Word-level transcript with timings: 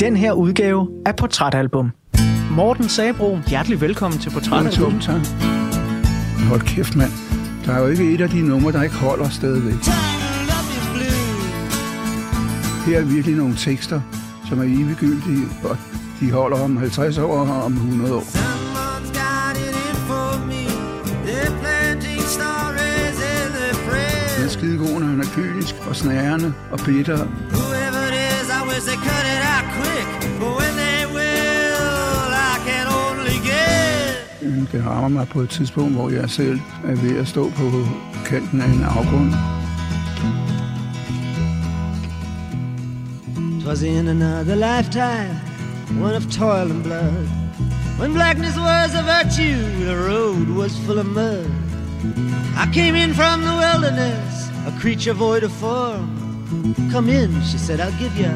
den 0.00 0.16
her 0.16 0.32
udgave 0.32 0.88
af 1.06 1.16
Portrætalbum. 1.16 1.90
Morten 2.50 2.88
Sabro, 2.88 3.38
hjertelig 3.46 3.80
velkommen 3.80 4.20
til 4.20 4.30
Portrætalbum. 4.30 4.92
Tusind 4.92 5.02
tak. 5.02 5.26
Hold 6.48 6.60
kæft, 6.60 6.96
mand. 6.96 7.10
Der 7.64 7.72
er 7.72 7.80
jo 7.80 7.86
ikke 7.86 8.14
et 8.14 8.20
af 8.20 8.28
de 8.28 8.42
numre, 8.42 8.72
der 8.72 8.82
ikke 8.82 8.94
holder 8.94 9.28
stadigvæk. 9.28 9.74
Her 12.86 12.98
er 12.98 13.04
virkelig 13.04 13.36
nogle 13.36 13.54
tekster, 13.56 14.00
som 14.48 14.58
er 14.58 14.64
eviggyldige, 14.64 15.46
og 15.64 15.76
de 16.20 16.32
holder 16.32 16.60
om 16.64 16.76
50 16.76 17.18
år 17.18 17.38
og 17.38 17.64
om 17.64 17.72
100 17.72 18.14
år. 18.14 18.24
Den 24.36 24.44
er 24.44 24.48
skide 24.48 24.78
god, 24.78 25.00
når 25.00 25.06
han 25.06 25.20
er 25.20 25.26
kynisk 25.34 25.74
og 25.88 25.96
snærende 25.96 26.54
og 26.70 26.78
bitter. 26.78 27.24
Men 27.24 27.34
Det 34.72 34.86
rammer 34.86 35.08
mig 35.08 35.28
på 35.28 35.40
et 35.40 35.48
tidspunkt, 35.48 35.94
hvor 35.94 36.10
jeg 36.10 36.30
selv 36.30 36.60
er 36.84 36.94
ved 36.94 37.16
at 37.16 37.28
stå 37.28 37.50
på 37.50 37.86
kanten 38.26 38.60
af 38.60 38.66
en 38.66 38.84
afgrund. 38.84 39.32
Twas 43.62 43.82
in 43.82 44.08
another 44.08 44.54
lifetime, 44.54 45.40
one 46.02 46.16
of 46.16 46.22
toil 46.26 46.70
and 46.70 46.82
blood. 46.82 47.28
When 48.00 48.12
blackness 48.12 48.56
was 48.56 48.94
a 48.94 49.02
virtue, 49.16 49.84
the 49.84 49.96
road 50.10 50.48
was 50.48 50.72
full 50.86 50.98
of 50.98 51.06
mud. 51.06 51.50
I 52.56 52.66
came 52.72 52.94
in 52.94 53.14
from 53.14 53.40
the 53.40 53.54
wilderness, 53.64 54.50
a 54.66 54.72
creature 54.80 55.14
void 55.14 55.42
of 55.42 55.52
form. 55.52 56.08
Come 56.92 57.08
in, 57.08 57.30
she 57.42 57.58
said, 57.58 57.80
I'll 57.80 57.98
give 57.98 58.16
you 58.16 58.32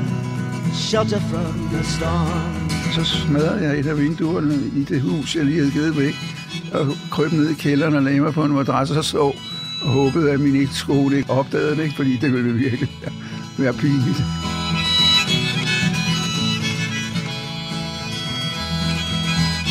shelter 0.74 1.20
from 1.20 1.69
the 1.72 1.83
storm. 1.84 2.81
Så 2.93 3.05
smadrede 3.05 3.69
jeg 3.69 3.79
et 3.79 3.87
af 3.87 3.98
vinduerne 3.98 4.55
i 4.77 4.85
det 4.85 5.01
hus, 5.01 5.37
jeg 5.37 5.45
lige 5.45 5.59
havde 5.59 5.71
givet 5.71 5.98
væk, 5.98 6.15
og 6.73 6.87
krøb 7.11 7.33
ned 7.33 7.51
i 7.51 7.55
kælderen 7.55 7.95
og 7.95 8.03
lagde 8.03 8.21
mig 8.21 8.33
på 8.33 8.45
en 8.45 8.53
madras 8.53 8.91
og 8.91 9.05
sov, 9.05 9.35
og 9.83 9.89
håbede, 9.89 10.31
at 10.31 10.41
min 10.41 10.57
ekskone 10.57 11.17
ikke 11.17 11.31
opdagede 11.31 11.77
det, 11.77 11.83
ikke? 11.83 11.97
fordi 11.97 12.17
det 12.17 12.33
ville 12.33 12.53
virkelig 12.53 12.89
være, 13.59 13.73
pinligt. 13.73 14.23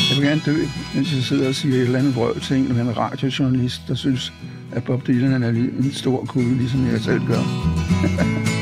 Jeg 0.09 0.17
vil 0.17 0.27
gerne 0.27 0.41
dø, 0.45 0.65
mens 0.95 1.15
jeg 1.15 1.23
sidder 1.23 1.47
og 1.47 1.55
siger 1.55 1.75
et 1.75 1.81
eller 1.81 1.99
andet 1.99 2.13
brøv 2.13 2.39
til 2.39 2.57
en 2.57 2.63
eller 2.63 2.79
anden 2.79 2.97
radiojournalist, 2.97 3.81
der 3.87 3.95
synes, 3.95 4.33
at 4.71 4.83
Bob 4.83 5.07
Dylan 5.07 5.43
er 5.43 5.49
en 5.49 5.91
stor 5.93 6.25
kugle, 6.25 6.57
ligesom 6.57 6.87
jeg 6.91 7.01
selv 7.01 7.21
gør. 7.27 7.41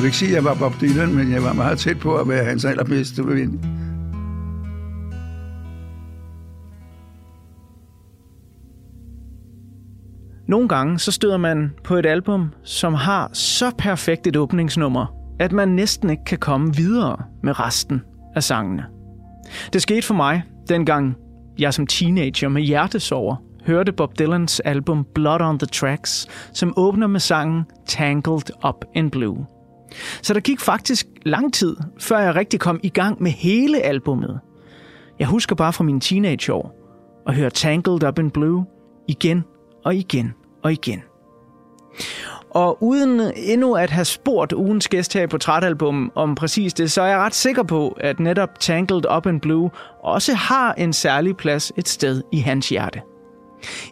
vil 0.00 0.06
ikke 0.06 0.16
sige, 0.16 0.28
at 0.28 0.34
jeg 0.34 0.44
var 0.44 0.54
Bob 0.54 0.80
Dylan, 0.80 1.14
men 1.14 1.32
jeg 1.32 1.42
var 1.42 1.52
meget 1.52 1.78
tæt 1.78 1.98
på 1.98 2.16
at 2.16 2.28
være 2.28 2.44
hans 2.44 2.64
allerbedste 2.64 3.26
ven. 3.26 3.60
Nogle 10.48 10.68
gange 10.68 10.98
så 10.98 11.12
støder 11.12 11.36
man 11.36 11.70
på 11.84 11.96
et 11.96 12.06
album, 12.06 12.52
som 12.62 12.94
har 12.94 13.30
så 13.32 13.70
perfekt 13.78 14.26
et 14.26 14.36
åbningsnummer, 14.36 15.06
at 15.40 15.52
man 15.52 15.68
næsten 15.68 16.10
ikke 16.10 16.24
kan 16.24 16.38
komme 16.38 16.76
videre 16.76 17.16
med 17.42 17.60
resten 17.60 18.02
af 18.36 18.42
sangene. 18.42 18.84
Det 19.72 19.82
skete 19.82 20.06
for 20.06 20.14
mig, 20.14 20.42
dengang 20.68 21.16
jeg 21.58 21.74
som 21.74 21.86
teenager 21.86 22.48
med 22.48 22.62
hjertesover 22.62 23.36
hørte 23.66 23.92
Bob 23.92 24.18
Dylans 24.18 24.60
album 24.60 25.06
Blood 25.14 25.40
on 25.40 25.58
the 25.58 25.66
Tracks, 25.66 26.26
som 26.52 26.74
åbner 26.76 27.06
med 27.06 27.20
sangen 27.20 27.64
Tangled 27.86 28.66
Up 28.68 28.84
in 28.94 29.10
Blue. 29.10 29.46
Så 30.22 30.34
der 30.34 30.40
gik 30.40 30.60
faktisk 30.60 31.06
lang 31.22 31.54
tid, 31.54 31.76
før 31.98 32.18
jeg 32.18 32.34
rigtig 32.34 32.60
kom 32.60 32.80
i 32.82 32.88
gang 32.88 33.22
med 33.22 33.30
hele 33.30 33.80
albummet. 33.80 34.40
Jeg 35.18 35.26
husker 35.26 35.56
bare 35.56 35.72
fra 35.72 35.84
mine 35.84 36.00
teenageår 36.00 36.74
at 37.26 37.34
høre 37.34 37.50
Tangled 37.50 38.04
Up 38.04 38.18
in 38.18 38.30
Blue 38.30 38.64
igen 39.08 39.44
og 39.84 39.94
igen 39.94 40.34
og 40.62 40.72
igen. 40.72 41.02
Og 42.50 42.82
uden 42.82 43.20
endnu 43.36 43.74
at 43.74 43.90
have 43.90 44.04
spurgt 44.04 44.52
ugens 44.52 44.88
gæst 44.88 45.14
her 45.14 45.22
i 45.22 45.26
Portrætalbum 45.26 46.12
om 46.14 46.34
præcis 46.34 46.74
det, 46.74 46.92
så 46.92 47.02
er 47.02 47.06
jeg 47.06 47.18
ret 47.18 47.34
sikker 47.34 47.62
på, 47.62 47.96
at 48.00 48.20
netop 48.20 48.60
Tangled 48.60 49.16
Up 49.16 49.26
in 49.26 49.40
Blue 49.40 49.70
også 50.02 50.34
har 50.34 50.72
en 50.72 50.92
særlig 50.92 51.36
plads 51.36 51.72
et 51.76 51.88
sted 51.88 52.22
i 52.32 52.38
hans 52.38 52.68
hjerte. 52.68 53.00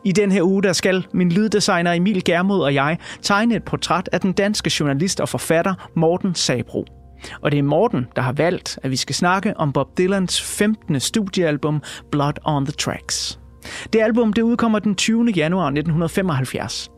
I 0.05 0.13
den 0.13 0.33
her 0.33 0.43
uge, 0.43 0.63
der 0.63 0.73
skal 0.73 1.07
min 1.13 1.33
lyddesigner 1.33 1.93
Emil 1.93 2.25
Germod 2.25 2.61
og 2.61 2.75
jeg 2.75 2.99
tegne 3.23 3.57
et 3.57 3.65
portræt 3.65 4.09
af 4.13 4.21
den 4.21 4.33
danske 4.33 4.71
journalist 4.81 5.21
og 5.21 5.29
forfatter 5.29 5.75
Morten 5.97 6.35
Sabro. 6.35 6.85
Og 7.41 7.51
det 7.53 7.59
er 7.59 7.63
Morten, 7.63 8.07
der 8.17 8.23
har 8.23 8.33
valgt, 8.33 8.79
at 8.83 8.91
vi 8.91 8.97
skal 8.97 9.15
snakke 9.15 9.57
om 9.57 9.73
Bob 9.73 9.99
Dylans 9.99 10.43
15. 10.43 11.01
studiealbum 11.01 11.83
Blood 12.11 12.33
on 12.45 12.67
the 12.67 12.73
Tracks. 12.73 13.41
Det 13.93 14.01
album 14.01 14.33
det 14.33 14.43
udkommer 14.43 14.79
den 14.79 14.95
20. 14.95 15.31
januar 15.37 15.67
1975. 15.67 16.91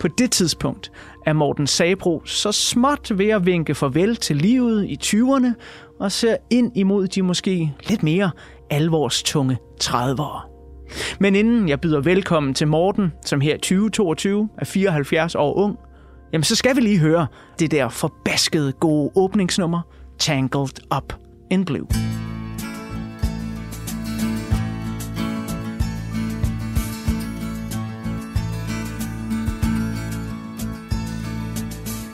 På 0.00 0.08
det 0.08 0.32
tidspunkt 0.32 0.92
er 1.26 1.32
Morten 1.32 1.66
Sabro 1.66 2.22
så 2.24 2.52
småt 2.52 3.18
ved 3.18 3.28
at 3.28 3.46
vinke 3.46 3.74
farvel 3.74 4.16
til 4.16 4.36
livet 4.36 4.84
i 4.84 4.98
20'erne 5.04 5.48
og 6.00 6.12
ser 6.12 6.36
ind 6.50 6.72
imod 6.76 7.08
de 7.08 7.22
måske 7.22 7.72
lidt 7.88 8.02
mere 8.02 8.30
alvorstunge 8.70 9.58
30'ere. 9.84 10.53
Men 11.20 11.34
inden 11.34 11.68
jeg 11.68 11.80
byder 11.80 12.00
velkommen 12.00 12.54
til 12.54 12.68
Morten, 12.68 13.12
som 13.24 13.40
her 13.40 13.56
2022 13.56 14.48
er 14.58 14.64
74 14.64 15.34
år 15.34 15.54
ung, 15.56 15.78
jamen 16.32 16.44
så 16.44 16.56
skal 16.56 16.76
vi 16.76 16.80
lige 16.80 16.98
høre 16.98 17.26
det 17.58 17.70
der 17.70 17.88
forbaskede 17.88 18.72
gode 18.72 19.10
åbningsnummer, 19.16 19.80
Tangled 20.18 20.96
Up 20.96 21.12
in 21.50 21.64
Blue. 21.64 21.86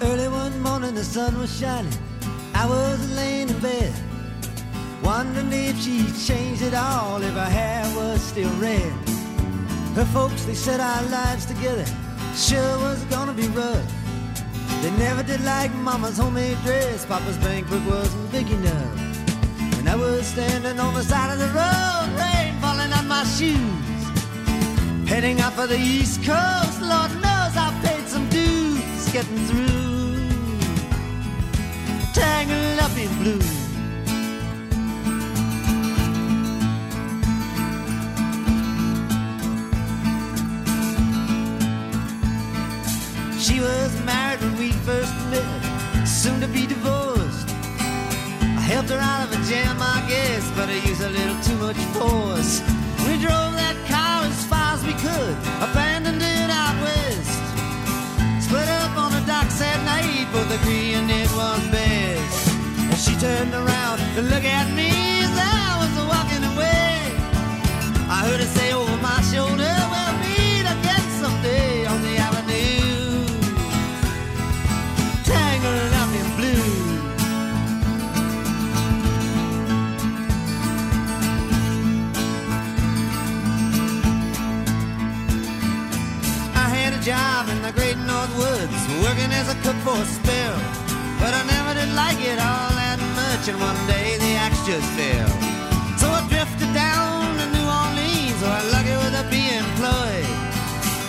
Early 0.03 0.27
one 0.27 0.63
morning, 0.63 0.95
the 0.95 1.05
sun 1.05 1.39
was 1.41 1.51
shining. 1.51 1.93
I 2.55 2.67
was 2.67 3.17
laying 3.17 3.49
in 3.51 3.61
bed, 3.61 3.93
wondering 5.05 5.53
if 5.53 5.77
she'd 5.83 6.15
changed 6.29 6.63
it 6.63 6.75
all, 6.75 7.23
if 7.23 7.37
I 7.37 7.51
had 7.61 7.80
still 8.31 8.55
red. 8.61 8.93
Her 9.97 10.05
folks, 10.15 10.45
they 10.45 10.55
said 10.55 10.79
our 10.79 11.03
lives 11.19 11.47
together 11.47 11.85
sure 12.37 12.79
was 12.79 13.03
gonna 13.07 13.33
be 13.33 13.49
rough. 13.49 13.89
They 14.83 14.93
never 15.07 15.25
did 15.25 15.41
like 15.43 15.73
Mama's 15.75 16.17
homemade 16.17 16.59
dress. 16.63 17.05
Papa's 17.05 17.37
bankbook 17.39 17.85
wasn't 17.87 18.31
big 18.31 18.49
enough. 18.49 18.95
And 19.79 19.89
I 19.89 19.97
was 19.97 20.29
standing 20.29 20.79
on 20.79 20.95
the 20.95 21.03
side 21.03 21.33
of 21.35 21.39
the 21.41 21.51
road, 21.61 22.09
rain 22.23 22.55
falling 22.61 22.93
on 22.93 23.09
my 23.09 23.25
shoes. 23.37 24.01
Heading 25.09 25.41
out 25.41 25.55
for 25.55 25.67
the 25.67 25.79
East 25.79 26.19
Coast, 26.23 26.81
Lord 26.81 27.13
knows 27.25 27.55
I 27.67 27.69
paid 27.85 28.07
some 28.07 28.29
dues 28.29 29.13
getting 29.13 29.43
through. 29.49 30.29
Tangled 32.15 32.79
up 32.79 32.97
in 32.97 33.11
blue. 33.23 33.60
She 43.51 43.59
was 43.59 43.91
married 44.05 44.41
when 44.43 44.57
we 44.59 44.71
first 44.87 45.13
met, 45.27 46.07
soon 46.07 46.41
to 46.41 46.47
be 46.47 46.69
divorced. 46.69 47.51
I 47.83 48.63
helped 48.63 48.91
her 48.91 49.03
out 49.03 49.27
of 49.27 49.35
a 49.35 49.41
jam, 49.51 49.77
I 49.83 50.07
guess, 50.07 50.49
but 50.55 50.69
I 50.69 50.79
used 50.87 51.03
a 51.03 51.11
little 51.11 51.35
too 51.43 51.59
much 51.59 51.81
force. 51.99 52.63
We 53.11 53.19
drove 53.19 53.53
that 53.59 53.75
car 53.91 54.23
as 54.23 54.39
far 54.47 54.79
as 54.79 54.87
we 54.87 54.95
could, 54.95 55.35
abandoned 55.67 56.23
it 56.23 56.51
out 56.63 56.79
west. 56.79 57.43
Split 58.47 58.71
up 58.71 58.95
on 58.97 59.11
the 59.19 59.25
docks 59.27 59.61
at 59.61 59.83
night, 59.83 60.31
both 60.31 60.47
agreeing 60.63 61.11
it 61.11 61.31
was 61.35 61.63
best. 61.75 62.55
And 62.87 62.99
she 63.03 63.19
turned 63.19 63.53
around 63.53 63.99
to 64.15 64.23
look 64.31 64.47
at 64.47 64.71
me 64.79 64.95
as 65.27 65.35
I 65.35 65.75
was 65.83 65.93
walking 66.07 66.45
away. 66.55 67.03
I 68.07 68.31
heard 68.31 68.39
her 68.39 68.51
say 68.55 68.73
over 68.73 68.97
my 69.03 69.19
shoulder, 69.27 69.75
we'll 69.91 70.10
as 89.41 89.49
a 89.49 89.59
cook 89.65 89.79
for 89.87 89.97
a 89.97 90.05
spell. 90.05 90.57
But 91.21 91.33
I 91.33 91.43
never 91.55 91.73
did 91.73 91.91
like 91.97 92.21
it 92.21 92.39
all 92.39 92.71
that 92.77 93.01
much, 93.17 93.49
and 93.49 93.59
one 93.59 93.81
day 93.89 94.21
the 94.21 94.33
axe 94.37 94.61
just 94.69 94.89
fell. 94.97 95.29
So 95.97 96.07
I 96.13 96.21
drifted 96.29 96.73
down 96.77 97.25
to 97.41 97.45
New 97.57 97.67
Orleans, 97.81 98.39
where 98.45 98.57
I 98.61 98.63
lucky 98.77 98.95
with 99.01 99.23
a 99.23 99.25
be 99.33 99.43
employed. 99.63 100.29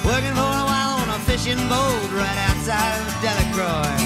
Working 0.08 0.36
for 0.40 0.52
a 0.64 0.66
while 0.72 0.96
on 1.04 1.10
a 1.12 1.20
fishing 1.28 1.62
boat 1.68 2.08
right 2.16 2.40
outside 2.48 3.00
of 3.04 3.12
Delacroix. 3.24 4.01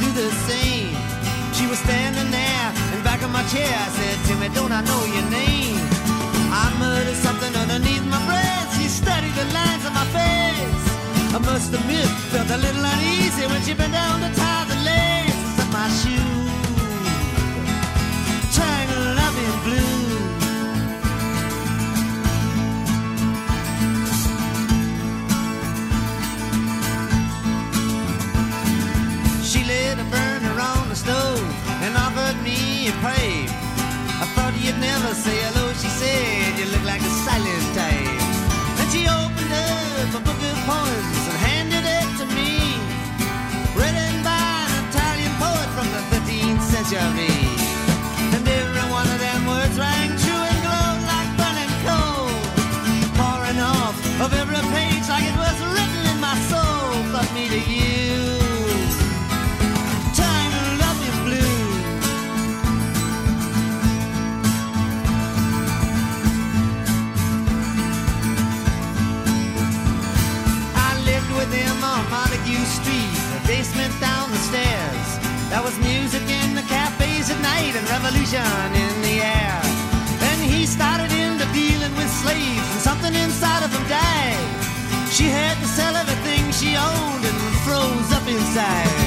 Do 0.00 0.08
the 0.16 0.30
same. 0.48 0.96
She 1.52 1.66
was 1.68 1.78
standing 1.78 2.30
there 2.32 2.66
in 2.92 2.98
back 3.04 3.20
of 3.22 3.30
my 3.30 3.44
chair. 3.52 3.68
I 3.68 3.88
said, 3.96 4.16
Timmy, 4.26 4.48
don't 4.54 4.72
I 4.72 4.80
know 4.80 5.02
your 5.16 5.26
name? 5.28 5.76
I 6.50 6.66
muttered 6.80 7.20
something 7.26 7.52
underneath 7.62 8.04
my 8.08 8.20
breath. 8.26 8.68
She 8.76 8.88
studied 8.88 9.34
the 9.36 9.46
lines 9.52 9.84
of 9.84 9.92
my 9.92 10.06
face. 10.16 10.84
I 11.36 11.38
must 11.38 11.72
admit, 11.72 12.08
felt 12.32 12.50
a 12.50 12.58
little 12.58 12.84
uneasy 12.84 13.46
when 13.46 13.62
she 13.62 13.74
bent 13.74 13.92
down 13.92 14.19
never 34.80 35.14
say 35.14 35.36
hello, 35.46 35.72
she 35.74 35.88
said. 36.00 36.58
You 36.58 36.66
look 36.72 36.84
like 36.84 37.02
a 37.02 37.12
silent 37.24 37.66
type. 37.76 38.20
And 38.80 38.88
she 38.92 39.02
opened 39.06 39.52
up 39.52 40.10
a 40.18 40.22
book 40.24 40.40
of 40.50 40.56
poems 40.64 41.20
and 41.30 41.38
handed 41.48 41.84
it 41.84 42.08
to 42.20 42.24
me. 42.36 42.52
Written 43.76 44.14
by 44.24 44.40
an 44.64 44.84
Italian 44.88 45.34
poet 45.36 45.68
from 45.76 45.86
the 45.94 46.02
13th 46.10 46.62
century. 46.72 47.29
Basement 73.60 73.92
down 74.00 74.30
the 74.30 74.42
stairs. 74.48 75.08
There 75.50 75.62
was 75.62 75.76
music 75.80 76.24
in 76.40 76.54
the 76.54 76.62
cafes 76.62 77.28
at 77.28 77.38
night 77.42 77.74
and 77.76 77.84
revolution 77.96 78.64
in 78.84 78.94
the 79.02 79.16
air. 79.20 79.60
Then 80.24 80.38
he 80.48 80.64
started 80.64 81.12
into 81.12 81.44
dealing 81.52 81.94
with 81.94 82.10
slaves, 82.22 82.68
and 82.72 82.80
something 82.80 83.14
inside 83.14 83.62
of 83.62 83.70
him 83.76 83.86
died. 83.86 84.48
She 85.12 85.24
had 85.24 85.56
to 85.60 85.68
sell 85.76 85.94
everything 85.94 86.42
she 86.60 86.70
owned 86.74 87.22
and 87.30 87.38
froze 87.64 88.10
up 88.16 88.26
inside. 88.26 88.99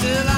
Still 0.00 0.29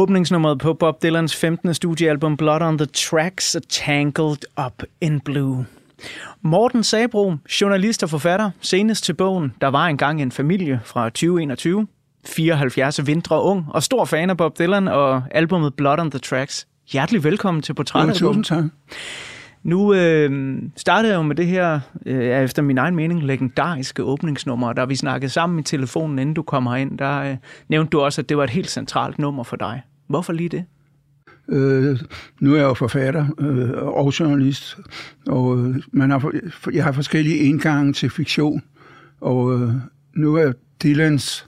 Åbningsnummeret 0.00 0.58
på 0.58 0.74
Bob 0.74 1.02
Dylans 1.02 1.36
15. 1.36 1.74
studiealbum 1.74 2.36
Blood 2.36 2.60
on 2.62 2.78
the 2.78 2.86
Tracks 2.86 3.56
Tangled 3.68 4.38
Up 4.66 4.82
in 5.00 5.20
Blue. 5.20 5.66
Morten 6.42 6.84
Sabro, 6.84 7.34
journalist 7.60 8.02
og 8.02 8.10
forfatter, 8.10 8.50
senest 8.60 9.04
til 9.04 9.12
bogen 9.14 9.52
Der 9.60 9.66
var 9.66 9.86
engang 9.86 10.22
en 10.22 10.32
familie 10.32 10.80
fra 10.84 11.04
2021. 11.08 11.86
74 12.26 13.06
vintre 13.06 13.42
ung 13.42 13.64
og 13.68 13.82
stor 13.82 14.04
fan 14.04 14.30
af 14.30 14.36
Bob 14.36 14.58
Dylan 14.58 14.88
og 14.88 15.22
albumet 15.30 15.74
Blood 15.74 15.98
on 15.98 16.10
the 16.10 16.18
Tracks. 16.20 16.66
Hjertelig 16.92 17.24
velkommen 17.24 17.62
til 17.62 17.72
Ja, 17.72 17.74
Portrætalbum. 17.74 18.34
tusind 18.34 18.44
tak. 18.44 18.64
Nu 19.62 19.94
øh, 19.94 20.58
startede 20.76 21.12
jeg 21.12 21.18
jo 21.18 21.22
med 21.22 21.36
det 21.36 21.46
her, 21.46 21.80
øh, 22.06 22.24
efter 22.24 22.62
min 22.62 22.78
egen 22.78 22.96
mening, 22.96 23.22
legendariske 23.22 24.02
åbningsnummer. 24.02 24.72
Da 24.72 24.84
vi 24.84 24.96
snakkede 24.96 25.30
sammen 25.30 25.58
i 25.58 25.62
telefonen, 25.62 26.18
inden 26.18 26.34
du 26.34 26.42
kom 26.42 26.66
herind, 26.66 26.98
der 26.98 27.20
øh, 27.20 27.36
nævnte 27.68 27.90
du 27.90 28.00
også, 28.00 28.20
at 28.20 28.28
det 28.28 28.36
var 28.36 28.44
et 28.44 28.50
helt 28.50 28.70
centralt 28.70 29.18
nummer 29.18 29.42
for 29.42 29.56
dig. 29.56 29.82
Hvorfor 30.06 30.32
lige 30.32 30.48
det? 30.48 30.64
Øh, 31.48 31.98
nu 32.40 32.52
er 32.52 32.56
jeg 32.56 32.64
jo 32.64 32.74
forfatter 32.74 33.26
øh, 33.38 33.70
og 33.82 34.20
journalist, 34.20 34.78
og 35.26 35.58
øh, 35.58 35.76
man 35.92 36.10
har, 36.10 36.32
jeg 36.72 36.84
har 36.84 36.92
forskellige 36.92 37.36
indgange 37.36 37.92
til 37.92 38.10
fiktion, 38.10 38.62
og 39.20 39.54
øh, 39.54 39.72
nu 40.14 40.34
er 40.34 40.52
Dylans 40.82 41.46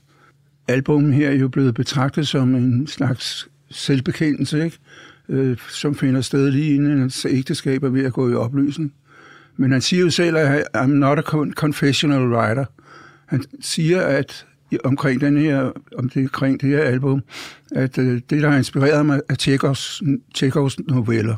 album 0.68 1.12
her 1.12 1.32
jo 1.32 1.48
blevet 1.48 1.74
betragtet 1.74 2.28
som 2.28 2.54
en 2.54 2.86
slags 2.86 3.48
selvbekendelse, 3.70 4.64
ikke? 4.64 4.78
Øh, 5.32 5.56
som 5.70 5.94
finder 5.94 6.20
sted 6.20 6.50
lige 6.50 6.74
inden 6.74 6.98
hans 6.98 7.26
ægteskab 7.30 7.82
er 7.82 7.88
ved 7.88 8.04
at 8.04 8.12
gå 8.12 8.30
i 8.30 8.34
opløsning. 8.34 8.92
Men 9.56 9.72
han 9.72 9.80
siger 9.80 10.02
jo 10.02 10.10
selv, 10.10 10.36
at 10.36 10.64
I'm 10.76 10.86
not 10.86 11.18
a 11.18 11.22
confessional 11.54 12.28
writer. 12.28 12.64
Han 13.26 13.44
siger, 13.60 14.00
at 14.00 14.46
omkring, 14.84 15.20
den 15.20 15.36
her, 15.36 15.72
om 15.98 16.08
det, 16.08 16.22
omkring 16.22 16.60
det 16.60 16.68
her 16.68 16.80
album, 16.80 17.22
at 17.72 17.98
øh, 17.98 18.20
det, 18.30 18.42
der 18.42 18.50
har 18.50 18.58
inspireret 18.58 19.06
mig, 19.06 19.20
er 19.28 19.34
Tjekovs, 19.34 20.02
Tjekovs 20.34 20.78
noveller. 20.80 21.36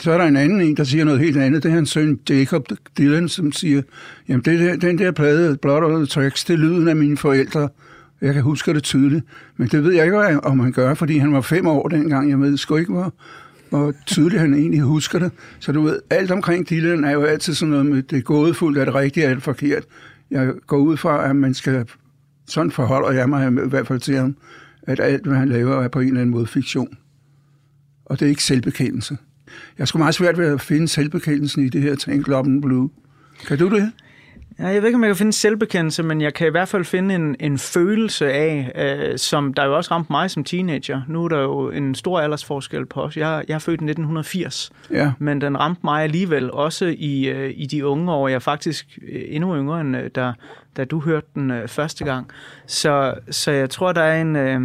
Så 0.00 0.12
er 0.12 0.18
der 0.18 0.24
en 0.24 0.36
anden 0.36 0.60
en, 0.60 0.76
der 0.76 0.84
siger 0.84 1.04
noget 1.04 1.20
helt 1.20 1.36
andet. 1.36 1.62
Det 1.62 1.68
er 1.68 1.74
hans 1.74 1.90
søn 1.90 2.20
Jacob 2.30 2.68
Dylan, 2.98 3.28
som 3.28 3.52
siger, 3.52 3.82
jamen 4.28 4.44
det 4.44 4.60
der, 4.60 4.76
den 4.76 4.98
der 4.98 5.10
plade, 5.10 5.56
Blood 5.56 5.82
on 5.82 5.96
the 5.96 6.06
Tracks, 6.06 6.44
det 6.44 6.54
er 6.54 6.58
lyden 6.58 6.88
af 6.88 6.96
mine 6.96 7.16
forældre. 7.16 7.68
Jeg 8.20 8.34
kan 8.34 8.42
huske 8.42 8.74
det 8.74 8.82
tydeligt. 8.82 9.24
Men 9.56 9.68
det 9.68 9.84
ved 9.84 9.92
jeg 9.92 10.04
ikke, 10.04 10.44
om 10.44 10.60
han 10.60 10.72
gør, 10.72 10.94
fordi 10.94 11.18
han 11.18 11.32
var 11.32 11.40
fem 11.40 11.66
år 11.66 11.88
dengang. 11.88 12.30
Jeg 12.30 12.40
ved 12.40 12.56
sgu 12.56 12.76
ikke, 12.76 12.92
hvor, 12.92 13.14
hvor 13.70 13.92
tydeligt 14.06 14.40
han 14.40 14.54
egentlig 14.54 14.80
husker 14.80 15.18
det. 15.18 15.32
Så 15.58 15.72
du 15.72 15.82
ved, 15.82 16.00
alt 16.10 16.30
omkring 16.30 16.70
Dylan 16.70 17.04
er 17.04 17.10
jo 17.10 17.22
altid 17.22 17.54
sådan 17.54 17.70
noget 17.70 17.86
med, 17.86 18.02
det 18.02 18.18
er 18.18 18.22
gådefuldt, 18.22 18.78
er 18.78 18.84
det 18.84 18.94
rigtigt, 18.94 19.26
er 19.26 19.34
det 19.34 19.42
forkert. 19.42 19.84
Jeg 20.30 20.52
går 20.66 20.78
ud 20.78 20.96
fra, 20.96 21.28
at 21.28 21.36
man 21.36 21.54
skal, 21.54 21.86
sådan 22.46 22.70
forholder 22.70 23.10
jeg 23.10 23.28
mig 23.28 23.48
i 23.48 23.68
hvert 23.68 23.86
fald 23.86 24.00
til 24.00 24.16
ham, 24.16 24.36
at 24.82 25.00
alt, 25.00 25.26
hvad 25.26 25.36
han 25.36 25.48
laver, 25.48 25.82
er 25.82 25.88
på 25.88 26.00
en 26.00 26.06
eller 26.06 26.20
anden 26.20 26.34
måde 26.34 26.46
fiktion. 26.46 26.96
Og 28.04 28.20
det 28.20 28.26
er 28.26 28.30
ikke 28.30 28.44
selvbekendelse. 28.44 29.16
Jeg 29.78 29.88
skulle 29.88 30.00
meget 30.00 30.14
svært 30.14 30.38
ved 30.38 30.46
at 30.46 30.60
finde 30.60 30.88
selvbekendelsen 30.88 31.64
i 31.64 31.68
det 31.68 31.82
her 31.82 31.94
Tank 31.94 32.28
Up 32.28 32.46
Blue. 32.62 32.90
Kan 33.46 33.58
du 33.58 33.70
det? 33.70 33.92
Ja, 34.58 34.66
jeg 34.66 34.82
ved 34.82 34.88
ikke, 34.88 34.96
om 34.96 35.02
jeg 35.02 35.08
kan 35.08 35.16
finde 35.16 35.32
selvbekendelse, 35.32 36.02
men 36.02 36.20
jeg 36.20 36.34
kan 36.34 36.46
i 36.46 36.50
hvert 36.50 36.68
fald 36.68 36.84
finde 36.84 37.14
en, 37.14 37.36
en 37.40 37.58
følelse 37.58 38.32
af, 38.32 38.72
øh, 38.74 39.18
som 39.18 39.54
der 39.54 39.64
jo 39.64 39.76
også 39.76 39.90
ramte 39.90 40.12
mig 40.12 40.30
som 40.30 40.44
teenager. 40.44 41.02
Nu 41.08 41.24
er 41.24 41.28
der 41.28 41.40
jo 41.40 41.70
en 41.70 41.94
stor 41.94 42.20
aldersforskel 42.20 42.86
på 42.86 43.02
os. 43.02 43.16
Jeg, 43.16 43.44
jeg 43.48 43.54
er 43.54 43.58
født 43.58 43.80
i 43.80 43.84
1980, 43.84 44.72
Ja, 44.90 45.12
men 45.18 45.40
den 45.40 45.60
ramte 45.60 45.80
mig 45.84 46.02
alligevel 46.02 46.50
også 46.50 46.94
i, 46.98 47.28
øh, 47.28 47.52
i 47.56 47.66
de 47.66 47.86
unge 47.86 48.12
år. 48.12 48.28
Jeg 48.28 48.34
er 48.34 48.38
faktisk 48.38 48.98
øh, 49.08 49.22
endnu 49.28 49.56
yngre, 49.56 49.80
end 49.80 49.96
øh, 49.96 50.10
da, 50.14 50.32
da 50.76 50.84
du 50.84 51.00
hørte 51.00 51.26
den 51.34 51.50
øh, 51.50 51.68
første 51.68 52.04
gang. 52.04 52.30
Så, 52.66 53.14
så 53.30 53.50
jeg 53.50 53.70
tror, 53.70 53.92
der 53.92 54.02
er 54.02 54.20
en... 54.20 54.36
Øh, 54.36 54.60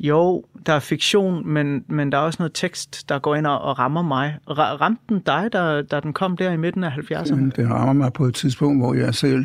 jo, 0.00 0.44
der 0.66 0.72
er 0.72 0.80
fiktion, 0.80 1.48
men, 1.48 1.84
men 1.88 2.12
der 2.12 2.18
er 2.18 2.22
også 2.22 2.36
noget 2.40 2.52
tekst, 2.54 3.08
der 3.08 3.18
går 3.18 3.34
ind 3.34 3.46
og, 3.46 3.60
og 3.60 3.78
rammer 3.78 4.02
mig. 4.02 4.38
R- 4.50 4.80
ramte 4.80 5.02
den 5.08 5.20
dig, 5.26 5.48
da, 5.52 5.82
da 5.82 6.00
den 6.00 6.12
kom 6.12 6.36
der 6.36 6.52
i 6.52 6.56
midten 6.56 6.84
af 6.84 6.90
70'erne? 6.90 7.34
Den 7.34 7.52
det 7.56 7.70
rammer 7.70 7.92
mig 7.92 8.12
på 8.12 8.24
et 8.24 8.34
tidspunkt, 8.34 8.80
hvor 8.80 8.94
jeg 8.94 9.14
selv 9.14 9.44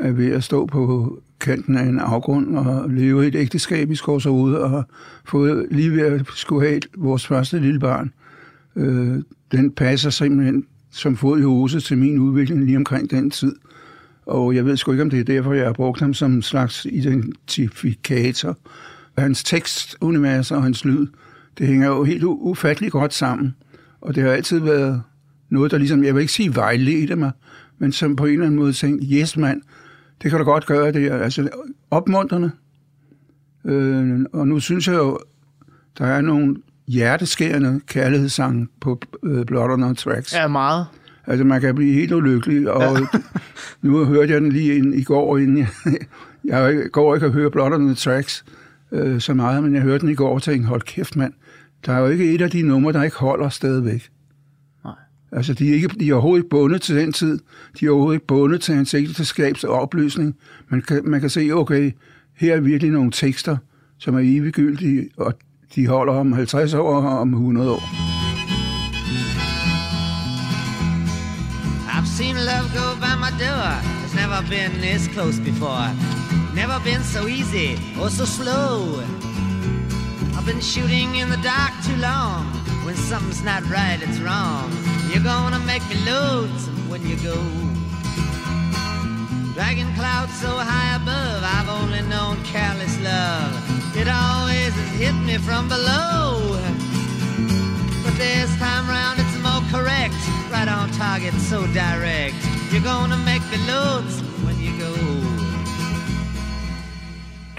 er 0.00 0.12
ved 0.12 0.32
at 0.32 0.44
stå 0.44 0.66
på 0.66 1.18
kanten 1.40 1.76
af 1.76 1.82
en 1.82 2.00
afgrund 2.00 2.56
og 2.56 2.90
leve 2.90 3.26
et 3.26 3.34
ægteskab 3.34 3.90
i 3.90 3.94
Skovshoved 3.94 4.54
og 4.54 4.84
fået 5.24 5.66
lige 5.70 5.90
ved 5.90 6.06
at 6.06 6.26
skulle 6.26 6.68
have 6.68 6.80
vores 6.96 7.26
første 7.26 7.58
lille 7.58 7.80
barn. 7.80 8.12
Øh, 8.76 9.22
den 9.52 9.70
passer 9.70 10.10
simpelthen 10.10 10.64
som 10.90 11.16
fod 11.16 11.38
i 11.38 11.42
hose 11.42 11.80
til 11.80 11.98
min 11.98 12.18
udvikling 12.18 12.64
lige 12.64 12.76
omkring 12.76 13.10
den 13.10 13.30
tid. 13.30 13.54
Og 14.26 14.54
jeg 14.54 14.64
ved 14.66 14.76
sgu 14.76 14.92
ikke, 14.92 15.02
om 15.02 15.10
det 15.10 15.20
er 15.20 15.24
derfor, 15.24 15.52
jeg 15.52 15.66
har 15.66 15.72
brugt 15.72 16.00
ham 16.00 16.14
som 16.14 16.32
en 16.32 16.42
slags 16.42 16.86
identifikator. 16.90 18.56
Hans 19.18 19.44
tekstunivers 19.44 20.50
og 20.50 20.62
hans 20.62 20.84
lyd, 20.84 21.06
det 21.58 21.66
hænger 21.66 21.88
jo 21.88 22.04
helt 22.04 22.24
u- 22.24 22.26
ufatteligt 22.26 22.92
godt 22.92 23.14
sammen. 23.14 23.54
Og 24.00 24.14
det 24.14 24.22
har 24.22 24.30
altid 24.30 24.58
været 24.58 25.02
noget, 25.50 25.70
der 25.70 25.78
ligesom, 25.78 26.04
jeg 26.04 26.14
vil 26.14 26.20
ikke 26.20 26.32
sige 26.32 26.56
vejledte 26.56 27.16
mig, 27.16 27.30
men 27.78 27.92
som 27.92 28.16
på 28.16 28.24
en 28.24 28.32
eller 28.32 28.46
anden 28.46 28.60
måde 28.60 28.72
tænkte, 28.72 29.06
yes 29.06 29.36
mand, 29.36 29.62
det 30.22 30.30
kan 30.30 30.38
du 30.38 30.44
godt 30.44 30.66
gøre, 30.66 30.92
det 30.92 31.06
er 31.06 31.18
altså 31.18 31.48
opmuntrende. 31.90 32.50
Øh, 33.64 34.20
og 34.32 34.48
nu 34.48 34.60
synes 34.60 34.88
jeg 34.88 34.94
jo, 34.96 35.18
der 35.98 36.06
er 36.06 36.20
nogle 36.20 36.56
hjerteskærende 36.88 37.80
kærlighedssange 37.86 38.68
på 38.80 39.00
øh, 39.22 39.44
Blood 39.44 39.70
on 39.70 39.94
Tracks. 39.94 40.34
Ja, 40.34 40.48
meget. 40.48 40.86
Altså, 41.26 41.44
man 41.44 41.60
kan 41.60 41.74
blive 41.74 41.92
helt 41.92 42.12
ulykkelig, 42.12 42.70
og 42.70 42.98
ja. 42.98 43.06
nu 43.88 44.04
hørte 44.04 44.32
jeg 44.32 44.40
den 44.40 44.52
lige 44.52 44.76
ind, 44.76 44.94
i 44.94 45.02
går, 45.02 45.38
inden 45.38 45.58
jeg, 45.58 45.68
jeg 46.44 46.84
går 46.92 47.14
ikke 47.14 47.26
at 47.26 47.32
høre 47.32 47.50
Blood 47.50 47.72
on 47.72 47.86
the 47.86 47.94
Tracks 47.94 48.44
øh, 48.92 49.20
så 49.20 49.34
meget, 49.34 49.62
men 49.62 49.74
jeg 49.74 49.82
hørte 49.82 50.00
den 50.00 50.08
i 50.08 50.14
går 50.14 50.34
og 50.34 50.42
tænkte, 50.42 50.68
hold 50.68 50.82
kæft 50.82 51.16
mand, 51.16 51.32
der 51.86 51.92
er 51.92 51.98
jo 51.98 52.06
ikke 52.06 52.34
et 52.34 52.40
af 52.40 52.50
de 52.50 52.62
numre, 52.62 52.92
der 52.92 53.02
ikke 53.02 53.16
holder 53.16 53.48
stadigvæk. 53.48 54.10
Nej. 54.84 54.94
Altså, 55.32 55.54
de 55.54 55.70
er, 55.70 55.74
ikke, 55.74 55.88
de 55.88 56.08
er 56.08 56.14
overhovedet 56.14 56.42
ikke 56.42 56.50
bundet 56.50 56.82
til 56.82 56.96
den 56.96 57.12
tid. 57.12 57.38
De 57.80 57.86
er 57.86 57.90
overhovedet 57.90 58.16
ikke 58.16 58.26
bundet 58.26 58.60
til 58.60 58.74
hans 58.74 58.94
ægteskabs 58.94 59.64
opløsning. 59.64 60.36
Man 60.68 60.82
kan, 60.82 61.00
man 61.04 61.20
kan 61.20 61.30
se, 61.30 61.50
okay, 61.52 61.92
her 62.36 62.54
er 62.54 62.60
virkelig 62.60 62.92
nogle 62.92 63.10
tekster, 63.10 63.56
som 63.98 64.14
er 64.14 64.20
eviggyldige, 64.22 65.08
og 65.16 65.34
de 65.74 65.86
holder 65.86 66.12
om 66.12 66.32
50 66.32 66.74
år 66.74 67.02
og 67.02 67.18
om 67.18 67.32
100 67.32 67.70
år. 67.70 67.82
I've 72.00 72.06
seen 72.06 72.36
love 72.36 72.68
go 72.80 72.86
by 73.04 73.14
my 73.24 73.30
door. 73.44 73.72
It's 74.04 74.14
never 74.14 74.40
been 74.48 74.72
this 74.80 75.08
close 75.14 75.40
before. 75.40 76.29
Never 76.54 76.80
been 76.80 77.02
so 77.04 77.28
easy 77.28 77.78
or 78.00 78.10
so 78.10 78.24
slow. 78.24 79.02
I've 80.36 80.44
been 80.44 80.60
shooting 80.60 81.16
in 81.16 81.30
the 81.30 81.36
dark 81.38 81.72
too 81.84 81.96
long. 81.96 82.46
When 82.84 82.96
something's 82.96 83.42
not 83.42 83.62
right, 83.70 83.98
it's 84.02 84.18
wrong. 84.18 84.72
You're 85.10 85.22
gonna 85.22 85.60
make 85.60 85.86
me 85.88 85.96
lonesome 86.04 86.88
when 86.88 87.06
you 87.06 87.16
go. 87.16 87.36
Dragging 89.54 89.92
clouds 89.94 90.34
so 90.40 90.48
high 90.48 90.96
above, 90.96 91.42
I've 91.44 91.68
only 91.68 92.02
known 92.08 92.42
careless 92.42 92.98
love. 93.00 93.52
It 93.96 94.08
always 94.08 94.72
has 94.72 94.90
hit 94.98 95.14
me 95.14 95.38
from 95.38 95.68
below. 95.68 96.58
But 98.02 98.16
this 98.16 98.50
time 98.58 98.88
round 98.88 99.20
it's 99.20 99.36
more 99.38 99.62
correct. 99.70 100.14
Right 100.50 100.68
on 100.68 100.90
target, 100.92 101.34
so 101.34 101.66
direct. 101.68 102.34
You're 102.72 102.82
gonna 102.82 103.18
make 103.18 103.42
me 103.50 103.58
lonesome 103.68 104.26
when 104.44 104.58
you 104.58 104.76
go. 104.78 105.19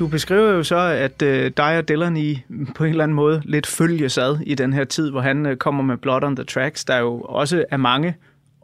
Du 0.01 0.07
beskriver 0.07 0.51
jo 0.51 0.63
så, 0.63 0.77
at 0.77 1.21
øh, 1.21 1.51
dig 1.57 1.77
og 1.77 1.87
Delaney 1.87 2.37
på 2.75 2.83
en 2.83 2.89
eller 2.89 3.03
anden 3.03 3.15
måde 3.15 3.41
lidt 3.45 3.67
følges 3.67 4.17
ad 4.17 4.37
i 4.45 4.55
den 4.55 4.73
her 4.73 4.83
tid, 4.83 5.09
hvor 5.09 5.21
han 5.21 5.45
øh, 5.45 5.57
kommer 5.57 5.83
med 5.83 5.97
Blood 5.97 6.23
on 6.23 6.35
the 6.35 6.45
Tracks, 6.45 6.85
der 6.85 6.97
jo 6.97 7.21
også 7.21 7.65
er 7.71 7.77
mange, 7.77 8.15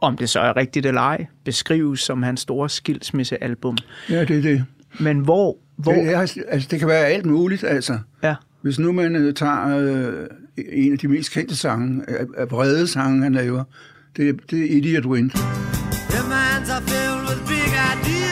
om 0.02 0.18
det 0.18 0.30
så 0.30 0.40
er 0.40 0.58
rigtigt 0.58 0.86
eller 0.86 1.02
ej, 1.02 1.26
beskrives 1.46 2.00
som 2.00 2.24
hans 2.24 2.40
store 2.42 2.70
skilsmissealbum. 2.70 3.78
Ja, 4.10 4.26
det 4.26 4.38
er 4.38 4.42
det. 4.42 4.66
Men 5.00 5.20
hvor... 5.20 5.58
hvor 5.78 5.94
Det, 5.94 6.14
er, 6.14 6.20
altså, 6.20 6.68
det 6.72 6.80
kan 6.80 6.88
være 6.88 7.06
alt 7.06 7.26
muligt, 7.26 7.64
altså. 7.64 8.00
ja, 8.24 8.36
Hvis 8.62 8.80
nu 8.80 8.92
man 8.92 9.16
øh, 9.16 9.34
tager 9.34 9.78
øh, 9.78 10.28
en 10.72 10.94
af 10.94 11.00
de 11.00 11.08
mest 11.08 11.32
kendte 11.32 11.56
sange, 11.56 12.04
af, 12.38 12.52
vrede 12.52 12.88
sange, 12.88 13.24
han 13.24 13.34
laver, 13.34 13.64
det, 14.18 14.40
det 14.52 14.60
er 14.62 14.78
Idiot 14.78 15.06
Wind. 15.06 15.32
Their 15.32 16.24
minds 16.24 16.70
are 16.70 16.82
filled 16.82 17.22
with 17.30 17.42
big 17.48 17.74
ideas, 17.94 18.27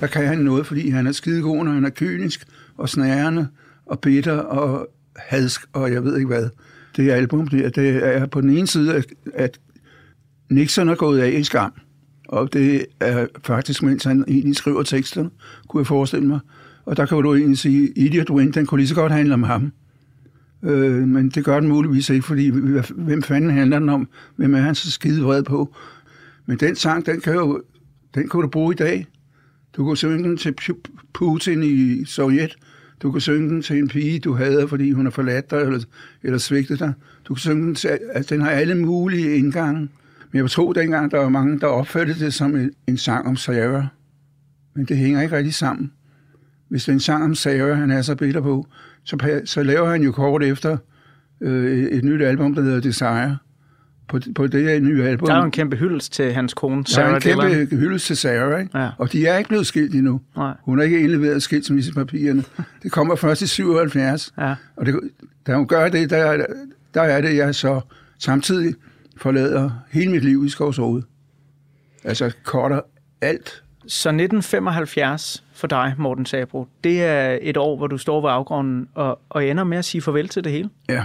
Der 0.00 0.06
kan 0.06 0.26
han 0.26 0.38
noget, 0.38 0.66
fordi 0.66 0.88
han 0.88 1.06
er 1.06 1.12
skidegod, 1.12 1.64
når 1.64 1.72
han 1.72 1.84
er 1.84 1.90
kynisk 1.90 2.46
og 2.76 2.88
snærende 2.88 3.48
og 3.86 4.00
bitter 4.00 4.38
og 4.38 4.88
hadsk 5.16 5.60
og 5.72 5.92
jeg 5.92 6.04
ved 6.04 6.16
ikke 6.16 6.26
hvad. 6.26 6.48
Det 6.96 7.10
album, 7.10 7.48
det 7.48 7.66
er, 7.66 7.70
det 7.70 8.04
er 8.04 8.26
på 8.26 8.40
den 8.40 8.50
ene 8.50 8.66
side, 8.66 9.02
at, 9.34 9.58
Nixon 10.50 10.88
er 10.88 10.94
gået 10.94 11.20
af 11.20 11.30
i 11.30 11.44
skam. 11.44 11.72
Og 12.28 12.52
det 12.52 12.86
er 13.00 13.26
faktisk, 13.44 13.82
mens 13.82 14.04
han 14.04 14.24
egentlig 14.28 14.56
skriver 14.56 14.82
teksterne, 14.82 15.30
kunne 15.68 15.80
jeg 15.80 15.86
forestille 15.86 16.26
mig. 16.26 16.38
Og 16.84 16.96
der 16.96 17.06
kan 17.06 17.22
du 17.22 17.34
egentlig 17.34 17.58
sige, 17.58 17.92
Idiot 17.96 18.30
Wind, 18.30 18.52
den 18.52 18.66
kunne 18.66 18.80
lige 18.80 18.88
så 18.88 18.94
godt 18.94 19.12
handle 19.12 19.34
om 19.34 19.42
ham. 19.42 19.72
Øh, 20.62 21.08
men 21.08 21.28
det 21.28 21.44
gør 21.44 21.60
den 21.60 21.68
muligvis 21.68 22.10
ikke, 22.10 22.26
fordi 22.26 22.50
hvem 22.96 23.22
fanden 23.22 23.50
handler 23.50 23.78
den 23.78 23.88
om? 23.88 24.08
Hvem 24.36 24.54
er 24.54 24.60
han 24.60 24.74
så 24.74 24.90
skide 24.90 25.22
vred 25.22 25.42
på? 25.42 25.74
Men 26.46 26.58
den 26.58 26.76
sang, 26.76 27.06
den 27.06 27.20
kan, 27.20 27.34
jo, 27.34 27.62
den 28.14 28.28
kunne 28.28 28.42
du 28.42 28.48
bruge 28.48 28.74
i 28.74 28.76
dag. 28.76 29.06
Du 29.76 29.84
kunne 29.84 29.96
synge 29.96 30.24
den 30.24 30.36
til 30.36 30.54
Putin 31.14 31.62
i 31.62 32.04
Sovjet. 32.04 32.56
Du 33.02 33.12
kunne 33.12 33.22
synge 33.22 33.48
den 33.48 33.62
til 33.62 33.78
en 33.78 33.88
pige, 33.88 34.18
du 34.18 34.32
havde, 34.32 34.68
fordi 34.68 34.90
hun 34.90 35.06
har 35.06 35.10
forladt 35.10 35.50
dig 35.50 35.56
eller, 35.56 35.84
eller 36.22 36.38
svigtet 36.38 36.78
dig. 36.78 36.92
Du 37.24 37.34
kunne 37.34 37.40
synge 37.40 37.66
den 37.66 37.74
til... 37.74 37.98
Altså, 38.12 38.34
den 38.34 38.42
har 38.42 38.50
alle 38.50 38.74
mulige 38.74 39.36
indgange. 39.36 39.88
Men 40.32 40.42
jeg 40.42 40.50
tror 40.50 40.72
dengang, 40.72 41.10
der 41.10 41.18
var 41.18 41.28
mange, 41.28 41.60
der 41.60 41.66
opfattede 41.66 42.24
det 42.24 42.34
som 42.34 42.56
en, 42.56 42.70
en 42.86 42.98
sang 42.98 43.26
om 43.26 43.36
Sarah. 43.36 43.84
Men 44.74 44.84
det 44.84 44.96
hænger 44.96 45.22
ikke 45.22 45.36
rigtig 45.36 45.54
sammen. 45.54 45.92
Hvis 46.68 46.84
det 46.84 46.88
er 46.88 46.94
en 46.94 47.00
sang 47.00 47.24
om 47.24 47.34
Sarah, 47.34 47.78
han 47.78 47.90
er 47.90 48.02
så 48.02 48.14
bitter 48.14 48.40
på, 48.40 48.66
så, 49.04 49.40
så 49.44 49.62
laver 49.62 49.90
han 49.90 50.02
jo 50.02 50.12
kort 50.12 50.42
efter 50.42 50.76
øh, 51.40 51.86
et 51.86 52.04
nyt 52.04 52.22
album, 52.22 52.54
der 52.54 52.62
hedder 52.62 52.80
Desire. 52.80 53.38
På, 54.08 54.20
på 54.34 54.46
det 54.46 54.62
her 54.62 54.80
nye 54.80 55.04
album. 55.04 55.26
der 55.28 55.34
er 55.34 55.38
jo 55.38 55.44
en 55.44 55.50
kæmpe 55.50 55.76
hyldest 55.76 56.12
til 56.12 56.32
hans 56.32 56.54
kone, 56.54 56.74
Der 56.76 56.80
er 56.80 56.84
Sarah 56.84 57.14
en 57.14 57.20
Dillon. 57.22 57.50
kæmpe 57.50 57.76
hyldest 57.76 58.06
til 58.06 58.16
Sarah, 58.16 58.60
ikke? 58.60 58.78
Ja. 58.78 58.90
og 58.98 59.12
de 59.12 59.26
er 59.26 59.38
ikke 59.38 59.48
blevet 59.48 59.66
skilt 59.66 59.94
endnu. 59.94 60.20
Nej. 60.36 60.54
Hun 60.64 60.78
har 60.78 60.84
ikke 60.84 61.00
indleveret 61.00 61.42
skilsmissepapirerne. 61.42 62.44
Det 62.82 62.92
kommer 62.92 63.16
først 63.16 63.42
i 63.42 63.46
77. 63.46 64.32
Ja. 64.38 64.54
Og 64.76 64.86
det, 64.86 65.00
da 65.46 65.54
hun 65.56 65.66
gør 65.66 65.88
det, 65.88 66.10
der, 66.10 66.46
der 66.94 67.02
er 67.02 67.20
det, 67.20 67.36
jeg 67.36 67.54
så 67.54 67.80
samtidig 68.18 68.74
forlader 69.16 69.70
hele 69.90 70.10
mit 70.10 70.24
liv 70.24 70.44
i 70.44 70.48
Skovshoved. 70.48 71.02
Altså 72.04 72.32
korter 72.44 72.80
alt. 73.20 73.62
Så 73.86 74.08
1975 74.08 75.44
for 75.54 75.66
dig, 75.66 75.94
Morten 75.98 76.26
Sabro, 76.26 76.66
det 76.84 77.02
er 77.04 77.38
et 77.42 77.56
år, 77.56 77.76
hvor 77.76 77.86
du 77.86 77.98
står 77.98 78.20
ved 78.20 78.30
afgrunden 78.30 78.88
og, 78.94 79.20
og 79.28 79.46
ender 79.46 79.64
med 79.64 79.78
at 79.78 79.84
sige 79.84 80.02
farvel 80.02 80.28
til 80.28 80.44
det 80.44 80.52
hele. 80.52 80.68
Ja. 80.88 81.02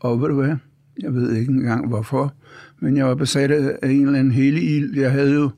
Og 0.00 0.20
ved 0.20 0.28
du 0.28 0.34
hvad? 0.42 0.56
Jeg 1.02 1.14
ved 1.14 1.32
ikke 1.32 1.52
engang 1.52 1.88
hvorfor, 1.88 2.34
men 2.80 2.96
jeg 2.96 3.06
var 3.06 3.14
besat 3.14 3.50
af 3.50 3.90
en 3.90 4.06
eller 4.06 4.18
anden 4.18 4.32
hele 4.32 4.62
ild. 4.62 4.98
Jeg 4.98 5.12
havde 5.12 5.34
jo 5.34 5.50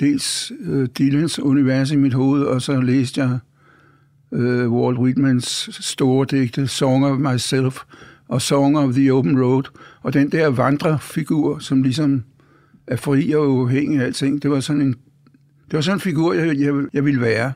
dels 0.00 0.52
øh, 0.60 0.88
Dylans 0.98 1.38
univers 1.38 1.90
i 1.90 1.96
mit 1.96 2.14
hoved, 2.14 2.42
og 2.42 2.62
så 2.62 2.80
læste 2.80 3.20
jeg 3.20 3.38
øh, 4.32 4.72
Walt 4.72 4.98
Whitmans 4.98 5.68
store 5.80 6.26
digte, 6.30 6.66
Song 6.66 7.06
of 7.06 7.18
Myself 7.18 7.78
og 8.28 8.42
Song 8.42 8.78
of 8.78 8.94
the 8.94 9.12
Open 9.12 9.42
Road. 9.42 9.62
Og 10.02 10.14
den 10.14 10.32
der 10.32 10.46
vandrefigur, 10.46 11.58
som 11.58 11.82
ligesom 11.82 12.22
er 12.86 12.96
fri 12.96 13.32
og 13.32 13.50
uafhængig 13.50 14.00
af 14.00 14.04
alting, 14.04 14.42
det 14.42 14.50
var 14.50 14.60
sådan 14.60 14.82
en, 14.82 14.94
det 15.64 15.72
var 15.72 15.80
sådan 15.80 15.96
en 15.96 16.00
figur, 16.00 16.32
jeg, 16.32 16.58
jeg, 16.58 16.74
jeg 16.92 17.04
ville 17.04 17.20
være. 17.20 17.52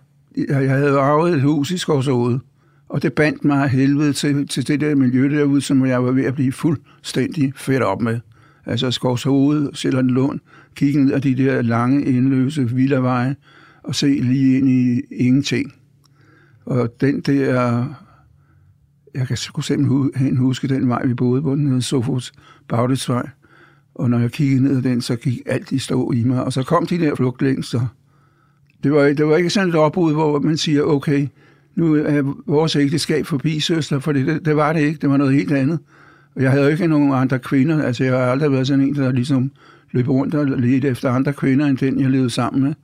jeg 0.49 0.71
havde 0.71 0.99
arvet 0.99 1.35
et 1.35 1.42
hus 1.42 1.71
i 1.71 1.78
Skovshoved, 1.78 2.38
og 2.88 3.02
det 3.02 3.12
bandt 3.12 3.44
mig 3.44 3.62
af 3.62 3.70
helvede 3.70 4.12
til, 4.12 4.48
til 4.48 4.68
det 4.68 4.80
der 4.80 4.94
miljø 4.94 5.38
derude, 5.38 5.60
som 5.60 5.86
jeg 5.86 6.04
var 6.04 6.12
ved 6.12 6.24
at 6.24 6.34
blive 6.34 6.52
fuldstændig 6.52 7.52
fedt 7.56 7.82
op 7.82 8.00
med. 8.00 8.20
Altså 8.66 8.90
Skovshoved, 8.90 9.70
Sjælland 9.74 10.10
Lund, 10.10 10.40
kigge 10.74 11.04
ned 11.04 11.12
ad 11.12 11.20
de 11.20 11.34
der 11.34 11.62
lange, 11.62 12.04
indløse 12.04 12.70
villaveje, 12.70 13.36
og 13.82 13.94
se 13.94 14.06
lige 14.06 14.58
ind 14.58 14.68
i 14.68 15.00
ingenting. 15.10 15.74
Og 16.64 17.00
den 17.00 17.20
der, 17.20 17.84
jeg 19.14 19.28
kan 19.28 19.36
sgu 19.36 19.60
simpelthen 19.60 20.36
huske 20.36 20.68
den 20.68 20.88
vej, 20.88 21.06
vi 21.06 21.14
boede 21.14 21.42
på, 21.42 21.54
den 21.54 21.66
hedder 21.66 21.80
Sofos 21.80 22.32
Bagdelsvej. 22.68 23.28
Og 23.94 24.10
når 24.10 24.18
jeg 24.18 24.32
kiggede 24.32 24.62
ned 24.62 24.76
ad 24.76 24.82
den, 24.82 25.00
så 25.00 25.16
gik 25.16 25.40
alt 25.46 25.72
i 25.72 25.78
stå 25.78 26.12
i 26.12 26.24
mig. 26.24 26.44
Og 26.44 26.52
så 26.52 26.62
kom 26.62 26.86
de 26.86 26.98
der 26.98 27.14
flugtlængster. 27.14 27.86
Det 28.82 28.92
var, 28.92 29.02
det 29.02 29.26
var 29.26 29.36
ikke 29.36 29.50
sådan 29.50 29.68
et 29.68 29.74
opbrud, 29.74 30.12
hvor 30.12 30.40
man 30.40 30.56
siger, 30.56 30.82
okay, 30.82 31.26
nu 31.76 31.95
er 31.95 32.35
vores 32.47 32.76
ægteskab 32.76 33.26
forbi, 33.26 33.61
søster, 33.61 33.99
for 33.99 34.12
det, 34.12 34.45
det 34.45 34.57
var 34.57 34.73
det 34.73 34.81
ikke. 34.81 34.99
Det 35.00 35.11
var 35.11 35.16
noget 35.16 35.35
helt 35.35 35.52
andet. 35.52 35.78
Og 36.37 36.43
jeg 36.43 36.50
havde 36.50 36.64
jo 36.64 36.71
ikke 36.71 36.87
nogen 36.87 37.12
andre 37.12 37.38
kvinder. 37.38 37.83
Altså, 37.83 38.04
jeg 38.04 38.12
har 38.12 38.21
aldrig 38.21 38.52
været 38.52 38.66
sådan 38.66 38.85
en, 38.85 38.95
der 38.95 39.12
ligesom 39.12 39.50
løb 39.93 40.09
rundt 40.09 40.35
og 40.35 40.47
ledte 40.47 40.88
efter 40.88 41.11
andre 41.11 41.33
kvinder, 41.33 41.66
end 41.66 41.78
den, 41.78 42.00
jeg 42.00 42.11
levede 42.11 42.31
sammen 42.31 42.62
med. 42.62 42.75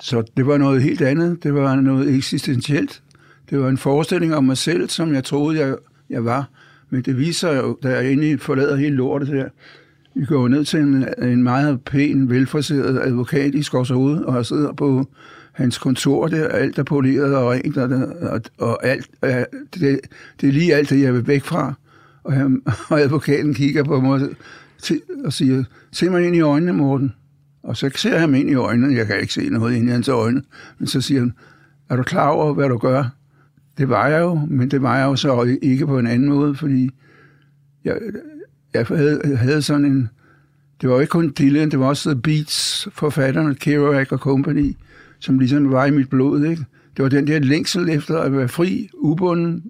Så 0.00 0.22
det 0.36 0.46
var 0.46 0.58
noget 0.58 0.82
helt 0.82 1.02
andet. 1.02 1.42
Det 1.42 1.54
var 1.54 1.76
noget 1.76 2.14
eksistentielt. 2.14 3.02
Det 3.50 3.60
var 3.60 3.68
en 3.68 3.78
forestilling 3.78 4.34
om 4.34 4.44
mig 4.44 4.56
selv, 4.56 4.88
som 4.88 5.14
jeg 5.14 5.24
troede, 5.24 5.60
jeg, 5.60 5.76
jeg 6.10 6.24
var. 6.24 6.48
Men 6.90 7.02
det 7.02 7.18
viser 7.18 7.56
jo, 7.56 7.78
da 7.82 7.88
jeg 7.88 8.04
egentlig 8.04 8.40
forlader 8.40 8.76
hele 8.76 8.96
lortet 8.96 9.28
der, 9.28 9.48
vi 10.14 10.24
går 10.24 10.48
ned 10.48 10.64
til 10.64 10.80
en, 10.80 11.06
en 11.22 11.42
meget 11.42 11.80
pæn, 11.80 12.30
velforseret 12.30 13.00
advokat 13.04 13.54
i 13.54 13.62
Skovshoved, 13.62 14.18
og 14.18 14.46
sidder 14.46 14.72
på 14.72 15.08
hans 15.52 15.78
kontor 15.78 16.26
der, 16.26 16.48
alt 16.48 16.78
er 16.78 16.82
poleret 16.82 17.36
og 17.36 17.50
rent, 17.50 17.76
og, 17.76 17.90
og, 18.22 18.40
og 18.58 18.86
alt, 18.86 19.10
det, 19.74 20.00
det 20.40 20.48
er 20.48 20.52
lige 20.52 20.74
alt 20.74 20.90
det, 20.90 21.02
jeg 21.02 21.14
vil 21.14 21.26
væk 21.26 21.44
fra. 21.44 21.74
Og, 22.24 22.32
han, 22.32 22.62
og 22.90 23.00
advokaten 23.00 23.54
kigger 23.54 23.84
på 23.84 24.00
mig 24.00 24.28
og 25.24 25.32
siger, 25.32 25.64
se 25.92 26.10
mig 26.10 26.26
ind 26.26 26.36
i 26.36 26.40
øjnene, 26.40 26.72
Morten. 26.72 27.12
Og 27.62 27.76
så 27.76 27.90
ser 27.96 28.10
jeg 28.10 28.20
ham 28.20 28.34
ind 28.34 28.50
i 28.50 28.54
øjnene. 28.54 28.96
Jeg 28.96 29.06
kan 29.06 29.20
ikke 29.20 29.32
se 29.32 29.48
noget 29.48 29.76
ind 29.76 29.88
i 29.88 29.90
hans 29.90 30.08
øjne. 30.08 30.42
Men 30.78 30.86
så 30.86 31.00
siger 31.00 31.20
han, 31.20 31.32
er 31.90 31.96
du 31.96 32.02
klar 32.02 32.28
over, 32.28 32.54
hvad 32.54 32.68
du 32.68 32.78
gør? 32.78 33.04
Det 33.78 33.88
var 33.88 34.08
jeg 34.08 34.20
jo, 34.20 34.34
men 34.34 34.70
det 34.70 34.82
var 34.82 34.98
jeg 34.98 35.04
jo 35.04 35.16
så 35.16 35.56
ikke 35.62 35.86
på 35.86 35.98
en 35.98 36.06
anden 36.06 36.28
måde, 36.28 36.54
fordi 36.54 36.90
jeg, 37.84 37.98
jeg 38.74 38.86
havde, 38.86 39.36
havde 39.36 39.62
sådan 39.62 39.84
en... 39.84 40.08
Det 40.80 40.88
var 40.88 40.94
jo 40.94 41.00
ikke 41.00 41.10
kun 41.10 41.34
Dylan, 41.38 41.70
det 41.70 41.80
var 41.80 41.86
også 41.86 42.10
The 42.10 42.20
Beats, 42.20 42.88
forfatterne, 42.92 43.54
Kerouac 43.54 44.12
og 44.12 44.18
Company, 44.18 44.76
som 45.22 45.38
ligesom 45.38 45.72
var 45.72 45.86
i 45.86 45.90
mit 45.90 46.10
blod, 46.10 46.44
ikke? 46.44 46.64
Det 46.96 47.02
var 47.02 47.08
den 47.08 47.26
der 47.26 47.38
længsel 47.38 47.88
efter 47.88 48.18
at 48.18 48.36
være 48.36 48.48
fri, 48.48 48.88
ubunden. 48.94 49.62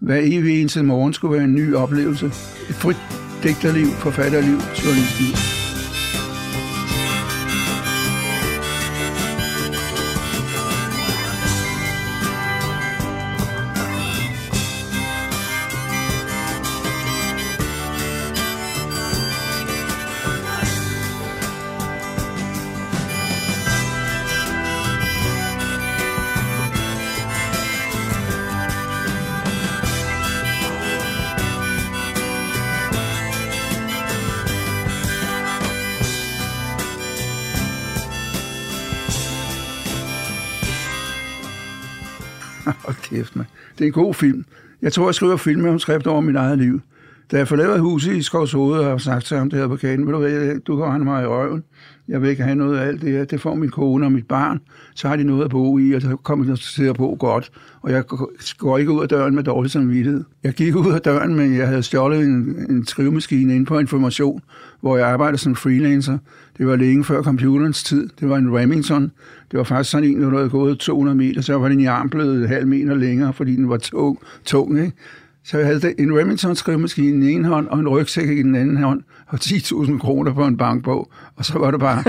Hver 0.00 0.20
evig 0.22 0.60
eneste 0.60 0.82
morgen 0.82 1.12
skulle 1.12 1.34
være 1.34 1.44
en 1.44 1.54
ny 1.54 1.74
oplevelse. 1.74 2.26
Et 2.26 2.74
frit 2.74 2.96
digterliv, 3.42 3.86
forfatterliv, 3.86 4.56
journalistliv. 4.84 5.61
Det 43.78 43.84
er 43.84 43.86
en 43.86 43.92
god 43.92 44.14
film. 44.14 44.44
Jeg 44.82 44.92
tror, 44.92 45.08
jeg 45.08 45.14
skriver 45.14 45.36
filmmanuskript 45.36 46.06
over 46.06 46.20
mit 46.20 46.36
eget 46.36 46.58
liv. 46.58 46.80
Da 47.32 47.36
jeg 47.36 47.48
forlader 47.48 47.78
huset 47.78 48.16
i 48.16 48.22
Skovs 48.22 48.52
Hoved, 48.52 48.78
og 48.78 48.84
har 48.84 48.98
sagt 48.98 49.24
til 49.24 49.36
ham, 49.36 49.50
det 49.50 49.58
advokaten, 49.58 50.06
ved 50.06 50.12
du 50.12 50.18
hvad, 50.18 50.60
du 50.60 50.76
kan 50.76 50.84
rende 50.84 51.04
mig 51.04 51.22
i 51.22 51.26
røven. 51.26 51.62
Jeg 52.08 52.22
vil 52.22 52.30
ikke 52.30 52.42
have 52.42 52.54
noget 52.54 52.78
af 52.78 52.86
alt 52.86 53.02
det 53.02 53.12
her. 53.12 53.24
Det 53.24 53.40
får 53.40 53.54
min 53.54 53.70
kone 53.70 54.06
og 54.06 54.12
mit 54.12 54.26
barn. 54.26 54.60
Så 54.94 55.08
har 55.08 55.16
de 55.16 55.24
noget 55.24 55.44
at 55.44 55.50
bo 55.50 55.78
i, 55.78 55.92
og 55.92 56.02
så 56.02 56.16
kommer 56.16 56.44
de 56.44 56.56
til 56.56 56.84
at 56.84 56.96
bo 56.96 57.16
godt. 57.20 57.50
Og 57.82 57.92
jeg 57.92 58.04
går 58.58 58.78
ikke 58.78 58.92
ud 58.92 59.02
af 59.02 59.08
døren 59.08 59.34
med 59.34 59.42
dårlig 59.42 59.70
samvittighed. 59.70 60.24
Jeg 60.44 60.52
gik 60.52 60.76
ud 60.76 60.92
af 60.92 61.00
døren, 61.00 61.34
men 61.34 61.56
jeg 61.56 61.68
havde 61.68 61.82
stjålet 61.82 62.20
en, 62.20 62.66
en 62.70 62.86
skrivemaskine 62.86 63.54
ind 63.54 63.66
på 63.66 63.78
information, 63.78 64.42
hvor 64.80 64.96
jeg 64.96 65.08
arbejder 65.08 65.38
som 65.38 65.54
freelancer. 65.54 66.18
Det 66.58 66.66
var 66.66 66.76
længe 66.76 67.04
før 67.04 67.22
computerens 67.22 67.84
tid. 67.84 68.08
Det 68.20 68.28
var 68.28 68.36
en 68.36 68.56
Remington. 68.58 69.12
Det 69.52 69.58
var 69.58 69.64
faktisk 69.64 69.90
sådan 69.90 70.08
en, 70.08 70.22
der 70.22 70.30
havde 70.30 70.50
gået 70.50 70.78
200 70.78 71.16
meter, 71.16 71.40
så 71.40 71.58
var 71.58 71.68
den 71.68 71.80
i 71.80 71.86
arm 71.86 72.10
blevet 72.10 72.48
halv 72.48 72.66
meter 72.66 72.94
længere, 72.94 73.32
fordi 73.32 73.56
den 73.56 73.68
var 73.68 73.76
tung. 73.76 74.18
tung 74.44 74.78
ikke? 74.78 74.92
Så 75.44 75.58
jeg 75.58 75.66
havde 75.66 76.00
en 76.00 76.18
Remington 76.18 76.56
skrivemaskine 76.56 77.08
i 77.08 77.12
den 77.12 77.22
ene 77.22 77.48
hånd, 77.48 77.68
og 77.68 77.78
en 77.78 77.88
rygsæk 77.88 78.28
i 78.28 78.42
den 78.42 78.54
anden 78.54 78.76
hånd, 78.76 79.02
og 79.26 79.38
10.000 79.42 79.98
kroner 79.98 80.34
på 80.34 80.44
en 80.46 80.56
bankbog. 80.56 81.12
Og 81.36 81.44
så 81.44 81.58
var 81.58 81.70
det 81.70 81.80
bare... 81.80 82.04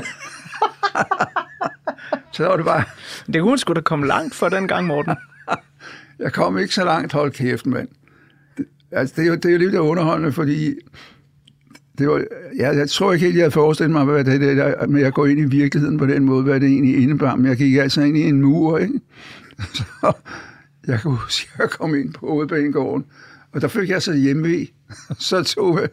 så 2.34 2.48
var 2.48 2.56
det 2.56 2.66
bare... 2.66 2.84
Det 3.34 3.42
kunne 3.42 3.58
sgu 3.58 3.74
da 3.74 3.82
komme 3.82 4.08
langt 4.08 4.36
for 4.36 4.50
den 4.50 4.68
gang, 4.68 4.88
Morten. 4.88 5.16
jeg 6.20 6.34
kom 6.34 6.58
ikke 6.58 6.74
så 6.74 6.86
langt, 6.86 7.14
hold 7.14 7.32
kæft, 7.32 7.66
mand. 7.66 7.88
Altså, 8.92 9.16
det 9.18 9.24
er 9.24 9.28
jo, 9.28 9.36
det 9.36 9.46
er 9.46 9.52
jo 9.52 9.58
lidt 9.58 9.76
underholdende, 9.76 10.32
fordi 10.32 10.74
det 11.98 12.08
var, 12.08 12.24
jeg, 12.56 12.76
jeg 12.76 12.90
tror 12.90 13.14
ikke 13.14 13.26
helt, 13.26 13.36
jeg 13.36 13.44
havde 13.44 13.52
forestillet 13.52 13.92
mig, 13.92 14.06
hvad 14.06 14.24
det 14.24 14.42
der 14.42 14.88
med 14.88 15.04
at 15.04 15.14
gå 15.14 15.26
ind 15.26 15.40
i 15.40 15.44
virkeligheden 15.44 15.98
på 15.98 16.06
den 16.06 16.24
måde, 16.24 16.44
hvad 16.44 16.60
det 16.60 16.70
egentlig 16.70 17.04
indebar. 17.04 17.36
Men 17.36 17.46
jeg 17.46 17.58
gik 17.58 17.76
altså 17.76 18.02
ind 18.02 18.18
i 18.18 18.22
en 18.22 18.42
mur, 18.42 18.78
ikke? 18.78 19.00
Så 19.76 20.14
jeg 20.88 21.00
kan 21.00 21.12
huske, 21.12 21.50
at 21.54 21.60
jeg 21.60 21.70
kom 21.70 21.96
ind 21.96 22.14
på 22.14 22.28
hovedbanegården, 22.28 23.06
og 23.52 23.62
der 23.62 23.68
fik 23.68 23.90
jeg 23.90 24.02
så 24.02 24.14
hjemme 24.14 24.68
Så 25.20 25.44
tog 25.44 25.80
jeg 25.82 25.90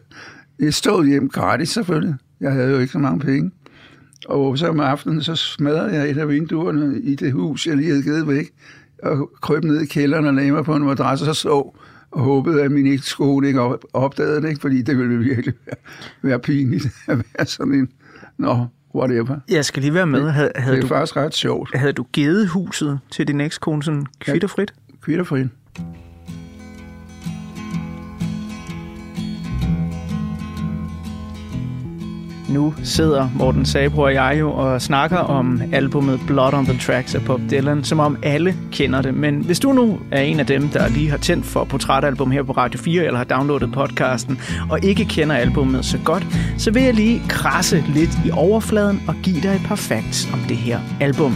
et 0.59 0.73
stod 0.73 1.07
hjem 1.07 1.29
gratis 1.29 1.69
selvfølgelig. 1.69 2.15
Jeg 2.41 2.51
havde 2.51 2.71
jo 2.71 2.79
ikke 2.79 2.91
så 2.91 2.99
mange 2.99 3.19
penge. 3.19 3.51
Og 4.25 4.57
så 4.57 4.67
om 4.67 4.79
aftenen, 4.79 5.23
så 5.23 5.35
smadrede 5.35 5.93
jeg 5.93 6.09
et 6.09 6.17
af 6.17 6.29
vinduerne 6.29 6.99
i 7.01 7.15
det 7.15 7.31
hus, 7.31 7.67
jeg 7.67 7.75
lige 7.75 7.89
havde 7.89 8.03
givet 8.03 8.27
væk, 8.27 8.49
og 9.03 9.31
kryb 9.41 9.63
ned 9.63 9.81
i 9.81 9.85
kælderen 9.85 10.25
og 10.25 10.33
lagde 10.33 10.51
mig 10.51 10.65
på 10.65 10.75
en 10.75 10.83
madras 10.83 11.21
og 11.21 11.35
så 11.35 11.39
og 12.11 12.21
håbede, 12.21 12.63
at 12.63 12.71
min 12.71 12.87
ekskone 12.87 13.47
ikke 13.47 13.61
opdagede 13.93 14.41
det, 14.41 14.49
ikke? 14.49 14.61
fordi 14.61 14.81
det 14.81 14.97
ville 14.97 15.17
virkelig 15.17 15.53
være, 15.65 15.75
være 16.21 16.39
pinligt 16.39 16.85
at 17.07 17.17
være 17.17 17.45
sådan 17.45 17.73
en, 17.73 17.89
nå, 18.37 18.65
whatever. 18.95 19.39
Jeg 19.49 19.65
skal 19.65 19.81
lige 19.81 19.93
være 19.93 20.07
med. 20.07 20.29
Havde, 20.29 20.51
havde 20.55 20.75
det 20.75 20.77
er 20.77 20.81
du, 20.81 20.87
faktisk 20.87 21.17
ret 21.17 21.35
sjovt. 21.35 21.75
Havde 21.75 21.93
du 21.93 22.03
givet 22.13 22.47
huset 22.47 22.99
til 23.11 23.27
din 23.27 23.41
ekskone 23.41 23.83
sådan 23.83 24.05
kvitterfrit? 24.19 24.73
Ja, 24.89 24.95
kvitterfrit. 25.01 25.47
Nu 32.51 32.73
sidder 32.83 33.29
Morten 33.35 33.65
Sabro 33.65 34.01
og 34.01 34.13
jeg 34.13 34.37
jo 34.39 34.51
og 34.51 34.81
snakker 34.81 35.17
om 35.17 35.61
albumet 35.73 36.19
Blood 36.27 36.53
on 36.53 36.65
the 36.65 36.79
Tracks 36.79 37.15
af 37.15 37.21
Bob 37.25 37.41
Dylan, 37.51 37.83
som 37.83 37.99
om 37.99 38.17
alle 38.23 38.55
kender 38.71 39.01
det. 39.01 39.13
Men 39.13 39.35
hvis 39.35 39.59
du 39.59 39.71
nu 39.71 39.99
er 40.11 40.21
en 40.21 40.39
af 40.39 40.45
dem, 40.45 40.69
der 40.69 40.87
lige 40.89 41.09
har 41.09 41.17
tændt 41.17 41.45
for 41.45 41.63
portrætalbum 41.63 42.31
her 42.31 42.43
på 42.43 42.51
Radio 42.51 42.79
4, 42.79 43.03
eller 43.03 43.17
har 43.17 43.23
downloadet 43.23 43.71
podcasten, 43.71 44.39
og 44.69 44.83
ikke 44.83 45.05
kender 45.05 45.35
albumet 45.35 45.85
så 45.85 45.97
godt, 46.05 46.25
så 46.57 46.71
vil 46.71 46.83
jeg 46.83 46.93
lige 46.93 47.21
krasse 47.29 47.83
lidt 47.87 48.17
i 48.25 48.31
overfladen 48.31 49.01
og 49.07 49.15
give 49.23 49.41
dig 49.41 49.55
et 49.55 49.61
par 49.65 49.75
facts 49.75 50.29
om 50.33 50.39
det 50.39 50.57
her 50.57 50.79
album. 50.99 51.35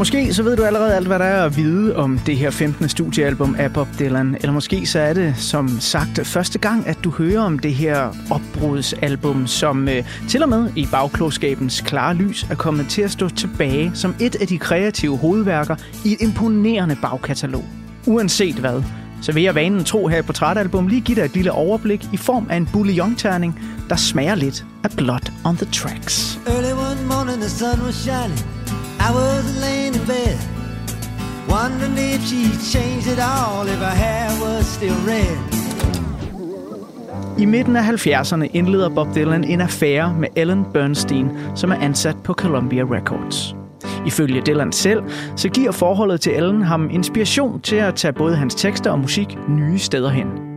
Måske 0.00 0.34
så 0.34 0.42
ved 0.42 0.56
du 0.56 0.62
allerede 0.62 0.94
alt, 0.94 1.06
hvad 1.06 1.18
der 1.18 1.24
er 1.24 1.44
at 1.44 1.56
vide 1.56 1.96
om 1.96 2.18
det 2.18 2.36
her 2.36 2.50
15. 2.50 2.88
studiealbum 2.88 3.56
af 3.58 3.72
Bob 3.72 3.88
Dylan. 3.98 4.36
Eller 4.40 4.52
måske 4.52 4.86
så 4.86 4.98
er 4.98 5.12
det, 5.12 5.34
som 5.36 5.80
sagt, 5.80 6.26
første 6.26 6.58
gang, 6.58 6.86
at 6.86 6.98
du 7.04 7.10
hører 7.10 7.40
om 7.40 7.58
det 7.58 7.74
her 7.74 8.14
opbrudsalbum, 8.30 9.46
som 9.46 9.88
øh, 9.88 10.04
til 10.28 10.42
og 10.42 10.48
med 10.48 10.70
i 10.76 10.86
bagklogskabens 10.90 11.80
klare 11.80 12.14
lys 12.14 12.46
er 12.50 12.54
kommet 12.54 12.88
til 12.88 13.02
at 13.02 13.10
stå 13.10 13.28
tilbage 13.28 13.90
som 13.94 14.14
et 14.20 14.34
af 14.34 14.46
de 14.46 14.58
kreative 14.58 15.18
hovedværker 15.18 15.76
i 16.04 16.12
et 16.12 16.20
imponerende 16.20 16.96
bagkatalog. 17.02 17.64
Uanset 18.06 18.54
hvad, 18.54 18.82
så 19.22 19.32
vil 19.32 19.42
jeg 19.42 19.54
vanen 19.54 19.84
tro 19.84 20.08
her 20.08 20.22
på 20.22 20.26
portrætalbum 20.26 20.86
lige 20.86 21.00
give 21.00 21.16
dig 21.16 21.24
et 21.24 21.34
lille 21.34 21.52
overblik 21.52 22.04
i 22.12 22.16
form 22.16 22.46
af 22.50 22.56
en 22.56 22.68
bouillon-terning, 22.72 23.60
der 23.88 23.96
smager 23.96 24.34
lidt 24.34 24.64
af 24.84 24.90
Blood 24.90 25.32
on 25.44 25.56
the 25.56 25.66
Tracks. 25.72 26.40
Early 26.46 26.72
one 26.72 27.08
morning 27.08 27.40
the 27.40 27.50
sun 27.50 27.86
was 27.86 27.94
shining 27.94 28.59
i 29.08 29.10
was 29.12 29.44
laying 29.64 29.94
in 29.94 30.06
bed, 30.06 30.38
wondering 31.48 31.96
if 31.98 32.20
she'd 32.28 32.60
changed 32.74 33.06
it 33.14 33.18
all, 33.18 33.66
if 33.66 33.78
her 33.78 33.96
hair 34.04 34.28
was 34.44 34.66
still 34.66 34.98
red. 35.06 35.36
I 37.38 37.44
midten 37.44 37.76
af 37.76 37.82
70'erne 37.82 38.46
indleder 38.52 38.88
Bob 38.88 39.14
Dylan 39.14 39.44
en 39.44 39.60
affære 39.60 40.14
med 40.18 40.28
Ellen 40.36 40.64
Bernstein, 40.72 41.30
som 41.54 41.70
er 41.70 41.76
ansat 41.76 42.16
på 42.24 42.32
Columbia 42.32 42.82
Records. 42.82 43.54
Ifølge 44.06 44.42
Dylan 44.46 44.72
selv, 44.72 45.02
så 45.36 45.48
giver 45.48 45.72
forholdet 45.72 46.20
til 46.20 46.36
Ellen 46.36 46.62
ham 46.62 46.90
inspiration 46.90 47.60
til 47.60 47.76
at 47.76 47.94
tage 47.94 48.12
både 48.12 48.36
hans 48.36 48.54
tekster 48.54 48.90
og 48.90 48.98
musik 48.98 49.38
nye 49.48 49.78
steder 49.78 50.10
hen. 50.10 50.49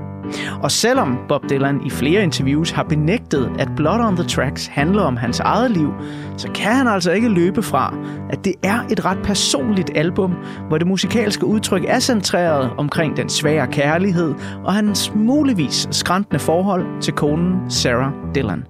Og 0.63 0.71
selvom 0.71 1.17
Bob 1.27 1.49
Dylan 1.49 1.81
i 1.85 1.89
flere 1.89 2.23
interviews 2.23 2.71
har 2.71 2.83
benægtet, 2.83 3.51
at 3.59 3.69
Blood 3.75 3.99
on 3.99 4.15
the 4.15 4.27
Tracks 4.27 4.67
handler 4.67 5.01
om 5.01 5.17
hans 5.17 5.39
eget 5.39 5.71
liv, 5.71 5.93
så 6.37 6.51
kan 6.51 6.75
han 6.75 6.87
altså 6.87 7.11
ikke 7.11 7.29
løbe 7.29 7.63
fra, 7.63 7.93
at 8.29 8.45
det 8.45 8.53
er 8.63 8.79
et 8.91 9.05
ret 9.05 9.19
personligt 9.23 9.91
album, 9.95 10.33
hvor 10.67 10.77
det 10.77 10.87
musikalske 10.87 11.45
udtryk 11.45 11.85
er 11.87 11.99
centreret 11.99 12.71
omkring 12.77 13.17
den 13.17 13.29
svære 13.29 13.67
kærlighed 13.67 14.33
og 14.63 14.73
hans 14.73 15.11
muligvis 15.15 15.87
skræntende 15.91 16.39
forhold 16.39 17.01
til 17.01 17.13
konen 17.13 17.71
Sarah 17.71 18.11
Dylan. 18.35 18.63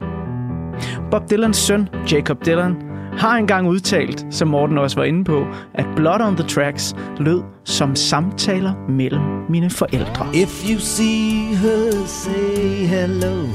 Bob 1.12 1.30
Dylans 1.30 1.58
søn, 1.58 1.89
Jacob 2.12 2.46
Dylan, 2.46 2.93
har 3.17 3.38
engang 3.38 3.67
udtalt, 3.67 4.26
som 4.30 4.47
Morten 4.47 4.78
også 4.78 4.97
var 4.97 5.04
inde 5.04 5.23
på, 5.23 5.45
at 5.73 5.86
Blood 5.95 6.21
on 6.21 6.36
the 6.36 6.47
Tracks 6.47 6.95
lød 7.17 7.41
som 7.63 7.95
samtaler 7.95 8.73
mellem 8.89 9.21
mine 9.49 9.69
forældre. 9.69 10.28
If 10.34 10.69
you 10.69 10.80
see 10.80 11.56
her, 11.56 12.06
say 12.06 12.86
hello. 12.88 13.47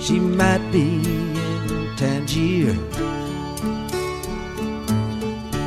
She 0.00 0.20
might 0.20 0.62
be 0.72 0.78
in 0.78 1.36
Tangier. 1.96 2.74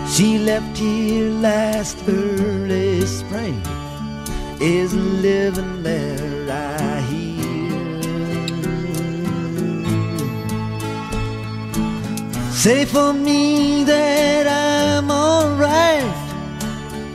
She 0.08 0.38
left 0.38 0.78
here 0.78 1.30
last 1.30 1.98
early 2.08 3.02
spring. 3.02 3.62
Is 4.62 4.94
living 4.94 5.84
there, 5.84 6.50
I 6.50 7.21
Say 12.64 12.86
for 12.86 13.12
me 13.12 13.84
that 13.86 14.46
I'm 14.46 15.10
alright. 15.10 16.14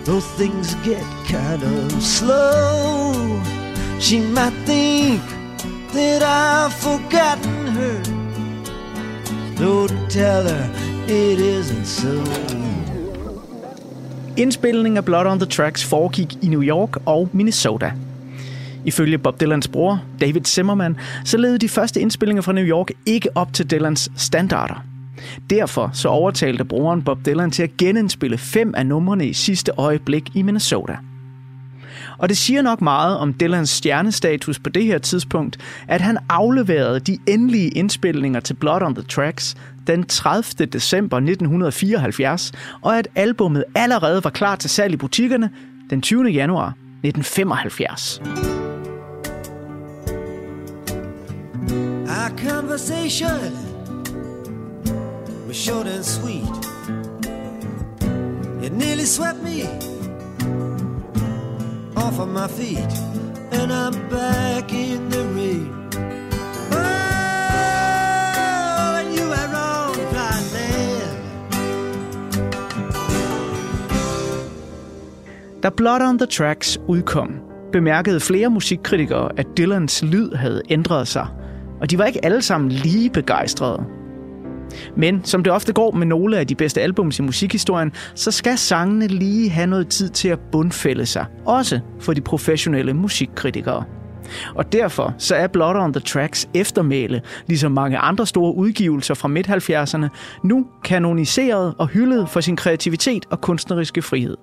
Though 0.04 0.18
things 0.20 0.74
get 0.82 1.04
kind 1.28 1.62
of 1.62 2.02
slow, 2.02 3.12
she 4.00 4.18
might 4.18 4.56
think 4.66 5.22
that 5.92 6.22
I've 6.22 6.72
forgotten 6.72 7.66
her. 7.78 8.02
Don't 9.56 10.11
tell 10.11 10.48
her 10.48 10.70
it 11.06 11.38
isn't 11.38 11.87
so. 11.87 12.22
Indspilningen 14.37 14.96
af 14.96 15.04
Blood 15.04 15.26
on 15.26 15.38
the 15.38 15.46
Tracks 15.46 15.85
foregik 15.85 16.38
i 16.42 16.48
New 16.48 16.62
York 16.62 16.96
og 17.04 17.28
Minnesota. 17.32 17.92
Ifølge 18.85 19.18
Bob 19.18 19.40
Dylans 19.40 19.68
bror, 19.68 20.02
David 20.20 20.44
Zimmerman, 20.44 20.96
så 21.24 21.37
levede 21.37 21.59
de 21.59 21.68
første 21.68 22.00
indspillinger 22.00 22.42
fra 22.42 22.52
New 22.52 22.64
York 22.64 22.90
ikke 23.06 23.28
op 23.35 23.52
til 23.52 23.70
Dylans 23.70 24.11
standarder. 24.16 24.86
Derfor 25.50 25.90
så 25.92 26.09
overtalte 26.09 26.64
brugeren 26.64 27.02
Bob 27.02 27.26
Dylan 27.26 27.50
til 27.50 27.62
at 27.62 27.76
genindspille 27.76 28.38
fem 28.38 28.74
af 28.76 28.87
numrene 28.87 29.26
i 29.26 29.33
sidste 29.33 29.72
øjeblik 29.76 30.37
i 30.37 30.42
Minnesota. 30.42 30.96
Og 32.18 32.29
det 32.29 32.37
siger 32.37 32.62
nok 32.62 32.81
meget 32.81 33.18
om 33.18 33.33
Dylans 33.33 33.70
stjernestatus 33.70 34.59
på 34.59 34.70
det 34.70 34.85
her 34.85 34.98
tidspunkt, 34.98 35.59
at 35.88 36.00
han 36.00 36.18
afleverede 36.29 37.00
de 37.00 37.18
endelige 37.26 37.68
indspilninger 37.68 38.40
til 38.40 38.55
Blood 38.55 38.83
on 38.83 38.94
the 38.94 39.05
Tracks 39.05 39.57
den 39.87 40.05
30. 40.05 40.66
december 40.66 41.16
1974, 41.16 42.52
og 42.83 42.98
at 42.98 43.09
albummet 43.14 43.64
allerede 43.74 44.24
var 44.24 44.31
klar 44.31 44.57
til 44.57 44.70
salg 44.70 44.94
i 44.94 44.96
butikkerne 44.96 45.50
den 45.90 46.02
20. 46.02 46.29
januar 46.29 46.74
1975. 47.05 48.20
Our 52.09 52.38
conversation 52.50 53.75
short 55.56 55.86
and 55.86 56.04
sweet. 56.04 56.44
It 58.62 58.72
nearly 58.72 59.06
swept 59.06 59.42
me 59.42 59.62
off 61.96 62.18
of 62.20 62.28
my 62.28 62.46
feet, 62.46 62.92
and 63.52 63.72
I'm 63.72 64.08
back 64.10 64.72
in 64.72 65.10
the 65.10 65.24
rain. 65.36 65.70
Oh, 66.72 66.76
and 69.00 69.14
you 69.18 69.32
are 69.32 69.48
wrong, 69.54 69.94
dry 70.12 70.40
land. 70.52 71.16
Da 75.62 75.70
Blood 75.70 76.02
on 76.02 76.18
the 76.18 76.26
Tracks 76.26 76.78
udkom, 76.88 77.30
bemærkede 77.72 78.20
flere 78.20 78.50
musikkritikere, 78.50 79.30
at 79.36 79.46
Dylans 79.56 80.02
lyd 80.02 80.34
havde 80.34 80.62
ændret 80.70 81.08
sig, 81.08 81.26
og 81.80 81.90
de 81.90 81.98
var 81.98 82.04
ikke 82.04 82.24
alle 82.24 82.42
sammen 82.42 82.72
lige 82.72 83.10
begejstrede. 83.10 83.95
Men 84.96 85.24
som 85.24 85.42
det 85.42 85.52
ofte 85.52 85.72
går 85.72 85.90
med 85.90 86.07
nogle 86.07 86.38
af 86.38 86.46
de 86.46 86.55
bedste 86.55 86.83
albums 86.83 87.18
i 87.18 87.22
musikhistorien, 87.22 87.92
så 88.14 88.31
skal 88.31 88.59
sangene 88.59 89.07
lige 89.07 89.50
have 89.50 89.66
noget 89.66 89.88
tid 89.88 90.09
til 90.09 90.29
at 90.29 90.38
bundfælde 90.52 91.07
sig. 91.07 91.26
Også 91.44 91.81
for 92.00 92.12
de 92.12 92.20
professionelle 92.20 92.94
musikkritikere. 92.94 93.85
Og 94.55 94.72
derfor 94.72 95.14
så 95.18 95.35
er 95.35 95.46
Blood 95.46 95.74
on 95.74 95.92
the 95.92 96.00
Tracks 96.00 96.48
eftermæle, 96.55 97.22
ligesom 97.46 97.72
mange 97.72 97.98
andre 97.98 98.26
store 98.26 98.55
udgivelser 98.55 99.14
fra 99.14 99.29
midt-70'erne, 99.29 100.09
nu 100.44 100.66
kanoniseret 100.85 101.74
og 101.79 101.88
hyldet 101.88 102.29
for 102.29 102.40
sin 102.40 102.57
kreativitet 102.57 103.26
og 103.31 103.40
kunstneriske 103.40 104.02
frihed. 104.02 104.37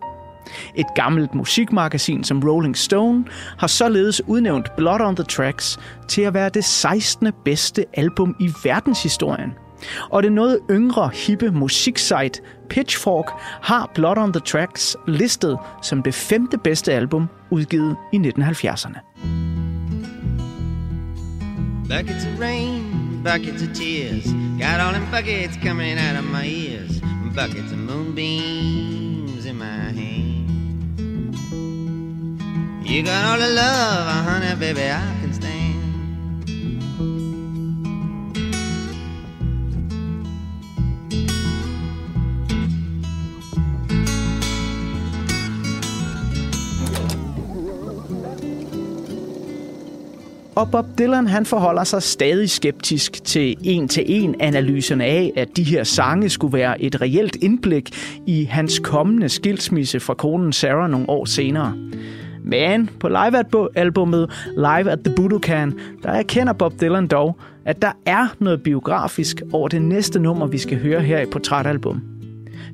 Et 0.76 0.86
gammelt 0.96 1.36
musikmagasin 1.36 2.24
som 2.24 2.40
Rolling 2.40 2.78
Stone 2.78 3.26
har 3.58 3.68
således 3.68 4.22
udnævnt 4.28 4.76
Blood 4.78 5.02
on 5.02 5.16
the 5.16 5.26
Tracks 5.26 5.80
til 6.08 6.22
at 6.22 6.34
være 6.34 6.50
det 6.50 6.64
16. 6.64 7.32
bedste 7.46 7.86
album 7.94 8.36
i 8.40 8.50
verdenshistorien– 8.64 9.54
og 10.10 10.24
det 10.24 10.32
noget 10.32 10.60
yngre, 10.72 11.10
hippe 11.14 11.52
musiksite 11.52 12.42
Pitchfork 12.70 13.26
har 13.62 13.92
Blood 13.96 14.18
on 14.18 14.34
the 14.34 14.40
Tracks 14.40 14.98
listet 15.08 15.58
som 15.82 16.04
det 16.04 16.14
femte 16.14 16.58
bedste 16.58 16.94
album 16.94 17.28
udgivet 17.52 17.96
i 18.14 18.18
1970'erne. 18.18 19.00
Buckets 21.90 22.26
of 22.26 22.42
rain, 22.42 23.22
buckets 23.24 23.62
of 23.64 23.70
tears 23.74 24.26
Got 24.60 24.80
all 24.80 24.94
them 24.94 25.06
buckets 25.12 25.58
coming 25.64 25.98
out 26.00 26.18
of 26.18 26.24
my 26.24 26.46
ears 26.46 27.02
Buckets 27.36 27.72
of 27.72 27.78
moonbeams 27.78 29.46
in 29.46 29.58
my 29.58 29.66
hand 29.66 30.34
You 32.86 33.02
got 33.02 33.26
all 33.26 33.40
the 33.40 33.48
love, 33.48 34.08
uh, 34.08 34.24
honey, 34.24 34.56
baby, 34.60 34.92
I 34.92 35.02
can 35.22 35.33
Og 50.56 50.72
Bob 50.72 50.86
Dylan 50.98 51.28
han 51.28 51.46
forholder 51.46 51.84
sig 51.84 52.04
stadig 52.04 52.50
skeptisk 52.50 53.24
til 53.24 53.56
en-til-en 53.64 54.36
analyserne 54.40 55.04
af, 55.04 55.34
at 55.36 55.58
de 55.58 55.64
her 55.64 55.84
sange 55.84 56.30
skulle 56.30 56.58
være 56.58 56.82
et 56.82 57.02
reelt 57.02 57.36
indblik 57.36 57.90
i 58.28 58.44
hans 58.44 58.80
kommende 58.80 59.30
skilsmisse 59.30 60.00
fra 60.00 60.14
konen 60.14 60.54
Sarah 60.54 60.90
nogle 60.90 61.10
år 61.10 61.26
senere. 61.26 61.74
Men 62.44 62.90
på 63.00 63.08
live-albummet 63.08 64.32
Live 64.56 64.92
at 64.92 65.00
the 65.06 65.16
Budokan, 65.16 65.80
der 66.04 66.10
erkender 66.10 66.54
Bob 66.54 66.74
Dylan 66.82 67.08
dog, 67.08 67.38
at 67.66 67.82
der 67.82 67.92
er 68.06 68.28
noget 68.40 68.64
biografisk 68.64 69.42
over 69.54 69.68
det 69.68 69.82
næste 69.82 70.20
nummer, 70.20 70.48
vi 70.48 70.58
skal 70.58 70.80
høre 70.80 71.02
her 71.02 71.20
i 71.20 71.26
Portrætalbum. 71.26 72.02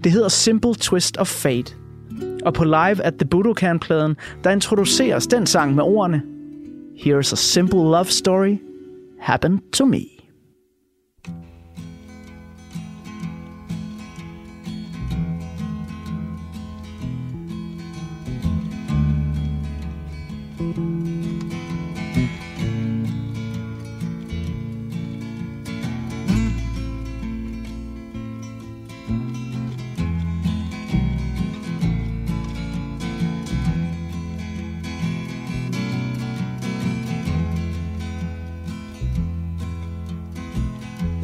Det 0.04 0.12
hedder 0.12 0.30
Simple 0.30 0.74
Twist 0.74 1.18
of 1.18 1.28
Fate. 1.28 1.74
Og 2.46 2.54
på 2.54 2.64
Live 2.64 3.04
at 3.04 3.14
the 3.14 3.28
Budokan-pladen, 3.28 4.16
der 4.44 4.50
introduceres 4.50 5.28
den 5.28 5.46
sang 5.46 5.76
med 5.76 5.84
ordene 5.84 6.22
Here's 7.00 7.32
a 7.32 7.38
simple 7.38 7.82
love 7.86 8.12
story 8.12 8.62
happened 9.20 9.72
to 9.72 9.86
me. 9.86 10.20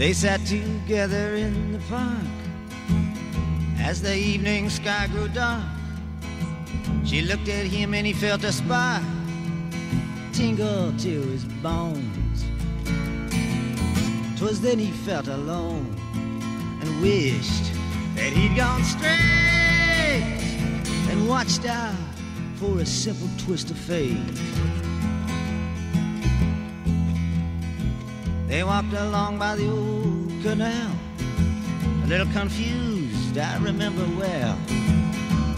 They 0.06 0.14
sat 0.14 0.46
together 0.46 1.34
in 1.34 1.72
the 1.72 1.80
park 1.90 2.30
as 3.80 4.04
the 4.04 4.16
evening 4.16 4.70
sky 4.70 5.08
grew 5.08 5.28
dark. 5.28 5.64
She 7.04 7.24
looked 7.24 7.50
at 7.50 7.66
him 7.66 7.96
and 7.96 8.06
he 8.06 8.14
felt 8.14 8.44
a 8.44 8.52
spark 8.52 9.02
tingle 10.32 10.94
to 11.00 11.22
his 11.34 11.46
bones. 11.46 12.46
Twas 14.38 14.62
then 14.62 14.78
he 14.78 14.92
felt 14.92 15.28
alone 15.28 15.96
and 16.82 17.02
wished 17.02 17.74
that 18.14 18.32
he'd 18.32 18.56
gone 18.56 18.84
straight 18.84 19.10
and 21.10 21.28
watched 21.28 21.66
out 21.66 21.96
for 22.58 22.78
a 22.78 22.86
simple 22.86 23.30
twist 23.40 23.72
of 23.72 23.78
fate. 23.80 24.85
They 28.56 28.64
walked 28.64 28.94
along 28.94 29.38
by 29.38 29.58
the 29.58 29.70
old 29.70 30.32
canal, 30.42 30.98
a 32.06 32.08
little 32.08 32.28
confused, 32.28 33.38
I 33.38 33.58
remember 33.58 34.08
well, 34.18 34.58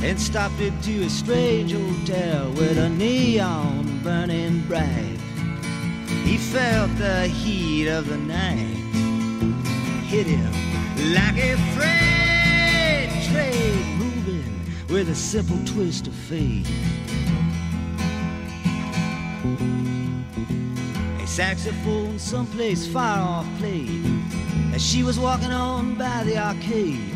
and 0.01 0.19
stopped 0.19 0.59
into 0.59 1.03
a 1.03 1.09
strange 1.11 1.73
hotel 1.73 2.49
with 2.53 2.79
a 2.79 2.89
neon 2.89 4.01
burning 4.03 4.61
bright. 4.61 5.19
He 6.25 6.37
felt 6.37 6.89
the 6.97 7.27
heat 7.27 7.87
of 7.87 8.07
the 8.09 8.17
night 8.17 8.75
hit 10.07 10.25
him 10.25 10.51
like 11.13 11.37
a 11.37 11.55
freight 11.75 13.11
train 13.29 13.97
moving 13.99 14.59
with 14.89 15.09
a 15.09 15.15
simple 15.15 15.63
twist 15.67 16.07
of 16.07 16.15
fate. 16.15 16.65
Saxophone 21.37 22.17
someplace 22.17 22.87
far 22.87 23.19
off 23.19 23.45
played 23.59 24.03
as 24.73 24.83
she 24.83 25.03
was 25.03 25.19
walking 25.19 25.51
on 25.51 25.93
by 25.93 26.23
the 26.23 26.35
arcade 26.35 27.13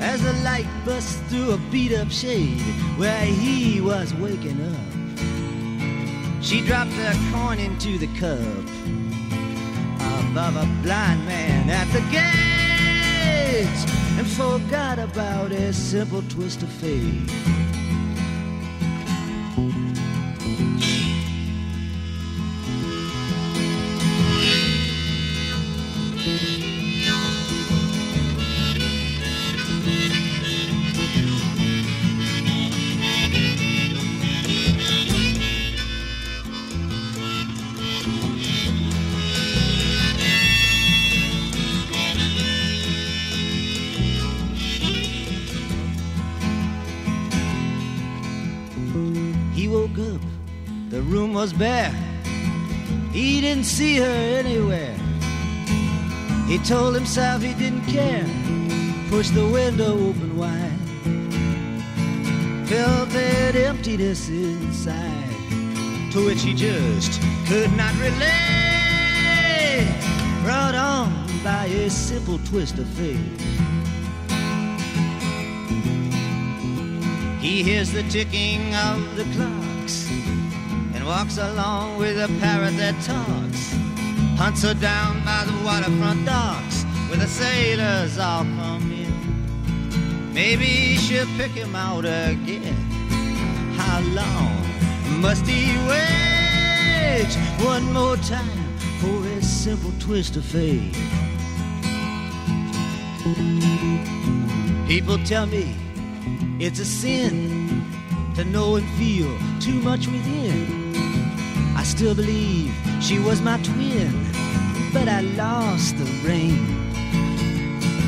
as 0.00 0.22
the 0.22 0.32
light 0.44 0.68
bust 0.84 1.20
through 1.24 1.50
a 1.50 1.58
beat 1.68 1.92
up 1.92 2.08
shade 2.08 2.60
where 2.96 3.24
he 3.24 3.80
was 3.80 4.14
waking 4.14 4.62
up. 4.62 6.40
She 6.40 6.64
dropped 6.64 6.92
a 6.92 7.12
coin 7.32 7.58
into 7.58 7.98
the 7.98 8.06
cup 8.16 8.38
above 10.30 10.54
a 10.54 10.82
blind 10.84 11.26
man 11.26 11.68
at 11.68 11.88
the 11.92 12.02
gates 12.14 13.82
and 14.18 14.24
forgot 14.24 15.00
about 15.00 15.50
a 15.50 15.72
simple 15.72 16.22
twist 16.28 16.62
of 16.62 16.68
fate. 16.68 17.57
He 51.58 53.40
didn't 53.40 53.64
see 53.64 53.96
her 53.96 54.04
anywhere. 54.04 54.94
He 56.46 56.58
told 56.58 56.94
himself 56.94 57.42
he 57.42 57.52
didn't 57.54 57.84
care. 57.86 58.26
Pushed 59.10 59.34
the 59.34 59.48
window 59.48 59.94
open 59.94 60.36
wide. 60.36 60.78
Felt 62.68 63.08
that 63.08 63.56
emptiness 63.56 64.28
inside, 64.28 66.12
to 66.12 66.26
which 66.26 66.42
he 66.42 66.54
just 66.54 67.20
could 67.48 67.72
not 67.76 67.92
relate. 67.94 69.88
Brought 70.44 70.76
on 70.76 71.26
by 71.42 71.64
a 71.64 71.90
simple 71.90 72.38
twist 72.44 72.78
of 72.78 72.86
fate. 72.90 73.18
He 77.40 77.64
hears 77.64 77.90
the 77.92 78.04
ticking 78.04 78.74
of 78.76 79.16
the 79.16 79.24
clocks 79.34 79.67
walks 81.08 81.38
along 81.38 81.96
with 81.96 82.18
a 82.18 82.28
parrot 82.38 82.76
that 82.76 82.94
talks. 83.00 83.72
Hunts 84.36 84.62
her 84.62 84.74
down 84.74 85.24
by 85.24 85.42
the 85.46 85.64
waterfront 85.64 86.26
docks 86.26 86.82
where 87.08 87.16
the 87.16 87.26
sailors 87.26 88.18
all 88.18 88.44
come 88.44 88.92
in. 88.92 90.34
Maybe 90.34 90.96
she'll 90.96 91.26
pick 91.38 91.52
him 91.52 91.74
out 91.74 92.04
again. 92.04 92.74
How 93.80 94.00
long 94.20 95.22
must 95.22 95.46
he 95.46 95.78
wait? 95.88 97.32
One 97.64 97.90
more 97.94 98.18
time 98.18 98.76
for 99.00 99.26
a 99.28 99.42
simple 99.42 99.92
twist 99.98 100.36
of 100.36 100.44
fate. 100.44 100.92
People 104.86 105.16
tell 105.24 105.46
me 105.46 105.74
it's 106.60 106.80
a 106.80 106.84
sin 106.84 107.82
to 108.34 108.44
know 108.44 108.76
and 108.76 108.86
feel 108.98 109.34
too 109.58 109.80
much 109.80 110.06
within. 110.06 110.87
Still 111.88 112.14
believe 112.14 112.72
she 113.00 113.18
was 113.18 113.40
my 113.40 113.58
twin, 113.62 114.12
but 114.92 115.08
I 115.08 115.22
lost 115.22 115.96
the 115.98 116.04
ring. 116.22 116.54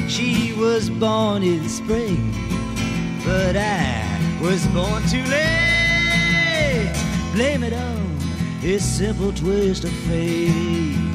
She 0.07 0.53
was 0.53 0.89
born 0.91 1.43
in 1.43 1.69
spring, 1.69 2.31
but 3.25 3.57
I 3.57 4.39
was 4.41 4.65
born 4.69 5.03
too 5.09 5.25
late. 5.25 6.93
Blame 7.33 7.65
it 7.65 7.73
on 7.73 8.19
this 8.61 8.85
simple 8.85 9.33
twist 9.33 9.83
of 9.85 9.93
fate. 10.07 11.10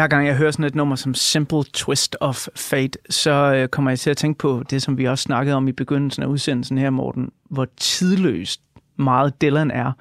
Hver 0.00 0.08
gang 0.08 0.26
jeg 0.26 0.36
hører 0.36 0.50
sådan 0.50 0.64
et 0.64 0.74
nummer 0.74 0.96
som 0.96 1.14
Simple 1.14 1.64
Twist 1.72 2.16
of 2.20 2.46
Fate, 2.56 2.98
så 3.10 3.30
øh, 3.30 3.68
kommer 3.68 3.90
jeg 3.90 3.98
til 3.98 4.10
at 4.10 4.16
tænke 4.16 4.38
på 4.38 4.62
det, 4.70 4.82
som 4.82 4.98
vi 4.98 5.04
også 5.04 5.22
snakkede 5.22 5.56
om 5.56 5.68
i 5.68 5.72
begyndelsen 5.72 6.22
af 6.22 6.26
udsendelsen 6.26 6.78
her, 6.78 6.90
Morten, 6.90 7.30
hvor 7.50 7.66
tidløst 7.76 8.60
meget 8.96 9.42
Dylan 9.42 9.70
er, 9.70 9.92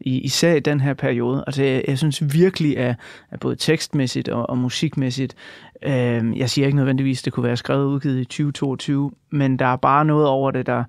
i, 0.00 0.20
især 0.20 0.54
i 0.54 0.60
den 0.60 0.80
her 0.80 0.94
periode. 0.94 1.44
Altså, 1.46 1.62
jeg, 1.62 1.84
jeg 1.88 1.98
synes 1.98 2.34
virkelig, 2.34 2.78
at, 2.78 2.96
at 3.30 3.40
både 3.40 3.56
tekstmæssigt 3.56 4.28
og, 4.28 4.50
og 4.50 4.58
musikmæssigt, 4.58 5.34
øh, 5.82 6.38
jeg 6.38 6.50
siger 6.50 6.66
ikke 6.66 6.76
nødvendigvis, 6.76 7.20
at 7.20 7.24
det 7.24 7.32
kunne 7.32 7.46
være 7.46 7.56
skrevet 7.56 7.84
og 7.84 7.90
udgivet 7.90 8.20
i 8.20 8.24
2022, 8.24 9.10
men 9.30 9.58
der 9.58 9.66
er 9.66 9.76
bare 9.76 10.04
noget 10.04 10.26
over 10.26 10.50
det, 10.50 10.66
der, 10.66 10.84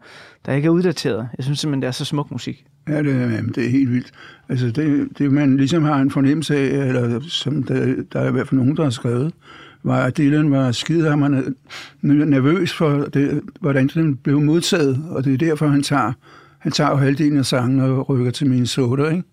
der 0.46 0.54
ikke 0.54 0.66
er 0.66 0.70
uddateret. 0.70 1.30
Jeg 1.38 1.44
synes 1.44 1.60
simpelthen, 1.60 1.82
det 1.82 1.88
er 1.88 1.92
så 1.92 2.06
smuk 2.06 2.32
musik. 2.32 2.66
Ja, 2.88 3.04
det, 3.04 3.08
jamen, 3.08 3.52
det 3.56 3.66
er 3.66 3.70
helt 3.70 3.92
vildt. 3.92 4.12
Altså, 4.50 4.72
det, 4.72 5.08
det 5.18 5.32
man 5.32 5.58
ligesom 5.58 5.84
har 5.84 5.96
en 5.96 6.12
fornemmelse 6.12 6.56
af, 6.58 6.88
eller 6.88 7.20
som 7.28 7.64
der, 7.64 7.96
der 8.14 8.20
er 8.20 8.30
i 8.30 8.32
hvert 8.32 8.48
fald 8.48 8.60
nogen, 8.60 8.78
der 8.78 8.84
har 8.84 8.90
skrevet, 8.90 9.34
var, 9.84 10.04
at 10.04 10.18
Dylan 10.18 10.52
var 10.52 10.72
skide 10.72 11.18
man 11.18 11.54
nervøs 12.02 12.74
for, 12.74 13.08
det, 13.14 13.42
hvordan 13.60 13.88
den 13.94 14.16
blev 14.16 14.42
modtaget, 14.42 15.04
og 15.10 15.26
det 15.26 15.34
er 15.34 15.38
derfor, 15.38 15.68
han 15.68 15.84
tager, 15.84 16.14
han 16.60 16.72
tager 16.72 16.90
jo 16.90 16.96
halvdelen 16.96 17.38
af 17.38 17.46
sangen 17.46 17.80
og 17.80 18.10
rykker 18.10 18.32
til 18.32 18.50
min 18.50 18.66
soda, 18.66 19.10
ikke? 19.10 19.24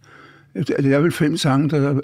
Det 0.54 0.92
er 0.92 0.98
vel 0.98 1.12
fem 1.12 1.36
sange, 1.36 1.70
der 1.70 2.00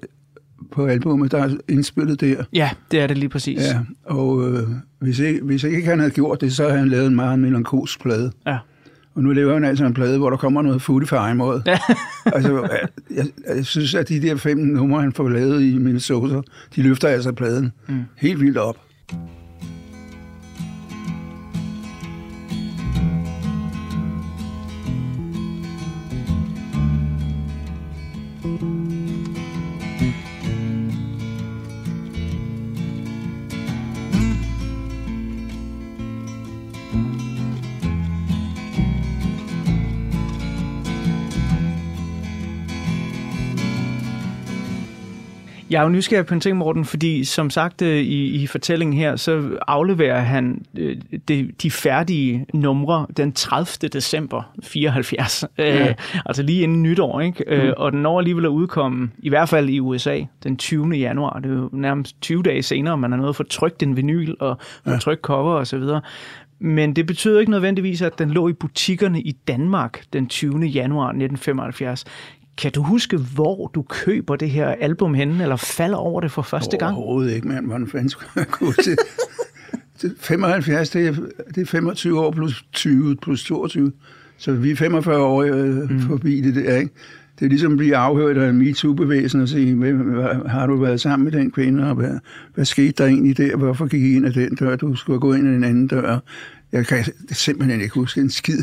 på 0.70 0.86
albumet, 0.86 1.32
der 1.32 1.38
er 1.38 1.56
indspillet 1.68 2.20
der. 2.20 2.44
Ja, 2.52 2.70
det 2.90 3.00
er 3.00 3.06
det 3.06 3.18
lige 3.18 3.28
præcis. 3.28 3.60
Ja, 3.60 3.80
og 4.04 4.48
øh, 4.48 4.68
hvis, 4.98 5.18
ikke, 5.18 5.40
hvis 5.42 5.64
ikke 5.64 5.88
han 5.88 5.98
havde 5.98 6.10
gjort 6.10 6.40
det, 6.40 6.52
så 6.52 6.62
havde 6.62 6.78
han 6.78 6.88
lavet 6.88 7.06
en 7.06 7.14
meget 7.14 7.38
melankolsk 7.38 8.02
plade. 8.02 8.32
Ja. 8.46 8.58
Og 9.14 9.22
nu 9.22 9.32
laver 9.32 9.54
han 9.54 9.64
altså 9.64 9.84
en 9.84 9.94
plade, 9.94 10.18
hvor 10.18 10.30
der 10.30 10.36
kommer 10.36 10.62
noget 10.62 10.82
fuldt 10.82 11.08
for 11.08 11.16
egen 11.16 11.36
måde. 11.36 11.62
Ja. 11.66 11.78
altså, 12.36 12.68
jeg, 12.70 12.88
jeg, 13.16 13.26
jeg, 13.56 13.66
synes, 13.66 13.94
at 13.94 14.08
de 14.08 14.22
der 14.22 14.36
fem 14.36 14.58
numre, 14.58 15.00
han 15.00 15.12
får 15.12 15.28
lavet 15.28 15.62
i 15.62 15.78
Minnesota, 15.78 16.40
de 16.76 16.82
løfter 16.82 17.08
altså 17.08 17.32
pladen 17.32 17.72
mm. 17.88 18.02
helt 18.16 18.40
vildt 18.40 18.58
op. 18.58 18.76
Jeg 45.72 45.78
er 45.78 45.82
jo 45.82 45.88
nysgerrig 45.88 46.26
på 46.26 46.34
en 46.34 46.40
ting, 46.40 46.56
Morten, 46.56 46.84
fordi 46.84 47.24
som 47.24 47.50
sagt 47.50 47.82
øh, 47.82 48.00
i, 48.00 48.42
i 48.42 48.46
fortællingen 48.46 48.96
her, 48.96 49.16
så 49.16 49.58
afleverer 49.68 50.20
han 50.20 50.64
øh, 50.78 50.96
de, 51.28 51.52
de 51.62 51.70
færdige 51.70 52.46
numre 52.54 53.06
den 53.16 53.32
30. 53.32 53.88
december 53.88 54.42
74. 54.62 55.44
Ja. 55.58 55.88
Øh, 55.88 55.94
altså 56.26 56.42
lige 56.42 56.62
inden 56.62 56.82
nytår, 56.82 57.20
ikke? 57.20 57.44
Mm. 57.46 57.52
Øh, 57.52 57.74
og 57.76 57.92
den 57.92 58.02
når 58.02 58.18
alligevel 58.18 58.44
at 58.44 58.48
udkomme, 58.48 59.10
i 59.18 59.28
hvert 59.28 59.48
fald 59.48 59.68
i 59.68 59.80
USA, 59.80 60.20
den 60.42 60.56
20. 60.56 60.88
januar. 60.88 61.38
Det 61.38 61.50
er 61.50 61.54
jo 61.54 61.68
nærmest 61.72 62.20
20 62.20 62.42
dage 62.42 62.62
senere, 62.62 62.96
man 62.96 63.12
har 63.12 63.18
nået 63.18 63.28
at 63.28 63.36
få 63.36 63.42
trykt 63.42 63.82
en 63.82 63.96
vinyl 63.96 64.34
og 64.40 64.58
få 64.84 64.90
ja. 64.90 64.98
trykt 64.98 65.20
cover 65.20 65.54
og 65.54 65.66
så 65.66 65.78
videre. 65.78 66.00
Men 66.58 66.96
det 66.96 67.06
betyder 67.06 67.40
ikke 67.40 67.50
nødvendigvis, 67.50 68.02
at 68.02 68.18
den 68.18 68.30
lå 68.30 68.48
i 68.48 68.52
butikkerne 68.52 69.20
i 69.20 69.32
Danmark 69.32 70.02
den 70.12 70.26
20. 70.26 70.66
januar 70.66 71.06
1975. 71.06 72.04
Kan 72.58 72.72
du 72.72 72.82
huske, 72.82 73.16
hvor 73.16 73.70
du 73.74 73.82
køber 73.82 74.36
det 74.36 74.50
her 74.50 74.68
album 74.68 75.14
henne, 75.14 75.42
eller 75.42 75.56
falder 75.56 75.96
over 75.96 76.20
det 76.20 76.32
for 76.32 76.42
første 76.42 76.76
gang? 76.76 76.96
Overhovedet 76.96 77.34
ikke, 77.34 77.48
mand. 77.48 77.66
Hvordan 77.66 77.86
fanden 77.86 78.08
skulle 78.08 78.30
jeg 78.36 78.46
gå 78.50 78.72
til? 78.72 78.96
75, 80.20 80.90
det 80.90 81.06
er, 81.06 81.14
det 81.54 81.62
er 81.62 81.66
25 81.66 82.20
år 82.20 82.30
plus 82.30 82.64
20 82.72 83.16
plus 83.16 83.44
22. 83.44 83.92
Så 84.38 84.52
vi 84.52 84.70
er 84.70 84.76
45 84.76 85.18
år 85.18 85.42
øh, 85.42 85.90
mm. 85.90 86.00
forbi 86.00 86.40
det 86.40 86.54
der, 86.54 86.76
ikke? 86.76 86.94
Det 87.38 87.44
er 87.44 87.48
ligesom 87.48 87.72
at 87.72 87.78
blive 87.78 87.96
afhørt 87.96 88.36
af 88.36 88.54
MeToo-bevægelsen 88.54 89.40
og 89.40 89.48
sige, 89.48 89.74
hvad, 89.74 90.48
har 90.48 90.66
du 90.66 90.76
været 90.76 91.00
sammen 91.00 91.24
med 91.24 91.32
den 91.32 91.50
kvinde, 91.50 91.88
og 91.88 91.94
hvad, 91.94 92.18
hvad 92.54 92.64
skete 92.64 92.92
der 92.92 93.06
egentlig 93.06 93.36
der? 93.36 93.56
Hvorfor 93.56 93.86
gik 93.86 94.02
I 94.02 94.16
ind 94.16 94.26
af 94.26 94.32
den 94.32 94.54
dør? 94.54 94.76
Du 94.76 94.94
skulle 94.96 95.20
gå 95.20 95.34
ind 95.34 95.48
af 95.48 95.52
en 95.52 95.64
anden 95.64 95.86
dør. 95.86 96.18
Jeg 96.72 96.86
kan 96.86 97.04
simpelthen 97.32 97.80
ikke 97.80 97.94
huske 97.94 98.20
en 98.20 98.30
skid 98.30 98.62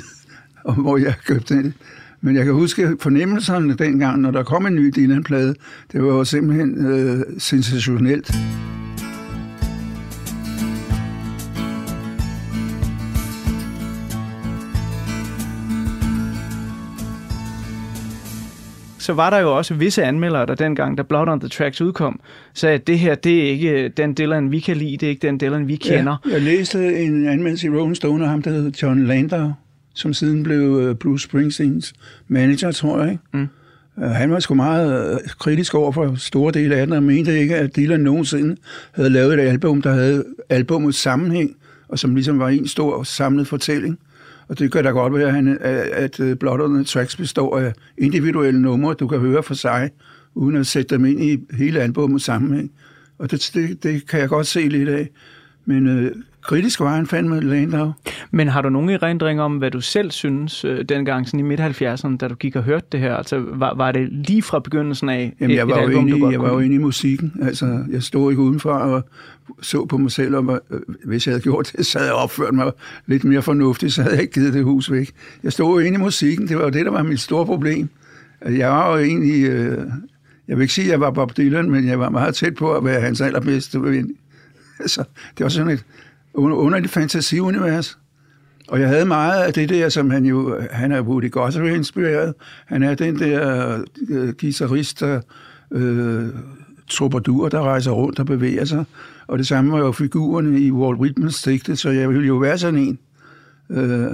om, 0.65 0.75
hvor 0.75 0.97
jeg 0.97 1.13
købte 1.25 1.63
det. 1.63 1.73
Men 2.21 2.35
jeg 2.35 2.45
kan 2.45 2.53
huske 2.53 2.97
fornemmelserne 2.99 3.73
dengang, 3.73 4.21
når 4.21 4.31
der 4.31 4.43
kom 4.43 4.65
en 4.65 4.75
ny 4.75 4.93
Dylan-plade. 4.95 5.55
Det 5.91 6.03
var 6.03 6.07
jo 6.07 6.23
simpelthen 6.23 6.85
øh, 6.85 7.21
sensationelt. 7.37 8.31
så 19.09 19.13
var 19.13 19.29
der 19.29 19.37
jo 19.37 19.57
også 19.57 19.73
visse 19.73 20.03
anmeldere, 20.03 20.45
der 20.45 20.55
dengang, 20.55 20.97
da 20.97 21.03
Blood 21.03 21.27
on 21.27 21.39
the 21.39 21.49
Tracks 21.49 21.81
udkom, 21.81 22.19
sagde, 22.53 22.75
at 22.75 22.87
det 22.87 22.99
her, 22.99 23.15
det 23.15 23.43
er 23.43 23.49
ikke 23.49 23.89
den 23.89 24.13
Dylan, 24.17 24.51
vi 24.51 24.59
kan 24.59 24.77
lide, 24.77 24.97
det 24.97 25.03
er 25.03 25.09
ikke 25.09 25.27
den 25.27 25.39
Dylan, 25.39 25.67
vi 25.67 25.75
kender. 25.75 26.17
Ja, 26.25 26.33
jeg 26.33 26.41
læste 26.41 26.99
en 26.99 27.27
anmeldelse 27.27 27.67
i 27.67 27.69
Rolling 27.69 27.95
Stone 27.95 28.23
af 28.23 28.29
ham, 28.29 28.41
der 28.41 28.51
hed 28.51 28.71
John 28.71 29.05
Landau, 29.07 29.51
som 29.99 30.13
siden 30.13 30.43
blev 30.43 30.79
øh, 30.81 30.95
Bruce 30.95 31.23
Springsteens 31.23 31.93
manager, 32.27 32.71
tror 32.71 33.03
jeg. 33.03 33.17
Mm. 33.33 33.47
Øh, 34.03 34.09
han 34.09 34.31
var 34.31 34.39
sgu 34.39 34.53
meget 34.53 35.13
øh, 35.13 35.19
kritisk 35.39 35.75
over 35.75 35.91
for 35.91 36.15
store 36.15 36.51
dele 36.51 36.75
af 36.75 36.87
den, 36.87 36.95
og 36.95 37.03
mente 37.03 37.39
ikke, 37.39 37.55
at 37.55 37.75
Dylan 37.75 37.99
nogensinde 37.99 38.55
havde 38.91 39.09
lavet 39.09 39.33
et 39.33 39.39
album, 39.39 39.81
der 39.81 39.93
havde 39.93 40.23
albumets 40.49 40.97
sammenhæng, 40.97 41.55
og 41.87 41.99
som 41.99 42.15
ligesom 42.15 42.39
var 42.39 42.49
en 42.49 42.67
stor 42.67 43.03
samlet 43.03 43.47
fortælling. 43.47 43.99
Og 44.47 44.59
det 44.59 44.71
kan 44.71 44.83
da 44.83 44.89
godt 44.89 45.13
være, 45.13 45.37
at 45.91 46.19
on 46.19 46.73
the 46.73 46.83
Tracks 46.83 47.15
består 47.15 47.59
af 47.59 47.73
individuelle 47.97 48.61
numre, 48.61 48.93
du 48.93 49.07
kan 49.07 49.19
høre 49.19 49.43
for 49.43 49.53
sig, 49.53 49.89
uden 50.35 50.55
at 50.55 50.67
sætte 50.67 50.95
dem 50.95 51.05
ind 51.05 51.23
i 51.23 51.39
hele 51.57 51.79
albumet 51.81 52.21
sammenhæng. 52.21 52.71
Og 53.17 53.31
det, 53.31 53.51
det, 53.53 53.83
det 53.83 54.07
kan 54.07 54.19
jeg 54.19 54.29
godt 54.29 54.47
se 54.47 54.67
lidt 54.67 54.89
af. 54.89 55.09
Men 55.65 55.87
øh, 55.87 56.11
kritisk 56.41 56.79
var 56.79 56.95
han 56.95 57.07
fandme 57.07 57.39
Landau. 57.39 57.93
Men 58.31 58.47
har 58.47 58.61
du 58.61 58.69
nogen 58.69 58.89
erindring 58.89 59.41
om, 59.41 59.57
hvad 59.57 59.71
du 59.71 59.81
selv 59.81 60.11
synes 60.11 60.65
øh, 60.65 60.85
dengang 60.89 61.27
sådan 61.27 61.39
i 61.39 61.43
midt-70'erne, 61.43 62.17
da 62.17 62.27
du 62.27 62.35
gik 62.35 62.55
og 62.55 62.63
hørte 62.63 62.85
det 62.91 62.99
her? 62.99 63.15
Altså, 63.15 63.43
var, 63.53 63.75
var 63.75 63.91
det 63.91 64.09
lige 64.11 64.41
fra 64.41 64.59
begyndelsen 64.59 65.09
af 65.09 65.33
Jamen, 65.39 65.55
jeg 65.55 65.61
et, 65.63 65.69
var 65.69 65.75
et 65.75 65.81
album, 65.81 66.07
inde, 66.07 66.31
Jeg 66.31 66.41
var 66.41 66.53
jo 66.53 66.59
inde 66.59 66.75
i 66.75 66.79
musikken. 66.79 67.33
Altså, 67.41 67.83
jeg 67.91 68.03
stod 68.03 68.31
ikke 68.31 68.41
udenfor 68.41 68.71
og 68.71 69.03
så 69.61 69.85
på 69.85 69.97
mig 69.97 70.11
selv, 70.11 70.35
og 70.35 70.47
var, 70.47 70.59
øh, 70.71 70.79
hvis 71.05 71.27
jeg 71.27 71.31
havde 71.31 71.43
gjort 71.43 71.71
det, 71.77 71.85
så 71.85 71.97
havde 71.97 72.09
jeg 72.09 72.15
opført 72.15 72.53
mig 72.53 72.71
lidt 73.07 73.23
mere 73.23 73.41
fornuftigt, 73.41 73.93
så 73.93 74.01
havde 74.01 74.15
jeg 74.15 74.21
ikke 74.21 74.33
givet 74.33 74.53
det 74.53 74.63
hus 74.63 74.91
væk. 74.91 75.11
Jeg 75.43 75.53
stod 75.53 75.81
jo 75.81 75.87
inde 75.87 75.95
i 75.95 76.01
musikken. 76.01 76.47
Det 76.47 76.57
var 76.57 76.63
jo 76.63 76.69
det, 76.69 76.85
der 76.85 76.91
var 76.91 77.03
mit 77.03 77.19
store 77.19 77.45
problem. 77.45 77.89
Jeg 78.45 78.69
var 78.69 78.97
jo 78.97 79.03
egentlig... 79.03 79.45
Øh, 79.45 79.77
jeg 80.47 80.57
vil 80.57 80.61
ikke 80.61 80.73
sige, 80.73 80.85
at 80.85 80.91
jeg 80.91 80.99
var 80.99 81.11
Bob 81.11 81.37
Dylan, 81.37 81.71
men 81.71 81.87
jeg 81.87 81.99
var 81.99 82.09
meget 82.09 82.35
tæt 82.35 82.55
på 82.55 82.73
at 82.73 82.85
være 82.85 83.01
hans 83.01 83.21
allerbedste 83.21 83.83
ven. 83.83 84.15
Altså, 84.79 85.03
det 85.37 85.43
var 85.43 85.49
sådan 85.49 85.71
et 85.71 85.85
underligt 86.33 86.91
fantasiunivers. 86.91 87.97
Og 88.67 88.79
jeg 88.79 88.87
havde 88.87 89.05
meget 89.05 89.43
af 89.43 89.53
det 89.53 89.69
der, 89.69 89.89
som 89.89 90.09
han 90.09 90.25
jo, 90.25 90.61
han 90.71 90.91
er 90.91 91.01
Woody 91.01 91.31
Guthrie 91.31 91.75
inspireret. 91.75 92.33
Han 92.65 92.83
er 92.83 92.95
den 92.95 93.19
der 93.19 93.77
uh, 94.09 94.33
guitarist, 94.39 94.99
der 94.99 95.21
øh, 95.71 96.27
troubadour, 96.89 97.49
der 97.49 97.61
rejser 97.61 97.91
rundt 97.91 98.19
og 98.19 98.25
bevæger 98.25 98.65
sig. 98.65 98.85
Og 99.27 99.37
det 99.37 99.47
samme 99.47 99.71
var 99.71 99.79
jo 99.79 99.91
figurerne 99.91 100.59
i 100.59 100.71
Walt 100.71 100.99
Whitmans 100.99 101.41
digte, 101.41 101.75
så 101.75 101.89
jeg 101.89 102.09
ville 102.09 102.27
jo 102.27 102.35
være 102.35 102.57
sådan 102.57 102.79
en. 102.79 102.99
Øh, 103.69 104.11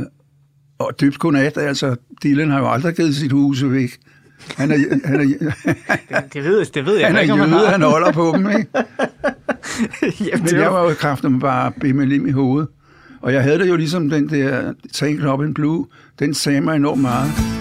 og 0.80 0.91
dybt 1.01 1.19
godnat, 1.19 1.58
altså 1.58 1.95
Dylan 2.23 2.49
har 2.49 2.60
jo 2.60 2.71
aldrig 2.71 2.95
givet 2.95 3.15
sit 3.15 3.32
hus 3.32 3.63
væk. 3.65 3.89
Han 4.58 4.71
er, 4.71 4.78
han 5.06 5.19
er, 5.19 6.21
det, 6.34 6.43
ved, 6.43 6.65
det 6.65 6.86
ved 6.86 6.98
jeg 6.98 7.08
han 7.08 7.21
ikke, 7.21 7.34
om 7.34 7.39
han 7.39 7.50
jøde, 7.50 7.67
han 7.67 7.82
holder 7.82 8.12
på 8.12 8.34
dem, 8.38 8.50
ikke? 8.50 8.67
Jamen, 10.32 10.43
Men 10.52 10.56
jeg 10.62 10.74
var 10.74 10.84
jo 10.84 10.93
kraften 10.93 11.39
bare 11.39 11.71
bimmelim 11.82 12.28
i 12.28 12.32
hovedet. 12.32 12.67
Og 13.21 13.34
jeg 13.34 13.43
havde 13.43 13.60
det 13.60 13.67
jo 13.69 13.76
ligesom 13.76 14.10
den 14.10 14.30
der 14.30 14.74
Tank 14.93 15.24
Up 15.24 15.41
in 15.41 15.54
Blue. 15.54 15.86
Den 16.19 16.34
sagde 16.34 16.62
mig 16.62 16.76
enormt 16.76 17.02
meget. 17.02 17.54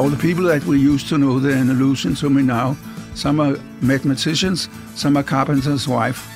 All 0.00 0.08
the 0.08 0.18
people 0.18 0.44
that 0.44 0.64
we 0.64 0.76
used 0.76 1.08
to 1.08 1.16
know, 1.16 1.38
they're 1.38 1.62
an 1.62 1.70
illusion 1.70 2.14
to 2.16 2.28
me 2.28 2.42
now. 2.42 2.76
Some 3.14 3.40
are 3.40 3.56
mathematicians, 3.80 4.70
some 4.96 5.16
are 5.18 5.22
carpenter's 5.22 5.88
wife. 5.88 6.28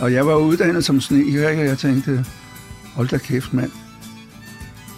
Og 0.00 0.12
jeg 0.12 0.26
var 0.26 0.34
uddannet 0.34 0.84
som 0.84 1.00
sneker, 1.00 1.48
og 1.48 1.56
jeg 1.56 1.78
tænkte, 1.78 2.24
hold 2.94 3.08
da 3.08 3.18
kæft, 3.18 3.54
mand. 3.54 3.70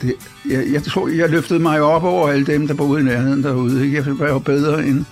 Det, 0.02 0.14
jeg, 0.50 0.66
jeg 0.72 0.82
tror, 0.82 1.08
jeg 1.08 1.30
løftede 1.30 1.58
mig 1.58 1.80
op 1.80 2.04
over 2.04 2.28
alle 2.28 2.46
dem, 2.46 2.66
der 2.66 2.74
boede 2.74 3.00
i 3.00 3.04
nærheden 3.04 3.42
derude. 3.42 3.84
Ikke? 3.84 3.96
Jeg 3.96 4.18
var 4.18 4.28
jo 4.28 4.38
bedre 4.38 4.86
end 4.86 5.04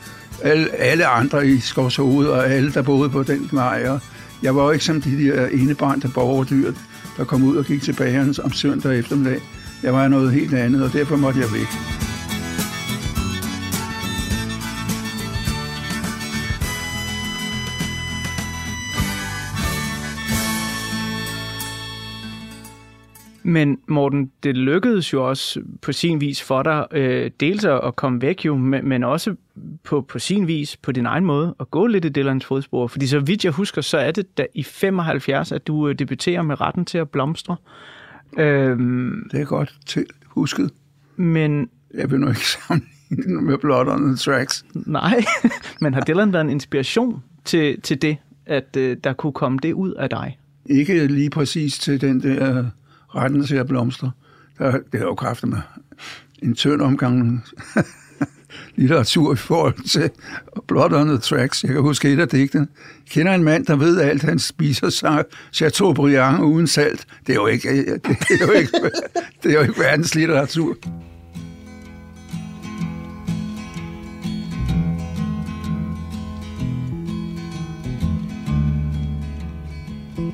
alle, 0.42 0.74
alle 0.74 1.06
andre 1.06 1.46
i 1.46 1.60
Skovshoved, 1.60 2.26
og 2.26 2.50
alle, 2.50 2.72
der 2.72 2.82
boede 2.82 3.10
på 3.10 3.22
den 3.22 3.48
vej. 3.52 3.88
Og 3.88 4.00
jeg 4.42 4.56
var 4.56 4.64
jo 4.64 4.70
ikke 4.70 4.84
som 4.84 5.02
de 5.02 5.24
der 5.24 5.46
enebrændte 5.46 6.08
borgerdyr, 6.08 6.72
der 7.16 7.24
kom 7.24 7.42
ud 7.42 7.56
og 7.56 7.64
gik 7.64 7.82
tilbage 7.82 8.34
om 8.44 8.52
søndag 8.52 8.98
eftermiddag. 8.98 9.40
Jeg 9.82 9.92
var 9.92 10.08
noget 10.08 10.32
helt 10.32 10.54
andet, 10.54 10.82
og 10.82 10.92
derfor 10.92 11.16
måtte 11.16 11.40
jeg 11.40 11.52
væk. 11.52 12.09
Men 23.50 23.78
Morten, 23.86 24.30
det 24.42 24.56
lykkedes 24.56 25.12
jo 25.12 25.28
også 25.28 25.60
på 25.82 25.92
sin 25.92 26.20
vis 26.20 26.42
for 26.42 26.62
dig, 26.62 26.86
øh, 26.92 27.30
dels 27.40 27.64
at 27.64 27.96
komme 27.96 28.22
væk 28.22 28.44
jo, 28.46 28.56
men, 28.56 28.88
men 28.88 29.04
også 29.04 29.34
på, 29.84 30.00
på 30.00 30.18
sin 30.18 30.46
vis, 30.46 30.76
på 30.76 30.92
din 30.92 31.06
egen 31.06 31.24
måde, 31.24 31.54
at 31.60 31.70
gå 31.70 31.86
lidt 31.86 32.04
i 32.04 32.08
Dylans 32.08 32.44
fodspor. 32.44 32.86
Fordi 32.86 33.06
så 33.06 33.18
vidt 33.18 33.44
jeg 33.44 33.52
husker, 33.52 33.82
så 33.82 33.98
er 33.98 34.10
det 34.10 34.38
da 34.38 34.46
i 34.54 34.62
75, 34.62 35.52
at 35.52 35.66
du 35.66 35.88
øh, 35.88 35.94
debuterer 35.98 36.42
med 36.42 36.60
retten 36.60 36.84
til 36.84 36.98
at 36.98 37.08
blomstre. 37.08 37.56
Øhm, 38.38 39.28
det 39.32 39.40
er 39.40 39.44
godt 39.44 39.74
til 39.86 40.06
husket. 40.26 40.70
Men... 41.16 41.68
Jeg 41.94 42.10
vil 42.10 42.20
nu 42.20 42.28
ikke 42.28 42.48
sammenligne 42.48 43.42
med 43.42 43.58
Blood 43.58 43.86
on 43.86 44.06
the 44.06 44.16
Tracks. 44.16 44.64
Nej, 44.74 45.24
men 45.80 45.94
har 45.94 46.00
Dylan 46.00 46.32
været 46.32 46.44
en 46.44 46.50
inspiration 46.50 47.22
til, 47.44 47.80
til 47.80 48.02
det, 48.02 48.16
at 48.46 48.76
øh, 48.76 48.96
der 49.04 49.12
kunne 49.12 49.32
komme 49.32 49.58
det 49.62 49.72
ud 49.72 49.92
af 49.92 50.10
dig? 50.10 50.38
Ikke 50.66 51.06
lige 51.06 51.30
præcis 51.30 51.78
til 51.78 52.00
den 52.00 52.22
der 52.22 52.64
retten 53.14 53.46
til 53.46 53.56
at 53.56 53.66
blomstre. 53.66 54.10
Der, 54.58 54.70
det 54.70 55.00
er 55.00 55.04
jo 55.04 55.14
kraften 55.14 55.50
med 55.50 55.58
en 56.42 56.54
tynd 56.54 56.80
omgang 56.80 57.44
litteratur 58.76 59.32
i 59.32 59.36
forhold 59.36 59.88
til 59.88 60.10
Blood 60.68 60.92
on 60.92 61.08
the 61.08 61.18
Tracks. 61.18 61.64
Jeg 61.64 61.72
kan 61.72 61.80
huske 61.80 62.12
et 62.12 62.20
af 62.20 62.28
digtene. 62.28 62.66
Kender 63.10 63.34
en 63.34 63.44
mand, 63.44 63.66
der 63.66 63.76
ved 63.76 64.00
alt, 64.00 64.22
han 64.22 64.38
spiser 64.38 65.22
Chateaubriand 65.52 66.44
uden 66.44 66.66
salt. 66.66 67.06
Det 67.26 67.32
er 67.32 67.36
jo 67.36 67.46
ikke, 67.46 67.68
det 67.94 68.40
er 68.40 68.46
jo 68.46 68.52
ikke, 68.52 68.90
det 69.42 69.50
er 69.50 69.54
jo 69.54 69.60
ikke 69.60 69.78
verdens 69.78 70.14
litteratur. 70.14 70.76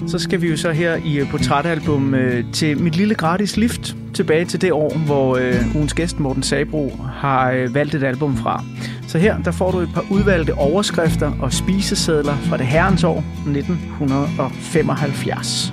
Så 0.06 0.18
skal 0.18 0.42
vi 0.42 0.50
jo 0.50 0.56
så 0.56 0.70
her 0.70 0.96
i 1.04 1.18
øh, 1.18 1.30
portrætalbum 1.30 2.14
øh, 2.14 2.44
til 2.52 2.82
Mit 2.82 2.96
Lille 2.96 3.14
Gratis 3.14 3.56
Lift, 3.56 3.96
tilbage 4.14 4.44
til 4.44 4.60
det 4.60 4.72
år, 4.72 4.98
hvor 5.06 5.36
øh, 5.36 5.76
ugens 5.76 5.94
gæst 5.94 6.20
Morten 6.20 6.42
Sabro 6.42 6.92
har 7.12 7.50
øh, 7.50 7.74
valgt 7.74 7.94
et 7.94 8.02
album 8.02 8.36
fra. 8.36 8.64
Så 9.08 9.18
her 9.18 9.42
der 9.42 9.50
får 9.50 9.70
du 9.70 9.78
et 9.78 9.90
par 9.94 10.04
udvalgte 10.10 10.54
overskrifter 10.54 11.32
og 11.40 11.52
spisesedler 11.52 12.36
fra 12.36 12.56
det 12.56 12.66
herrens 12.66 13.04
år 13.04 13.24
1975. 13.46 15.72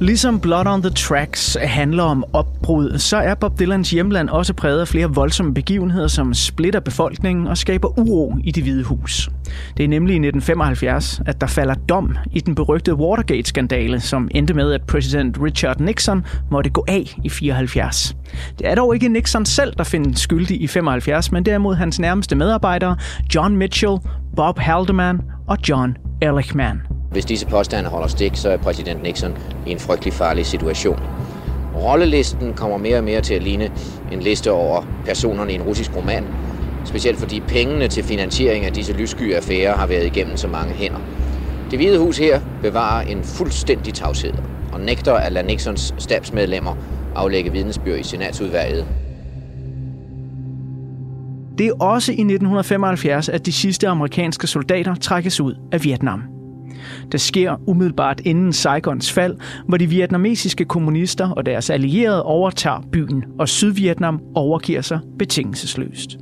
Ligesom 0.00 0.40
Blood 0.40 0.66
on 0.66 0.82
the 0.82 0.90
Tracks 0.90 1.56
handler 1.62 2.02
om 2.02 2.24
opbrud, 2.32 2.98
så 2.98 3.16
er 3.16 3.34
Bob 3.34 3.58
Dylans 3.58 3.90
hjemland 3.90 4.28
også 4.28 4.54
præget 4.54 4.80
af 4.80 4.88
flere 4.88 5.14
voldsomme 5.14 5.54
begivenheder, 5.54 6.06
som 6.06 6.34
splitter 6.34 6.80
befolkningen 6.80 7.46
og 7.46 7.58
skaber 7.58 7.98
uro 7.98 8.36
i 8.44 8.50
det 8.50 8.62
hvide 8.62 8.84
hus. 8.84 9.30
Det 9.76 9.84
er 9.84 9.88
nemlig 9.88 10.12
i 10.12 10.16
1975, 10.16 11.20
at 11.26 11.40
der 11.40 11.46
falder 11.46 11.74
dom 11.74 12.16
i 12.32 12.40
den 12.40 12.54
berygtede 12.54 12.96
Watergate-skandale, 12.96 14.00
som 14.00 14.28
endte 14.30 14.54
med, 14.54 14.72
at 14.72 14.82
præsident 14.82 15.38
Richard 15.42 15.80
Nixon 15.80 16.24
måtte 16.50 16.70
gå 16.70 16.84
af 16.88 17.16
i 17.24 17.28
74. 17.28 18.16
Det 18.58 18.68
er 18.68 18.74
dog 18.74 18.94
ikke 18.94 19.08
Nixon 19.08 19.44
selv, 19.44 19.74
der 19.78 19.84
findes 19.84 20.20
skyldig 20.20 20.62
i 20.62 20.66
75, 20.66 21.32
men 21.32 21.44
derimod 21.44 21.74
hans 21.74 21.98
nærmeste 21.98 22.36
medarbejdere, 22.36 22.96
John 23.34 23.56
Mitchell, 23.56 23.96
Bob 24.36 24.58
Haldeman 24.58 25.20
og 25.46 25.58
John 25.68 25.96
Ehrlichman. 26.22 26.95
Hvis 27.10 27.24
disse 27.24 27.46
påstande 27.46 27.90
holder 27.90 28.08
stik, 28.08 28.36
så 28.36 28.50
er 28.50 28.56
præsident 28.56 29.02
Nixon 29.02 29.36
i 29.66 29.70
en 29.70 29.78
frygtelig 29.78 30.12
farlig 30.12 30.46
situation. 30.46 31.00
Rollelisten 31.76 32.54
kommer 32.54 32.76
mere 32.76 32.98
og 32.98 33.04
mere 33.04 33.20
til 33.20 33.34
at 33.34 33.42
ligne 33.42 33.70
en 34.12 34.20
liste 34.20 34.52
over 34.52 34.82
personerne 35.04 35.52
i 35.52 35.54
en 35.54 35.62
russisk 35.62 35.96
roman, 35.96 36.24
specielt 36.84 37.18
fordi 37.18 37.40
pengene 37.40 37.88
til 37.88 38.04
finansiering 38.04 38.64
af 38.64 38.72
disse 38.72 38.92
lyssky 38.92 39.34
affærer 39.34 39.76
har 39.76 39.86
været 39.86 40.06
igennem 40.06 40.36
så 40.36 40.48
mange 40.48 40.74
hænder. 40.74 40.98
Det 41.70 41.78
hvide 41.78 41.98
hus 41.98 42.18
her 42.18 42.40
bevarer 42.62 43.02
en 43.02 43.24
fuldstændig 43.24 43.94
tavshed 43.94 44.32
og 44.72 44.80
nægter 44.80 45.14
at 45.14 45.32
lade 45.32 45.46
Nixons 45.46 45.94
stabsmedlemmer 45.98 46.74
aflægge 47.14 47.52
vidnesbyrd 47.52 47.98
i 47.98 48.02
senatsudvalget. 48.02 48.86
Det 51.58 51.66
er 51.66 51.72
også 51.80 52.12
i 52.12 52.20
1975, 52.20 53.28
at 53.28 53.46
de 53.46 53.52
sidste 53.52 53.88
amerikanske 53.88 54.46
soldater 54.46 54.94
trækkes 54.94 55.40
ud 55.40 55.54
af 55.72 55.84
Vietnam. 55.84 56.35
Det 57.12 57.20
sker 57.20 57.56
umiddelbart 57.66 58.20
inden 58.24 58.52
Saigons 58.52 59.12
fald, 59.12 59.36
hvor 59.68 59.76
de 59.76 59.86
vietnamesiske 59.86 60.64
kommunister 60.64 61.30
og 61.30 61.46
deres 61.46 61.70
allierede 61.70 62.22
overtager 62.22 62.80
byen, 62.92 63.24
og 63.38 63.48
Sydvietnam 63.48 64.20
overgiver 64.34 64.80
sig 64.80 65.00
betingelsesløst. 65.18 66.18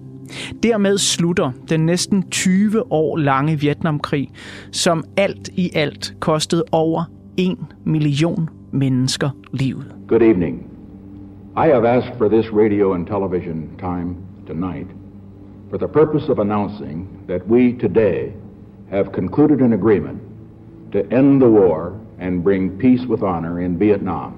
Dermed 0.62 0.98
slutter 0.98 1.52
den 1.68 1.86
næsten 1.86 2.22
20 2.30 2.92
år 2.92 3.16
lange 3.16 3.60
Vietnamkrig, 3.60 4.30
som 4.70 5.04
alt 5.16 5.48
i 5.48 5.70
alt 5.74 6.14
kostede 6.20 6.64
over 6.72 7.04
1 7.36 7.56
million 7.84 8.48
mennesker 8.72 9.30
livet. 9.52 9.94
Good 10.08 10.22
evening. 10.22 10.66
I 11.56 11.68
have 11.68 11.88
asked 11.88 12.18
for 12.18 12.28
this 12.28 12.46
radio 12.52 12.94
and 12.94 13.06
television 13.06 13.68
time 13.78 14.16
tonight 14.46 14.86
for 15.70 15.78
the 15.78 15.88
purpose 15.88 16.32
of 16.32 16.38
announcing 16.38 17.08
that 17.28 17.42
we 17.48 17.72
today 17.80 18.32
have 18.90 19.12
concluded 19.12 19.60
an 19.60 19.72
agreement 19.72 20.23
to 20.94 21.16
end 21.16 21.40
the 21.40 21.50
war 21.50 21.92
and 22.20 22.42
bring 22.42 22.78
peace 22.78 23.06
with 23.06 23.22
honor 23.22 23.58
in 23.58 23.80
Vietnam. 23.80 24.32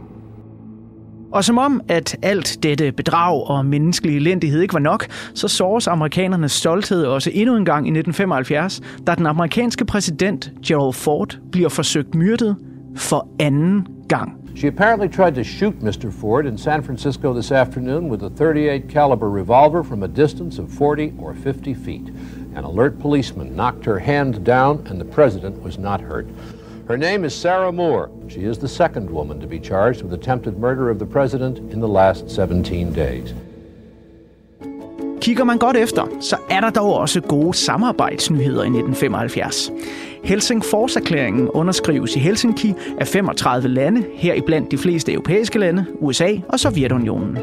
Og 1.32 1.44
som 1.44 1.58
om, 1.58 1.80
at 1.88 2.16
alt 2.22 2.58
dette 2.62 2.92
bedrag 2.92 3.50
og 3.50 3.66
menneskelig 3.66 4.16
elendighed 4.16 4.60
ikke 4.60 4.74
var 4.74 4.80
nok, 4.80 5.06
så 5.34 5.48
såres 5.48 5.86
amerikanernes 5.86 6.52
stolthed 6.52 7.04
også 7.04 7.30
endnu 7.34 7.56
en 7.56 7.64
gang 7.64 7.86
i 7.86 7.90
1975, 7.90 8.80
da 9.06 9.14
den 9.14 9.26
amerikanske 9.26 9.84
præsident 9.84 10.52
Gerald 10.66 10.92
Ford 10.92 11.38
bliver 11.52 11.68
forsøgt 11.68 12.14
myrdet 12.14 12.56
for 12.96 13.28
anden 13.38 13.86
gang. 14.08 14.46
She 14.56 14.68
apparently 14.68 15.08
tried 15.08 15.34
to 15.34 15.44
shoot 15.44 15.74
Mr. 15.82 16.10
Ford 16.10 16.46
in 16.46 16.58
San 16.58 16.82
Francisco 16.82 17.32
this 17.32 17.52
afternoon 17.52 18.10
with 18.10 18.24
a 18.24 18.30
38 18.30 18.88
caliber 18.88 19.28
revolver 19.30 19.82
from 19.82 20.02
a 20.02 20.06
distance 20.06 20.62
of 20.62 20.70
40 20.70 21.12
or 21.18 21.34
50 21.34 21.74
feet. 21.74 22.12
An 22.56 22.64
alert 22.64 22.98
policeman 22.98 23.54
knocked 23.54 23.84
her 23.84 23.98
hand 23.98 24.42
down, 24.44 24.86
and 24.86 24.98
the 24.98 25.04
president 25.04 25.62
was 25.62 25.78
not 25.78 26.00
hurt. 26.00 26.26
Her 26.88 26.96
name 26.96 27.26
is 27.26 27.34
Sarah 27.34 27.72
Moore. 27.72 28.08
She 28.28 28.40
is 28.40 28.58
the 28.58 28.68
second 28.68 29.10
woman 29.10 29.40
to 29.40 29.46
be 29.46 29.60
charged 29.60 30.02
with 30.02 30.12
attempted 30.14 30.58
murder 30.58 30.88
of 30.90 30.98
the 30.98 31.06
president 31.06 31.58
in 31.58 31.80
the 31.80 31.88
last 31.88 32.30
17 32.30 32.92
days. 32.92 33.34
Kigger 35.20 35.44
man 35.44 35.58
godt 35.58 35.76
efter, 35.76 36.06
så 36.20 36.36
er 36.50 36.60
der 36.60 36.70
dog 36.70 36.94
også 36.94 37.20
gode 37.20 37.54
samarbejdsnyheder 37.54 38.62
i 38.62 38.66
1975. 38.66 39.72
Helsingforserklæringen 40.24 41.48
underskrives 41.48 42.16
i 42.16 42.18
Helsinki 42.18 42.74
af 43.00 43.06
35 43.06 43.68
lande, 43.68 44.04
heriblandt 44.14 44.70
de 44.70 44.78
fleste 44.78 45.12
europæiske 45.12 45.58
lande, 45.58 45.86
USA 46.00 46.32
og 46.48 46.60
Sovjetunionen. 46.60 47.38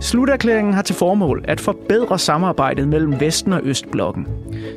Sluterklæringen 0.00 0.74
har 0.74 0.82
til 0.82 0.94
formål 0.94 1.44
at 1.48 1.60
forbedre 1.60 2.18
samarbejdet 2.18 2.88
mellem 2.88 3.20
Vesten 3.20 3.52
og 3.52 3.60
Østblokken. 3.64 4.26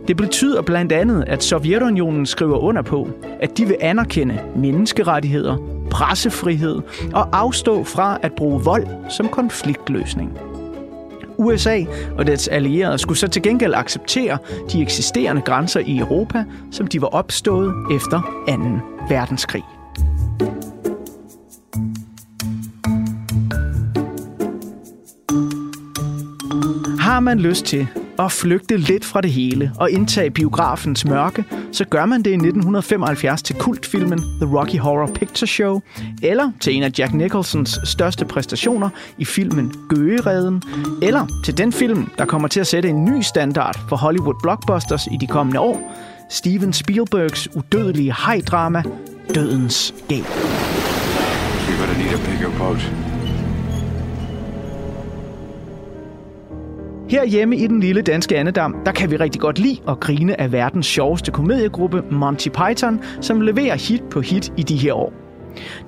Det 0.07 0.17
betyder 0.17 0.61
blandt 0.61 0.91
andet, 0.91 1.23
at 1.27 1.43
Sovjetunionen 1.43 2.25
skriver 2.25 2.57
under 2.57 2.81
på, 2.81 3.09
at 3.39 3.57
de 3.57 3.65
vil 3.65 3.77
anerkende 3.79 4.39
menneskerettigheder, 4.55 5.57
pressefrihed 5.91 6.81
og 7.13 7.27
afstå 7.31 7.83
fra 7.83 8.17
at 8.21 8.33
bruge 8.33 8.63
vold 8.63 8.87
som 9.09 9.27
konfliktløsning. 9.27 10.39
USA 11.37 11.83
og 12.17 12.27
dets 12.27 12.47
allierede 12.47 12.97
skulle 12.97 13.17
så 13.17 13.27
til 13.27 13.41
gengæld 13.41 13.73
acceptere 13.73 14.37
de 14.71 14.81
eksisterende 14.81 15.41
grænser 15.41 15.79
i 15.79 15.97
Europa, 15.97 16.43
som 16.71 16.87
de 16.87 17.01
var 17.01 17.07
opstået 17.07 17.73
efter 17.95 18.45
2. 18.47 18.53
verdenskrig. 19.09 19.63
Har 27.13 27.19
man 27.19 27.39
lyst 27.39 27.65
til 27.65 27.87
at 28.19 28.31
flygte 28.31 28.77
lidt 28.77 29.05
fra 29.05 29.21
det 29.21 29.31
hele 29.31 29.71
og 29.79 29.91
indtage 29.91 30.31
biografens 30.31 31.05
mørke, 31.05 31.45
så 31.71 31.85
gør 31.85 32.05
man 32.05 32.21
det 32.21 32.29
i 32.29 32.33
1975 32.33 33.43
til 33.43 33.55
kultfilmen 33.55 34.19
The 34.19 34.57
Rocky 34.57 34.79
Horror 34.79 35.07
Picture 35.15 35.47
Show, 35.47 35.81
eller 36.23 36.51
til 36.59 36.75
en 36.75 36.83
af 36.83 36.91
Jack 36.97 37.13
Nicholsons 37.13 37.79
største 37.83 38.25
præstationer 38.25 38.89
i 39.17 39.25
filmen 39.25 39.73
Gøgereden, 39.89 40.63
eller 41.01 41.41
til 41.45 41.57
den 41.57 41.71
film, 41.71 42.09
der 42.17 42.25
kommer 42.25 42.47
til 42.47 42.59
at 42.59 42.67
sætte 42.67 42.89
en 42.89 43.05
ny 43.05 43.21
standard 43.21 43.79
for 43.89 43.95
Hollywood 43.95 44.35
blockbusters 44.43 45.07
i 45.11 45.17
de 45.21 45.27
kommende 45.27 45.59
år, 45.59 45.97
Steven 46.29 46.73
Spielbergs 46.73 47.55
udødelige 47.55 48.13
high-drama 48.27 48.83
Dødens 49.35 49.93
Gab. 50.09 50.17
You're 50.17 50.25
gonna 51.79 52.03
need 52.03 52.13
a 52.13 52.31
bigger 52.31 52.57
boat. 52.57 53.12
Herhjemme 57.13 57.57
i 57.57 57.67
den 57.67 57.79
lille 57.79 58.01
danske 58.01 58.37
andedam, 58.37 58.75
der 58.85 58.91
kan 58.91 59.11
vi 59.11 59.17
rigtig 59.17 59.41
godt 59.41 59.59
lide 59.59 59.79
at 59.87 59.99
grine 59.99 60.41
af 60.41 60.51
verdens 60.51 60.85
sjoveste 60.85 61.31
komediegruppe 61.31 62.03
Monty 62.11 62.47
Python, 62.49 63.01
som 63.21 63.41
leverer 63.41 63.75
hit 63.75 64.03
på 64.03 64.21
hit 64.21 64.53
i 64.57 64.63
de 64.63 64.77
her 64.77 64.93
år. 64.93 65.13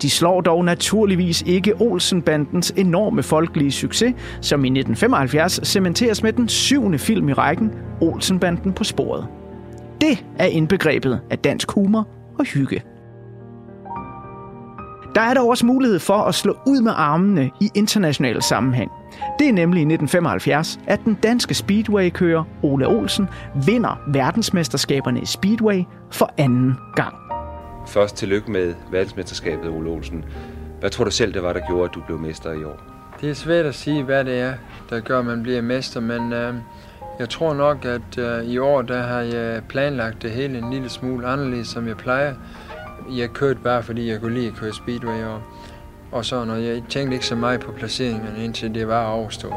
De 0.02 0.10
slår 0.10 0.42
dog 0.42 0.66
naturligvis 0.66 1.42
ikke 1.42 1.74
Olsenbandens 1.80 2.74
enorme 2.78 3.24
folkelige 3.24 3.72
succes, 3.72 4.14
som 4.42 4.66
i 4.66 4.68
1975 4.68 5.60
cementeres 5.64 6.24
med 6.24 6.34
den 6.34 6.50
syvende 6.50 7.00
film 7.00 7.30
i 7.30 7.34
rækken, 7.34 7.72
Olsenbanden 8.02 8.74
på 8.74 8.84
sporet. 8.84 9.28
Det 10.02 10.26
er 10.40 10.46
indbegrebet 10.46 11.20
af 11.30 11.40
dansk 11.40 11.72
humor 11.72 12.08
og 12.40 12.46
hygge. 12.46 12.82
Der 15.16 15.22
er 15.22 15.34
dog 15.34 15.50
også 15.50 15.66
mulighed 15.66 16.00
for 16.00 16.18
at 16.18 16.36
slå 16.36 16.58
ud 16.68 16.82
med 16.82 16.92
armene 16.96 17.52
i 17.62 17.70
international 17.74 18.42
sammenhæng. 18.42 18.92
Det 19.40 19.50
er 19.50 19.54
nemlig 19.54 19.80
i 19.80 19.94
1975, 19.94 20.80
at 20.88 21.00
den 21.06 21.14
danske 21.24 21.54
speedway-kører 21.54 22.44
Ole 22.64 22.88
Olsen 22.88 23.28
vinder 23.66 24.02
verdensmesterskaberne 24.08 25.22
i 25.22 25.26
speedway 25.26 25.84
for 26.12 26.34
anden 26.38 26.76
gang. 26.96 27.16
Først 27.88 28.16
tillykke 28.16 28.52
med 28.52 28.74
verdensmesterskabet, 28.92 29.70
Ole 29.70 29.90
Olsen. 29.90 30.26
Hvad 30.80 30.90
tror 30.90 31.06
du 31.06 31.12
selv, 31.12 31.34
det 31.34 31.44
var, 31.44 31.54
der 31.54 31.68
gjorde, 31.68 31.90
at 31.90 31.96
du 31.96 32.02
blev 32.06 32.20
mester 32.20 32.52
i 32.52 32.64
år? 32.64 32.82
Det 33.22 33.30
er 33.30 33.34
svært 33.34 33.66
at 33.66 33.76
sige, 33.76 34.04
hvad 34.04 34.26
det 34.26 34.40
er, 34.40 34.54
der 34.90 35.00
gør, 35.00 35.20
at 35.20 35.26
man 35.26 35.44
bliver 35.44 35.62
mester, 35.62 36.00
men 36.00 36.34
øh, 36.34 36.54
jeg 37.20 37.30
tror 37.30 37.54
nok, 37.54 37.86
at 37.86 38.18
øh, 38.18 38.46
i 38.46 38.58
år 38.58 38.82
der 38.82 39.02
har 39.04 39.20
jeg 39.20 39.64
planlagt 39.70 40.22
det 40.22 40.32
hele 40.32 40.58
en 40.58 40.72
lille 40.72 40.90
smule 40.90 41.28
anderledes, 41.28 41.68
som 41.68 41.88
jeg 41.88 41.98
plejer. 41.98 42.34
Jeg 43.10 43.30
kørte 43.30 43.60
bare, 43.60 43.84
fordi 43.84 44.10
jeg 44.10 44.22
kunne 44.22 44.34
lide 44.34 44.48
at 44.48 44.54
køre 44.54 44.74
speedway, 44.74 45.24
og, 45.24 45.42
og 46.12 46.26
så 46.26 46.46
når 46.46 46.56
jeg 46.56 46.84
tænkte 46.90 47.14
ikke 47.14 47.26
så 47.26 47.36
meget 47.36 47.60
på 47.60 47.72
placeringerne, 47.72 48.44
indtil 48.44 48.76
det 48.76 48.88
var 48.88 49.06
overstået. 49.06 49.54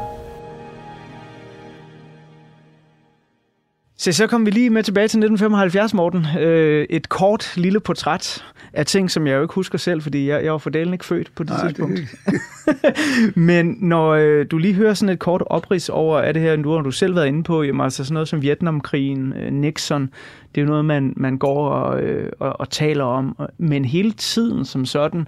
Så 3.99 4.11
så 4.11 4.27
kom 4.27 4.45
vi 4.45 4.51
lige 4.51 4.69
med 4.69 4.83
tilbage 4.83 5.07
til 5.07 5.17
1975, 5.17 5.93
Morten. 5.93 6.25
Øh, 6.39 6.87
et 6.89 7.09
kort 7.09 7.53
lille 7.57 7.79
portræt 7.79 8.45
af 8.73 8.85
ting, 8.85 9.11
som 9.11 9.27
jeg 9.27 9.35
jo 9.35 9.41
ikke 9.41 9.53
husker 9.53 9.77
selv, 9.77 10.01
fordi 10.01 10.29
jeg, 10.29 10.43
jeg 10.43 10.51
var 10.51 10.57
for 10.57 10.69
delen 10.69 10.93
ikke 10.93 11.05
født 11.05 11.31
på 11.35 11.43
det 11.43 11.51
Nej, 11.51 11.67
tidspunkt. 11.67 11.99
det, 12.25 13.37
Men 13.49 13.77
når 13.79 14.09
øh, 14.09 14.45
du 14.51 14.57
lige 14.57 14.73
hører 14.73 14.93
sådan 14.93 15.13
et 15.13 15.19
kort 15.19 15.43
oprids 15.45 15.89
over, 15.89 16.19
er 16.19 16.31
det 16.31 16.41
her, 16.41 16.55
nu 16.55 16.71
har 16.71 16.81
du 16.81 16.91
selv 16.91 17.15
været 17.15 17.27
inde 17.27 17.43
på, 17.43 17.63
jamen, 17.63 17.81
altså 17.81 18.03
sådan 18.03 18.13
noget 18.13 18.27
som 18.27 18.41
Vietnamkrigen, 18.41 19.33
øh, 19.33 19.53
Nixon, 19.53 20.09
det 20.55 20.61
er 20.61 20.65
jo 20.65 20.69
noget, 20.69 20.85
man, 20.85 21.13
man 21.17 21.37
går 21.37 21.69
og, 21.69 22.01
øh, 22.01 22.31
og, 22.39 22.59
og 22.59 22.69
taler 22.69 23.03
om, 23.03 23.37
men 23.57 23.85
hele 23.85 24.11
tiden 24.11 24.65
som 24.65 24.85
sådan, 24.85 25.27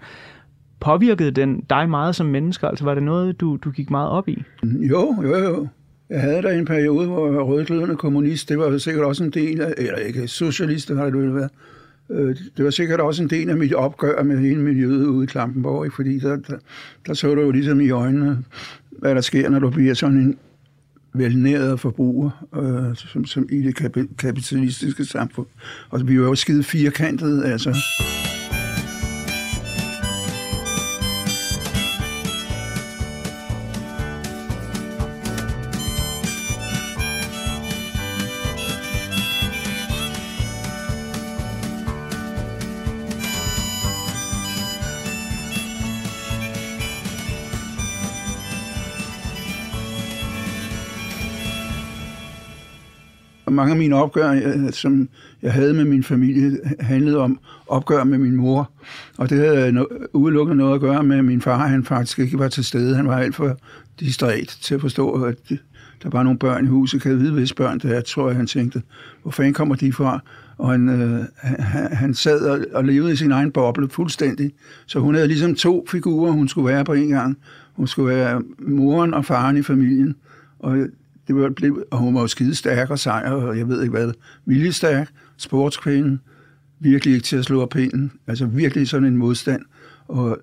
påvirkede 0.79 1.31
den 1.31 1.61
dig 1.69 1.89
meget 1.89 2.15
som 2.15 2.25
menneske? 2.25 2.67
Altså 2.67 2.85
var 2.85 2.93
det 2.93 3.03
noget, 3.03 3.41
du, 3.41 3.57
du 3.63 3.71
gik 3.71 3.89
meget 3.89 4.09
op 4.09 4.29
i? 4.29 4.43
jo, 4.63 5.15
jo, 5.23 5.37
jo. 5.37 5.67
Jeg 6.11 6.21
havde 6.21 6.41
der 6.41 6.51
en 6.51 6.65
periode, 6.65 7.07
hvor 7.07 7.25
jeg 7.25 7.35
var 7.35 7.43
rødglødende 7.43 7.95
kommunist. 7.95 8.49
Det 8.49 8.59
var 8.59 8.77
sikkert 8.77 9.05
også 9.05 9.23
en 9.23 9.29
del 9.29 9.61
af, 9.61 9.73
eller 9.77 9.97
ikke 9.97 10.27
socialist, 10.27 10.87
det 10.87 10.97
har 10.97 11.05
det 11.05 11.13
vel 11.13 11.35
været. 11.35 11.49
Øh, 12.09 12.35
det 12.57 12.65
var 12.65 12.71
sikkert 12.71 12.99
også 12.99 13.23
en 13.23 13.29
del 13.29 13.49
af 13.49 13.57
mit 13.57 13.73
opgør 13.73 14.23
med 14.23 14.37
hele 14.37 14.61
miljøet 14.61 15.05
ude 15.05 15.23
i 15.23 15.27
Klampenborg, 15.27 15.85
ikke? 15.85 15.95
fordi 15.95 16.19
der, 16.19 16.35
der, 16.35 16.57
der 17.07 17.13
så 17.13 17.35
du 17.35 17.41
jo 17.41 17.51
ligesom 17.51 17.81
i 17.81 17.89
øjnene, 17.89 18.43
hvad 18.99 19.15
der 19.15 19.21
sker, 19.21 19.49
når 19.49 19.59
du 19.59 19.69
bliver 19.69 19.93
sådan 19.93 20.17
en 20.17 20.37
velnæret 21.13 21.79
forbruger, 21.79 22.45
øh, 22.55 22.95
som, 22.95 23.25
som 23.25 23.47
i 23.51 23.61
det 23.61 23.75
kapitalistiske 24.17 25.05
samfund. 25.05 25.47
Og 25.89 26.07
vi 26.07 26.19
var 26.19 26.25
jo 26.25 26.35
skide 26.35 26.63
firkantet, 26.63 27.45
altså. 27.45 27.75
Og 53.51 53.55
mange 53.55 53.71
af 53.71 53.77
mine 53.77 53.95
opgør, 53.95 54.29
øh, 54.29 54.65
øh, 54.65 54.71
som 54.71 55.09
jeg 55.41 55.53
havde 55.53 55.73
med 55.73 55.85
min 55.85 56.03
familie, 56.03 56.59
handlede 56.79 57.17
om 57.17 57.39
opgør 57.67 58.03
med 58.03 58.17
min 58.17 58.35
mor. 58.35 58.71
Og 59.17 59.29
det 59.29 59.37
havde 59.37 59.69
no- 59.69 60.07
udelukkende 60.13 60.57
noget 60.57 60.75
at 60.75 60.81
gøre 60.81 61.03
med, 61.03 61.17
at 61.17 61.25
min 61.25 61.41
far 61.41 61.67
han 61.67 61.83
faktisk 61.83 62.19
ikke 62.19 62.39
var 62.39 62.47
til 62.47 62.65
stede. 62.65 62.95
Han 62.95 63.07
var 63.07 63.17
alt 63.17 63.35
for 63.35 63.57
distræt 63.99 64.57
til 64.61 64.75
at 64.75 64.81
forstå, 64.81 65.23
at 65.23 65.35
der 66.03 66.09
var 66.09 66.23
nogle 66.23 66.39
børn 66.39 66.65
i 66.65 66.67
huset. 66.67 67.01
Kan 67.01 67.11
jeg 67.11 67.19
vide, 67.19 67.31
hvis 67.31 67.53
børn 67.53 67.79
det 67.79 67.95
er, 67.97 68.01
tror 68.01 68.27
jeg, 68.27 68.37
han 68.37 68.47
tænkte. 68.47 68.81
Hvor 69.21 69.31
fanden 69.31 69.53
kommer 69.53 69.75
de 69.75 69.93
fra? 69.93 70.19
Og 70.57 70.71
han, 70.71 70.89
øh, 70.89 71.25
han, 71.41 71.95
han 71.95 72.13
sad 72.13 72.41
og, 72.41 72.59
og 72.73 72.85
levede 72.85 73.13
i 73.13 73.15
sin 73.15 73.31
egen 73.31 73.51
boble 73.51 73.89
fuldstændig. 73.89 74.51
Så 74.85 74.99
hun 74.99 75.15
havde 75.15 75.27
ligesom 75.27 75.55
to 75.55 75.85
figurer, 75.91 76.31
hun 76.31 76.47
skulle 76.47 76.67
være 76.67 76.85
på 76.85 76.93
en 76.93 77.09
gang. 77.09 77.37
Hun 77.73 77.87
skulle 77.87 78.15
være 78.15 78.41
moren 78.59 79.13
og 79.13 79.25
faren 79.25 79.57
i 79.57 79.61
familien. 79.61 80.15
Og 80.59 80.77
det 81.31 81.41
var, 81.41 81.49
blev, 81.49 81.83
og 81.91 81.97
hun 81.97 82.15
var 82.15 82.21
jo 82.21 82.27
skide 82.27 82.55
stærk 82.55 82.89
og 82.89 82.99
sej, 82.99 83.23
og 83.25 83.57
jeg 83.57 83.67
ved 83.67 83.81
ikke 83.81 83.91
hvad, 83.91 84.11
viljestærk, 84.45 85.09
sportskvinde, 85.37 86.17
virkelig 86.79 87.13
ikke 87.13 87.25
til 87.25 87.37
at 87.37 87.45
slå 87.45 87.61
op 87.61 87.69
pinden, 87.69 88.11
altså 88.27 88.45
virkelig 88.45 88.87
sådan 88.87 89.07
en 89.07 89.17
modstand. 89.17 89.61
Og 90.07 90.37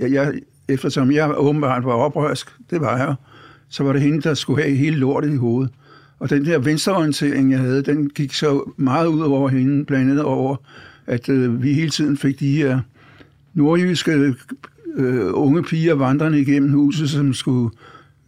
jeg, 0.00 0.12
jeg, 0.12 0.32
eftersom 0.68 1.12
jeg 1.12 1.34
åbenbart 1.38 1.84
var 1.84 1.92
oprørsk, 1.92 2.50
det 2.70 2.80
var 2.80 2.96
jeg, 2.96 3.14
så 3.68 3.84
var 3.84 3.92
det 3.92 4.02
hende, 4.02 4.20
der 4.20 4.34
skulle 4.34 4.62
have 4.62 4.76
hele 4.76 4.96
lortet 4.96 5.32
i 5.32 5.36
hovedet. 5.36 5.72
Og 6.18 6.30
den 6.30 6.44
der 6.44 6.58
venstreorientering, 6.58 7.50
jeg 7.50 7.58
havde, 7.58 7.82
den 7.82 8.10
gik 8.10 8.34
så 8.34 8.72
meget 8.76 9.06
ud 9.06 9.20
over 9.20 9.48
hende, 9.48 9.84
blandt 9.84 10.10
andet 10.10 10.24
over, 10.24 10.56
at 11.06 11.28
øh, 11.28 11.62
vi 11.62 11.72
hele 11.72 11.90
tiden 11.90 12.16
fik 12.16 12.40
de 12.40 12.56
her 12.56 12.80
nordjyske 13.54 14.34
øh, 14.96 15.30
unge 15.32 15.62
piger 15.62 15.94
vandrende 15.94 16.40
igennem 16.40 16.72
huset, 16.72 17.10
som 17.10 17.34
skulle 17.34 17.70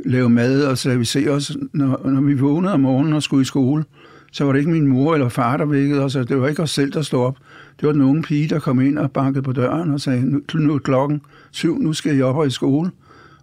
lave 0.04 0.30
mad 0.30 0.64
og 0.64 0.78
servicere 0.78 1.30
os. 1.30 1.56
Når, 1.72 2.08
når 2.08 2.20
vi 2.20 2.34
vågnede 2.34 2.72
om 2.72 2.80
morgenen 2.80 3.12
og 3.12 3.22
skulle 3.22 3.42
i 3.42 3.44
skole, 3.44 3.84
så 4.32 4.44
var 4.44 4.52
det 4.52 4.58
ikke 4.58 4.70
min 4.70 4.86
mor 4.86 5.14
eller 5.14 5.28
far, 5.28 5.56
der 5.56 5.64
vækkede 5.64 6.04
os. 6.04 6.12
Det 6.12 6.40
var 6.40 6.48
ikke 6.48 6.62
os 6.62 6.70
selv, 6.70 6.92
der 6.92 7.02
stod 7.02 7.20
op. 7.20 7.36
Det 7.80 7.86
var 7.86 7.92
den 7.92 8.02
unge 8.02 8.22
pige, 8.22 8.48
der 8.48 8.58
kom 8.58 8.80
ind 8.80 8.98
og 8.98 9.12
bankede 9.12 9.42
på 9.42 9.52
døren 9.52 9.90
og 9.90 10.00
sagde, 10.00 10.30
nu, 10.30 10.40
nu 10.54 10.74
er 10.74 10.78
klokken 10.78 11.20
syv, 11.50 11.78
nu 11.78 11.92
skal 11.92 12.16
I 12.16 12.22
op 12.22 12.36
og 12.36 12.46
i 12.46 12.50
skole. 12.50 12.90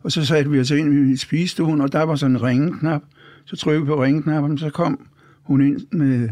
Og 0.03 0.12
så 0.12 0.26
satte 0.26 0.51
vi 0.51 0.60
os 0.60 0.72
ind 0.72 1.12
i 1.12 1.18
spisestuen, 1.18 1.82
og 1.82 1.91
der 1.91 2.03
var 2.03 2.16
sådan 2.16 2.36
en 2.36 2.43
ringeknap. 2.43 3.01
Så 3.45 3.55
trykkede 3.55 3.86
vi 3.86 3.88
på 3.88 4.03
ringeknappen, 4.03 4.57
så 4.57 4.70
kom 4.70 4.99
hun 5.43 5.62
ind 5.62 5.80
med 5.91 6.30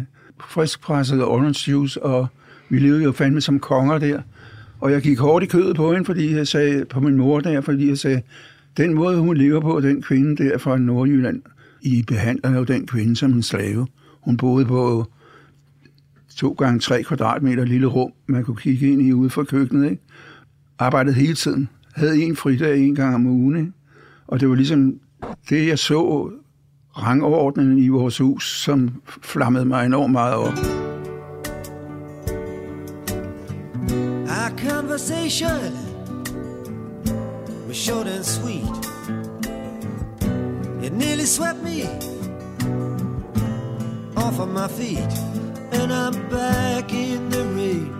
friskpresset 0.47 1.23
orange 1.23 1.71
juice, 1.71 2.03
og 2.03 2.27
vi 2.69 2.79
levede 2.79 3.03
jo 3.03 3.11
fandme 3.11 3.41
som 3.41 3.59
konger 3.59 3.97
der. 3.97 4.21
Og 4.79 4.91
jeg 4.91 5.01
gik 5.01 5.19
hårdt 5.19 5.43
i 5.43 5.47
kødet 5.47 5.75
på 5.75 5.91
hende, 5.91 6.05
fordi 6.05 6.35
jeg 6.35 6.47
sagde, 6.47 6.85
på 6.85 6.99
min 6.99 7.17
mor 7.17 7.39
der, 7.39 7.61
fordi 7.61 7.89
jeg 7.89 7.97
sagde, 7.97 8.21
den 8.77 8.93
måde, 8.93 9.19
hun 9.19 9.37
lever 9.37 9.61
på, 9.61 9.79
den 9.79 10.01
kvinde 10.01 10.43
der 10.43 10.57
fra 10.57 10.77
Nordjylland, 10.77 11.41
I 11.81 12.03
behandler 12.07 12.57
jo 12.57 12.63
den 12.63 12.87
kvinde 12.87 13.15
som 13.15 13.31
en 13.31 13.43
slave. 13.43 13.87
Hun 14.21 14.37
boede 14.37 14.65
på 14.65 15.05
to 16.35 16.51
gange 16.51 16.79
tre 16.79 17.03
kvadratmeter 17.03 17.65
lille 17.65 17.87
rum, 17.87 18.11
man 18.27 18.43
kunne 18.43 18.57
kigge 18.57 18.91
ind 18.91 19.01
i 19.01 19.13
ude 19.13 19.29
fra 19.29 19.43
køkkenet. 19.43 19.89
Ikke? 19.89 20.03
Arbejdede 20.79 21.15
hele 21.15 21.33
tiden. 21.33 21.69
Havde 21.95 22.23
en 22.23 22.35
fridag 22.35 22.79
en 22.79 22.95
gang 22.95 23.15
om 23.15 23.25
ugen. 23.25 23.57
Ikke? 23.57 23.71
Og 24.27 24.39
det 24.39 24.49
var 24.49 24.55
ligesom 24.55 24.99
det, 25.49 25.67
jeg 25.67 25.79
så 25.79 26.31
rangordningen 26.97 27.77
i 27.77 27.87
vores 27.87 28.17
hus, 28.17 28.61
som 28.61 28.91
flammede 29.21 29.65
mig 29.65 29.85
enormt 29.85 30.11
meget 30.11 30.35
op. 30.35 30.53
Our 34.27 34.57
conversation 34.69 35.96
short 37.77 38.07
and 38.07 38.25
sweet. 38.25 38.65
It 40.83 40.93
nearly 40.93 41.25
swept 41.25 41.59
me 41.59 41.85
off 44.15 44.39
of 44.39 44.49
my 44.49 44.67
feet, 44.67 44.97
and 45.71 45.93
I'm 45.93 46.27
back 46.29 46.91
in 46.91 47.29
the 47.29 47.45
rain. 47.55 47.96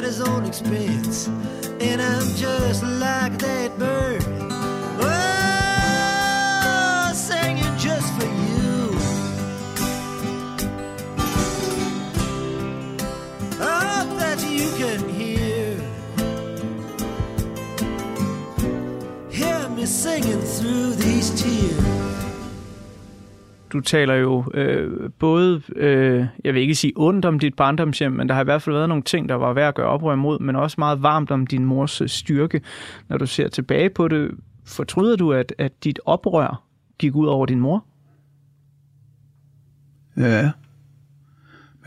At 0.00 0.06
his 0.06 0.20
own 0.22 0.46
expense. 0.46 1.28
And 1.78 2.00
I'm 2.00 2.34
just 2.34 2.82
like 2.82 3.38
that 3.38 3.78
bird. 3.78 4.24
Oh, 4.98 5.12
singing 7.14 7.76
just 7.76 8.08
for 8.14 8.24
you. 8.24 8.96
That 14.18 14.40
you 14.42 14.70
can 14.78 15.08
hear. 15.08 15.76
Hear 19.30 19.68
me 19.68 19.84
singing 19.86 20.40
through 20.40 20.94
these 20.94 21.30
tears. 21.42 21.89
Du 23.72 23.80
taler 23.80 24.14
jo 24.14 24.44
øh, 24.54 25.10
både, 25.18 25.62
øh, 25.76 26.26
jeg 26.44 26.54
vil 26.54 26.62
ikke 26.62 26.74
sige 26.74 26.92
ondt 26.96 27.24
om 27.24 27.38
dit 27.38 27.54
barndomshjem, 27.54 28.12
men 28.12 28.28
der 28.28 28.34
har 28.34 28.40
i 28.40 28.44
hvert 28.44 28.62
fald 28.62 28.76
været 28.76 28.88
nogle 28.88 29.02
ting, 29.02 29.28
der 29.28 29.34
var 29.34 29.52
værd 29.52 29.68
at 29.68 29.74
gøre 29.74 29.86
oprør 29.86 30.12
imod, 30.12 30.38
men 30.38 30.56
også 30.56 30.74
meget 30.78 31.02
varmt 31.02 31.30
om 31.30 31.46
din 31.46 31.64
mors 31.64 32.00
øh, 32.00 32.08
styrke. 32.08 32.60
Når 33.08 33.18
du 33.18 33.26
ser 33.26 33.48
tilbage 33.48 33.90
på 33.90 34.08
det, 34.08 34.30
fortryder 34.66 35.16
du, 35.16 35.32
at, 35.32 35.54
at 35.58 35.84
dit 35.84 36.00
oprør 36.04 36.62
gik 36.98 37.14
ud 37.14 37.26
over 37.26 37.46
din 37.46 37.60
mor? 37.60 37.84
Ja. 40.16 40.50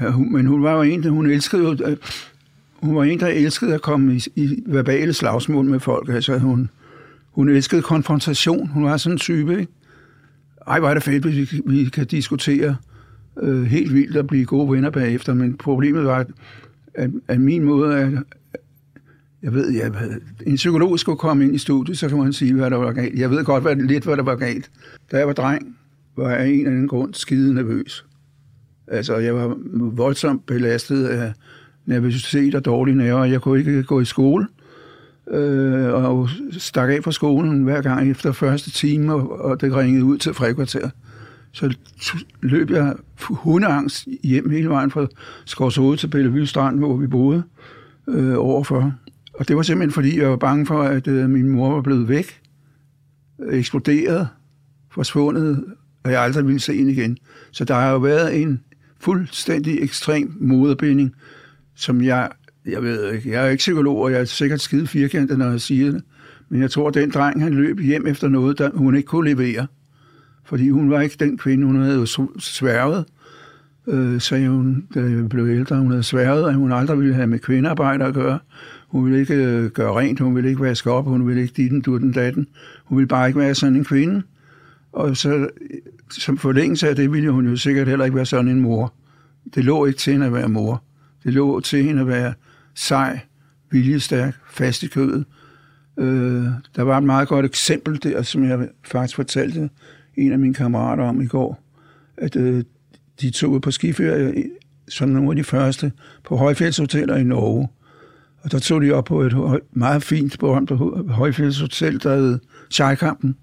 ja 0.02 0.10
hun, 0.12 0.34
men 0.34 0.46
hun 0.46 0.64
var 0.64 0.74
jo 0.74 0.82
en, 0.82 1.04
der 1.04 1.10
hun 1.10 1.26
elskede 1.26 1.64
jo, 1.64 1.78
øh, 1.86 1.98
hun 2.82 2.96
var 2.96 3.04
en, 3.04 3.20
der 3.20 3.28
elskede 3.28 3.74
at 3.74 3.82
komme 3.82 4.16
i, 4.16 4.22
i 4.36 4.64
verbale 4.66 5.14
slagsmål 5.14 5.66
med 5.66 5.80
folk. 5.80 6.10
Altså, 6.10 6.38
hun, 6.38 6.70
hun 7.32 7.50
elskede 7.50 7.82
konfrontation. 7.82 8.68
Hun 8.68 8.84
var 8.84 8.98
sådan 8.98 9.16
en 9.16 9.20
type, 9.20 9.60
ikke? 9.60 9.72
Ej, 10.68 10.80
hvor 10.80 10.89
er 10.89 10.93
det 10.93 11.03
fedt, 11.03 11.24
hvis 11.24 11.53
vi, 11.53 11.61
vi 11.66 11.84
kan 11.84 12.05
diskutere 12.05 12.76
øh, 13.41 13.64
helt 13.64 13.93
vildt 13.93 14.18
og 14.18 14.28
blive 14.28 14.45
gode 14.45 14.72
venner 14.72 14.89
bagefter. 14.89 15.34
Men 15.34 15.57
problemet 15.57 16.05
var, 16.05 16.26
at, 16.93 17.11
at 17.28 17.41
min 17.41 17.64
måde 17.64 17.97
at... 17.97 18.11
jeg 19.43 19.53
ved, 19.53 19.72
jeg, 19.72 19.91
en 20.47 20.55
psykolog 20.55 20.99
skulle 20.99 21.18
komme 21.18 21.43
ind 21.43 21.55
i 21.55 21.57
studiet, 21.57 21.97
så 21.97 22.09
kan 22.09 22.18
man 22.18 22.34
sige, 22.34 22.53
hvad 22.53 22.70
der 22.70 22.78
var 22.78 22.91
galt. 22.91 23.20
Jeg 23.20 23.30
ved 23.30 23.45
godt 23.45 23.64
hvad, 23.64 23.76
lidt, 23.76 24.03
hvad 24.03 24.18
der 24.18 24.24
var 24.24 24.36
galt. 24.36 24.72
Da 25.11 25.18
jeg 25.18 25.28
var 25.28 25.34
dreng, 25.34 25.78
var 26.18 26.30
jeg 26.30 26.39
af 26.39 26.47
en 26.47 26.59
eller 26.59 26.72
anden 26.72 26.88
grund 26.88 27.14
skide 27.14 27.53
nervøs. 27.53 28.05
Altså, 28.88 29.18
jeg 29.18 29.36
var 29.36 29.57
voldsomt 29.76 30.45
belastet 30.45 31.05
af 31.05 31.34
nervøsitet 31.86 32.55
og 32.55 32.66
dårlige 32.66 32.97
nerver. 32.97 33.26
Jeg 33.26 33.41
kunne 33.41 33.59
ikke 33.59 33.84
gå 33.84 34.01
i 34.01 34.05
skole, 34.05 34.43
øh, 34.43 34.62
Øh, 35.32 35.93
og 35.93 36.30
stak 36.51 36.89
af 36.89 37.03
fra 37.03 37.11
skolen 37.11 37.63
hver 37.63 37.82
gang 37.82 38.11
efter 38.11 38.32
første 38.32 38.71
time, 38.71 39.13
og, 39.13 39.41
og 39.41 39.61
det 39.61 39.76
ringede 39.76 40.05
ud 40.05 40.17
til 40.17 40.34
frikvarter. 40.34 40.89
Så 41.51 41.76
løb 42.41 42.69
jeg 42.69 42.93
hundeangst 43.30 44.07
hjem 44.24 44.49
hele 44.49 44.69
vejen 44.69 44.91
fra 44.91 45.07
Skovshoved 45.45 45.97
til 45.97 46.07
Bellevue 46.07 46.47
Strand, 46.47 46.80
hvor 46.80 46.97
vi 46.97 47.07
boede 47.07 47.43
øh, 48.07 48.36
overfor. 48.38 48.93
Og 49.34 49.47
det 49.47 49.55
var 49.55 49.61
simpelthen, 49.61 49.93
fordi 49.93 50.19
jeg 50.19 50.30
var 50.30 50.36
bange 50.36 50.65
for, 50.65 50.82
at 50.82 51.07
øh, 51.07 51.30
min 51.30 51.49
mor 51.49 51.74
var 51.74 51.82
blevet 51.82 52.09
væk, 52.09 52.41
øh, 53.41 53.59
eksploderet, 53.59 54.28
forsvundet, 54.91 55.63
og 56.03 56.11
jeg 56.11 56.21
aldrig 56.21 56.47
ville 56.47 56.59
se 56.59 56.78
hende 56.78 56.91
igen. 56.91 57.17
Så 57.51 57.65
der 57.65 57.76
har 57.76 57.91
jo 57.91 57.97
været 57.97 58.41
en 58.41 58.61
fuldstændig 58.99 59.82
ekstrem 59.82 60.38
moderbinding, 60.39 61.15
som 61.76 62.01
jeg, 62.01 62.30
jeg 62.66 62.84
ved 62.84 63.14
ikke, 63.14 63.32
jeg 63.32 63.45
er 63.45 63.49
ikke 63.49 63.61
psykolog, 63.61 63.97
og 63.97 64.11
jeg 64.11 64.22
er 64.22 64.26
sikkert 64.26 64.61
skide 64.61 64.88
firkantet, 64.88 65.38
når 65.38 65.49
jeg 65.49 65.61
siger 65.61 65.91
det, 65.91 66.03
men 66.49 66.61
jeg 66.61 66.72
tror, 66.72 66.88
at 66.88 66.93
den 66.93 67.11
dreng, 67.11 67.41
han 67.41 67.53
løb 67.53 67.80
hjem 67.80 68.07
efter 68.07 68.28
noget, 68.28 68.57
der 68.57 68.70
hun 68.74 68.95
ikke 68.95 69.07
kunne 69.07 69.30
levere. 69.30 69.68
Fordi 70.45 70.70
hun 70.70 70.89
var 70.89 71.01
ikke 71.01 71.16
den 71.20 71.38
kvinde, 71.38 71.66
hun 71.66 71.82
havde 71.82 71.95
jo 71.95 72.28
sværget, 72.39 73.05
øh, 73.88 74.22
sagde 74.22 74.49
hun, 74.49 74.88
da 74.95 74.99
jeg 74.99 75.30
blev 75.30 75.47
ældre. 75.47 75.78
Hun 75.78 75.91
havde 75.91 76.03
sværget, 76.03 76.49
at 76.49 76.55
hun 76.55 76.72
aldrig 76.72 76.99
ville 76.99 77.14
have 77.14 77.28
med 77.28 77.39
kvindearbejde 77.39 78.05
at 78.05 78.14
gøre. 78.14 78.39
Hun 78.88 79.05
ville 79.05 79.20
ikke 79.20 79.36
øh, 79.36 79.70
gøre 79.70 79.99
rent, 79.99 80.20
hun 80.20 80.36
ville 80.36 80.49
ikke 80.49 80.61
vaske 80.61 80.91
op, 80.91 81.05
hun 81.05 81.28
ville 81.28 81.41
ikke 81.41 81.53
ditten, 81.57 81.82
den 81.82 82.11
datten. 82.11 82.47
Hun 82.86 82.97
ville 82.97 83.07
bare 83.07 83.28
ikke 83.28 83.39
være 83.39 83.55
sådan 83.55 83.76
en 83.76 83.86
kvinde. 83.86 84.22
Og 84.93 85.18
så, 85.18 85.47
som 86.09 86.38
forlængelse 86.38 86.89
af 86.89 86.95
det, 86.95 87.11
ville 87.11 87.32
hun 87.32 87.47
jo 87.47 87.55
sikkert 87.55 87.88
heller 87.88 88.05
ikke 88.05 88.16
være 88.16 88.26
sådan 88.26 88.47
en 88.47 88.59
mor. 88.59 88.93
Det 89.55 89.66
lå 89.66 89.86
ikke 89.86 89.99
til 89.99 90.14
hende 90.14 90.26
at 90.26 90.34
være 90.34 90.49
mor. 90.49 90.84
Det 91.24 91.34
lå 91.34 91.59
til 91.59 91.84
hende 91.84 92.01
at 92.01 92.07
være 92.07 92.34
sej, 92.76 93.19
viljestærk, 93.71 94.36
fast 94.51 94.84
i 94.84 94.88
kødet. 94.88 95.26
Øh, 95.99 96.45
der 96.76 96.82
var 96.82 96.97
et 96.97 97.03
meget 97.03 97.28
godt 97.28 97.45
eksempel 97.45 98.03
der, 98.03 98.21
som 98.21 98.43
jeg 98.43 98.67
faktisk 98.86 99.15
fortalte 99.15 99.69
en 100.17 100.32
af 100.32 100.39
mine 100.39 100.53
kammerater 100.53 101.03
om 101.03 101.21
i 101.21 101.28
går, 101.28 101.63
at 102.17 102.36
øh, 102.36 102.63
de 103.21 103.30
tog 103.30 103.61
på 103.61 103.71
skiferie 103.71 104.43
som 104.88 105.09
nogle 105.09 105.30
af 105.30 105.36
de 105.36 105.43
første 105.43 105.91
på 106.24 106.38
højfjeldshoteller 106.38 107.15
i 107.15 107.24
Norge. 107.24 107.67
Og 108.43 108.51
der 108.51 108.59
tog 108.59 108.82
de 108.82 108.91
op 108.91 109.05
på 109.05 109.21
et 109.21 109.34
meget 109.71 110.03
fint 110.03 110.39
berømt 110.39 110.71
højfjeldshotel, 111.09 112.03
der 112.03 112.15
hed 112.15 112.39
Sjejkampen. 112.69 113.36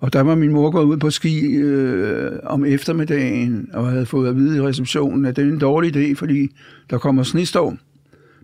Og 0.00 0.12
der 0.12 0.20
var 0.20 0.34
min 0.34 0.52
mor 0.52 0.70
gået 0.70 0.84
ud 0.84 0.96
på 0.96 1.10
ski 1.10 1.44
øh, 1.44 2.32
om 2.42 2.64
eftermiddagen, 2.64 3.68
og 3.72 3.88
havde 3.90 4.06
fået 4.06 4.28
at 4.28 4.36
vide 4.36 4.56
i 4.56 4.60
receptionen, 4.60 5.24
at 5.24 5.36
det 5.36 5.44
er 5.44 5.52
en 5.52 5.58
dårlig 5.58 5.96
idé, 5.96 6.14
fordi 6.14 6.48
der 6.90 6.98
kommer 6.98 7.22
snestorm. 7.22 7.78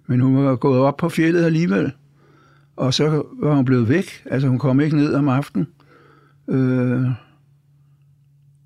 Men 0.06 0.20
hun 0.20 0.44
var 0.44 0.56
gået 0.56 0.80
op 0.80 0.96
på 0.96 1.08
fjellet 1.08 1.44
alligevel. 1.44 1.92
Og 2.76 2.94
så 2.94 3.22
var 3.42 3.54
hun 3.54 3.64
blevet 3.64 3.88
væk. 3.88 4.22
Altså 4.26 4.48
hun 4.48 4.58
kom 4.58 4.80
ikke 4.80 4.96
ned 4.96 5.14
om 5.14 5.28
aftenen. 5.28 5.66
Øh, 6.48 7.06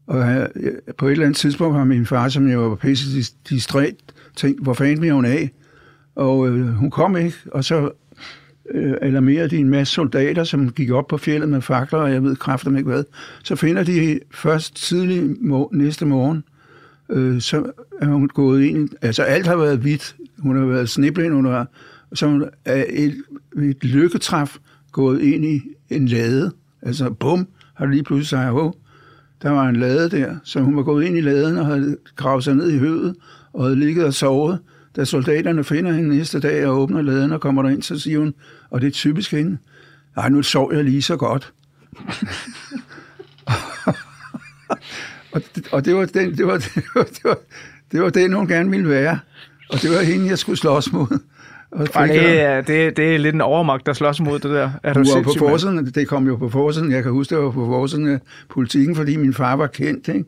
og 0.06 0.18
jeg, 0.18 0.50
på 0.98 1.06
et 1.06 1.12
eller 1.12 1.26
andet 1.26 1.36
tidspunkt 1.36 1.76
har 1.76 1.84
min 1.84 2.06
far, 2.06 2.28
som 2.28 2.48
jeg 2.48 2.58
var 2.58 2.74
pisse 2.74 3.34
distræt, 3.48 3.94
tænkt, 4.36 4.62
hvor 4.62 4.74
fanden 4.74 4.98
bliver 5.00 5.14
hun 5.14 5.24
af? 5.24 5.50
Og 6.14 6.48
øh, 6.48 6.68
hun 6.68 6.90
kom 6.90 7.16
ikke, 7.16 7.36
og 7.52 7.64
så 7.64 7.90
øh, 8.70 8.94
alarmerede 9.02 9.48
de 9.48 9.56
en 9.56 9.68
masse 9.68 9.94
soldater, 9.94 10.44
som 10.44 10.72
gik 10.72 10.90
op 10.90 11.06
på 11.06 11.16
fjellet 11.16 11.48
med 11.48 11.60
fakler, 11.60 11.98
og 11.98 12.12
jeg 12.12 12.22
ved 12.22 12.36
kræfter 12.36 12.76
ikke 12.76 12.90
hvad. 12.90 13.04
Så 13.44 13.56
finder 13.56 13.82
de 13.82 14.20
først 14.30 14.76
tidlig 14.76 15.36
må, 15.40 15.70
næste 15.72 16.06
morgen, 16.06 16.44
øh, 17.10 17.40
så 17.40 17.72
er 18.00 18.06
hun 18.06 18.28
gået 18.28 18.62
ind, 18.64 18.88
altså 19.02 19.22
alt 19.22 19.46
har 19.46 19.56
været 19.56 19.78
hvidt, 19.78 20.16
hun 20.38 20.56
har 20.56 20.66
været 20.66 20.88
sneblind, 20.88 21.34
hun 21.34 21.44
har, 21.44 21.66
så 22.14 22.26
hun 22.26 22.44
er 22.64 22.84
et, 22.88 23.22
et 23.58 23.84
lykketræf 23.84 24.56
gået 24.92 25.20
ind 25.20 25.44
i 25.44 25.62
en 25.88 26.08
lade, 26.08 26.52
altså 26.82 27.10
bum, 27.10 27.48
har 27.74 27.84
det 27.84 27.94
lige 27.94 28.04
pludselig 28.04 28.28
sagt, 28.28 28.52
oh, 28.52 28.72
der 29.42 29.50
var 29.50 29.68
en 29.68 29.76
lade 29.76 30.10
der, 30.10 30.36
så 30.44 30.60
hun 30.60 30.76
var 30.76 30.82
gået 30.82 31.04
ind 31.04 31.16
i 31.16 31.20
laden 31.20 31.56
og 31.56 31.66
havde 31.66 31.96
gravet 32.16 32.44
sig 32.44 32.54
ned 32.54 32.70
i 32.70 32.78
høvet 32.78 33.16
og 33.52 33.64
havde 33.64 33.76
ligget 33.76 34.04
og 34.04 34.14
sovet. 34.14 34.58
Da 34.96 35.04
soldaterne 35.04 35.64
finder 35.64 35.92
hende 35.92 36.16
næste 36.16 36.40
dag 36.40 36.66
og 36.66 36.78
åbner 36.78 37.02
laden 37.02 37.32
og 37.32 37.40
kommer 37.40 37.62
derind, 37.62 37.82
så 37.82 37.98
siger 37.98 38.18
hun, 38.18 38.34
og 38.70 38.80
det 38.80 38.86
er 38.86 38.90
typisk 38.90 39.30
hende, 39.30 39.58
nej, 40.16 40.28
nu 40.28 40.42
sov 40.42 40.74
jeg 40.74 40.84
lige 40.84 41.02
så 41.02 41.16
godt. 41.16 41.52
og, 45.32 45.42
det, 45.54 45.68
og 45.72 45.84
det 45.84 45.94
var 45.94 46.04
den, 46.04 46.38
det 46.38 46.46
var, 46.46 46.58
det 46.64 46.84
var, 46.94 47.04
det 47.04 47.24
var, 47.24 47.38
det 47.92 48.02
var 48.02 48.10
den, 48.10 48.32
hun 48.32 48.48
gerne 48.48 48.70
ville 48.70 48.88
være. 48.88 49.18
Og 49.68 49.82
det 49.82 49.90
var 49.90 50.02
hende, 50.02 50.28
jeg 50.28 50.38
skulle 50.38 50.58
slås 50.58 50.92
mod. 50.92 51.18
Og 51.70 52.08
det, 52.08 52.40
er, 52.40 52.60
det, 52.60 52.96
det 52.96 53.14
er 53.14 53.18
lidt 53.18 53.34
en 53.34 53.40
overmagt, 53.40 53.86
der 53.86 53.92
slås 53.92 54.20
mod 54.20 54.38
det 54.38 54.50
der. 54.50 54.70
Er 54.82 54.92
du 54.92 55.04
var 55.14 55.22
på 55.22 55.32
forsiden, 55.38 55.86
det 55.86 56.08
kom 56.08 56.26
jo 56.26 56.36
på 56.36 56.48
forsiden. 56.48 56.92
Jeg 56.92 57.02
kan 57.02 57.12
huske, 57.12 57.34
det 57.34 57.44
var 57.44 57.50
på 57.50 57.66
forsiden 57.66 58.08
af 58.08 58.18
politikken, 58.48 58.96
fordi 58.96 59.16
min 59.16 59.34
far 59.34 59.56
var 59.56 59.66
kendt. 59.66 60.08
Ikke? 60.08 60.24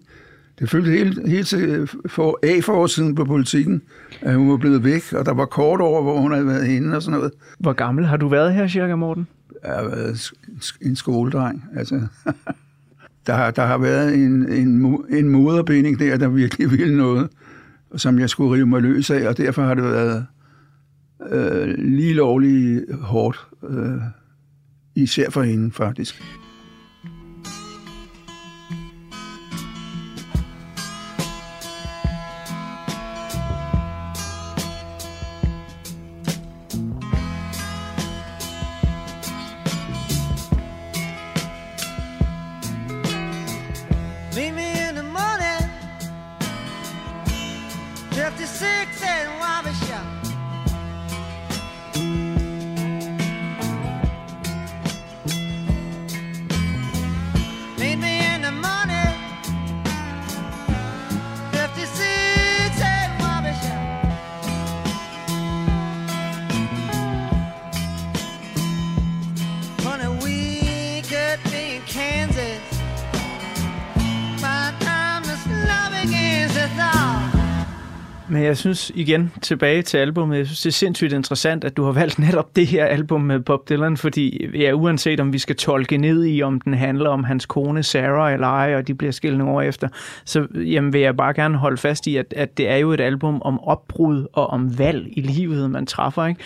Det 0.59 0.70
følte 0.70 0.91
helt, 0.91 1.28
helt 1.28 1.47
til 1.47 1.88
for, 2.07 2.38
af 2.43 2.64
forsiden 2.64 3.14
på 3.14 3.24
politikken, 3.24 3.82
at 4.20 4.34
hun 4.34 4.51
var 4.51 4.57
blevet 4.57 4.84
væk, 4.84 5.12
og 5.12 5.26
der 5.26 5.34
var 5.34 5.45
kort 5.45 5.80
over, 5.80 6.03
hvor 6.03 6.20
hun 6.20 6.32
havde 6.32 6.47
været 6.47 6.66
inde 6.66 6.97
og 6.97 7.03
sådan 7.03 7.18
noget. 7.18 7.32
Hvor 7.59 7.72
gammel 7.72 8.07
har 8.07 8.16
du 8.16 8.28
været 8.28 8.55
her, 8.55 8.68
cirka, 8.68 8.95
Morten? 8.95 9.26
Jeg 9.64 9.74
har 9.74 9.84
været 9.84 10.30
en 10.82 10.97
skoledreng. 10.97 11.64
Altså, 11.76 12.01
der, 13.26 13.51
der 13.51 13.66
har 13.66 13.78
været 13.78 14.14
en, 14.14 14.53
en, 14.53 15.05
en 15.11 15.28
moderbinding 15.28 15.99
der, 15.99 16.16
der 16.16 16.28
virkelig 16.28 16.70
ville 16.70 16.97
noget, 16.97 17.28
som 17.97 18.18
jeg 18.18 18.30
skulle 18.30 18.55
rive 18.55 18.66
mig 18.66 18.82
løs 18.82 19.11
af, 19.11 19.28
og 19.28 19.36
derfor 19.36 19.62
har 19.62 19.74
det 19.74 19.84
været 19.84 20.26
øh, 21.30 21.74
lige 21.78 22.14
lovligt 22.14 22.95
hårdt, 22.95 23.47
øh, 23.70 24.01
især 24.95 25.30
for 25.30 25.43
hende 25.43 25.72
faktisk. 25.72 26.22
Synes 78.61 78.92
igen, 78.94 79.32
tilbage 79.42 79.82
til 79.82 79.98
albumet, 79.98 80.38
jeg 80.38 80.46
synes 80.46 80.61
det 80.61 80.68
er 80.68 80.72
sindssygt 80.72 81.12
interessant, 81.12 81.64
at 81.64 81.76
du 81.76 81.84
har 81.84 81.92
valgt 81.92 82.18
netop 82.18 82.56
det 82.56 82.66
her 82.66 82.84
album 82.84 83.20
med 83.20 83.40
Bob 83.40 83.68
Dylan, 83.68 83.96
fordi 83.96 84.46
ja, 84.54 84.72
uanset 84.72 85.20
om 85.20 85.32
vi 85.32 85.38
skal 85.38 85.56
tolke 85.56 85.96
ned 85.96 86.24
i, 86.24 86.42
om 86.42 86.61
den 86.61 86.74
handler 86.74 87.11
om 87.11 87.24
hans 87.24 87.46
kone 87.46 87.82
Sarah 87.82 88.32
eller 88.32 88.46
ej, 88.46 88.74
og 88.76 88.88
de 88.88 88.94
bliver 88.94 89.12
skilt 89.12 89.38
nogle 89.38 89.54
år 89.54 89.62
efter, 89.62 89.88
så 90.24 90.46
jamen, 90.54 90.92
vil 90.92 91.00
jeg 91.00 91.16
bare 91.16 91.34
gerne 91.34 91.58
holde 91.58 91.76
fast 91.76 92.06
i, 92.06 92.16
at, 92.16 92.34
at 92.36 92.58
det 92.58 92.68
er 92.68 92.76
jo 92.76 92.92
et 92.92 93.00
album 93.00 93.42
om 93.42 93.61
opbrud 93.61 94.26
og 94.32 94.46
om 94.46 94.78
valg 94.78 95.06
i 95.12 95.20
livet, 95.20 95.70
man 95.70 95.86
træffer, 95.86 96.26
ikke? 96.26 96.40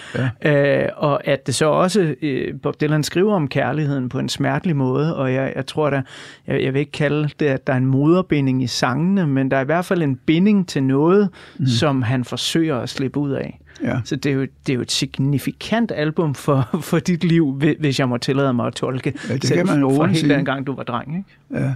Ja. 0.44 0.84
Øh, 0.84 0.88
og 0.96 1.26
at 1.26 1.46
det 1.46 1.54
så 1.54 1.66
også, 1.66 2.14
øh, 2.22 2.54
Bob 2.62 2.80
Dylan 2.80 3.02
skriver 3.02 3.34
om 3.34 3.48
kærligheden 3.48 4.08
på 4.08 4.18
en 4.18 4.28
smertelig 4.28 4.76
måde, 4.76 5.16
og 5.16 5.34
jeg, 5.34 5.52
jeg 5.56 5.66
tror 5.66 5.90
da, 5.90 6.02
jeg, 6.46 6.62
jeg 6.62 6.74
vil 6.74 6.80
ikke 6.80 6.92
kalde 6.92 7.28
det, 7.40 7.46
at 7.46 7.66
der 7.66 7.72
er 7.72 7.76
en 7.76 7.86
moderbinding 7.86 8.62
i 8.62 8.66
sangene, 8.66 9.26
men 9.26 9.50
der 9.50 9.56
er 9.56 9.60
i 9.60 9.64
hvert 9.64 9.84
fald 9.84 10.02
en 10.02 10.16
binding 10.16 10.68
til 10.68 10.82
noget, 10.82 11.28
mm 11.58 11.64
som 11.74 12.02
han 12.04 12.24
forsøger 12.24 12.76
at 12.76 12.88
slippe 12.88 13.20
ud 13.20 13.30
af. 13.30 13.60
Ja. 13.82 14.00
Så 14.04 14.16
det 14.16 14.30
er, 14.30 14.34
jo, 14.34 14.40
det 14.40 14.72
er 14.72 14.74
jo 14.74 14.80
et 14.80 14.92
signifikant 14.92 15.92
album 15.94 16.34
for, 16.34 16.78
for 16.80 16.98
dit 16.98 17.24
liv, 17.24 17.52
hvis 17.78 17.98
jeg 17.98 18.08
må 18.08 18.18
tillade 18.18 18.52
mig 18.52 18.66
at 18.66 18.74
tolke. 18.74 19.14
Ja, 19.28 19.34
det 19.34 19.52
kan 19.52 19.66
man 19.66 19.80
jo 19.80 19.96
Fra 19.96 20.06
helt 20.06 20.30
den 20.30 20.44
gang, 20.44 20.66
du 20.66 20.74
var 20.74 20.82
dreng, 20.82 21.16
ikke? 21.16 21.64
Ja. 21.64 21.74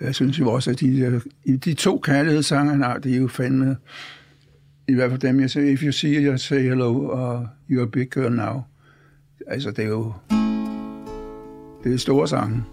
Jeg 0.00 0.14
synes 0.14 0.38
jo 0.38 0.52
også, 0.52 0.70
at 0.70 0.80
de, 0.80 1.20
de 1.64 1.74
to 1.74 1.98
kærlighedssange, 1.98 2.70
han 2.70 2.82
har, 2.82 2.98
det 2.98 3.14
er 3.14 3.16
jo 3.16 3.28
fandme 3.28 3.76
I 4.88 4.94
hvert 4.94 5.10
fald 5.10 5.20
dem, 5.20 5.40
jeg 5.40 5.50
siger, 5.50 5.72
if 5.72 5.82
you 5.82 5.92
see 5.92 6.26
you 6.26 6.36
say 6.36 6.62
hello, 6.62 7.08
og 7.08 7.46
you're 7.70 7.82
a 7.82 7.86
big 7.86 8.10
girl 8.10 8.32
now. 8.32 8.62
Altså, 9.46 9.70
det 9.70 9.84
er 9.84 9.88
jo... 9.88 10.12
Det 11.84 11.94
er 11.94 11.98
store 11.98 12.28
sange. 12.28 12.64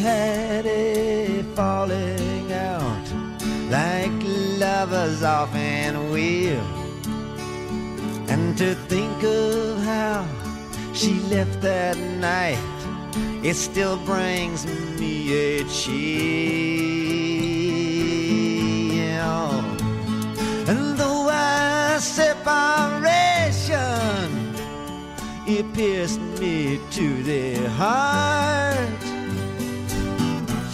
Had 0.00 0.64
a 0.64 1.42
falling 1.54 2.50
out 2.52 3.06
like 3.68 4.10
lovers 4.58 5.22
often 5.22 6.10
will. 6.10 6.64
And 8.28 8.56
to 8.56 8.74
think 8.88 9.22
of 9.22 9.82
how 9.82 10.26
she 10.94 11.20
left 11.28 11.60
that 11.60 11.98
night, 12.18 12.58
it 13.44 13.54
still 13.54 13.98
brings 13.98 14.64
me 14.98 15.32
a 15.34 15.64
chill. 15.64 15.90
And 20.66 20.96
though 20.96 21.28
our 21.28 21.98
separation, 22.00 23.04
it 25.46 25.70
pierced 25.74 26.20
me 26.40 26.80
to 26.92 27.22
the 27.22 27.68
heart. 27.68 29.09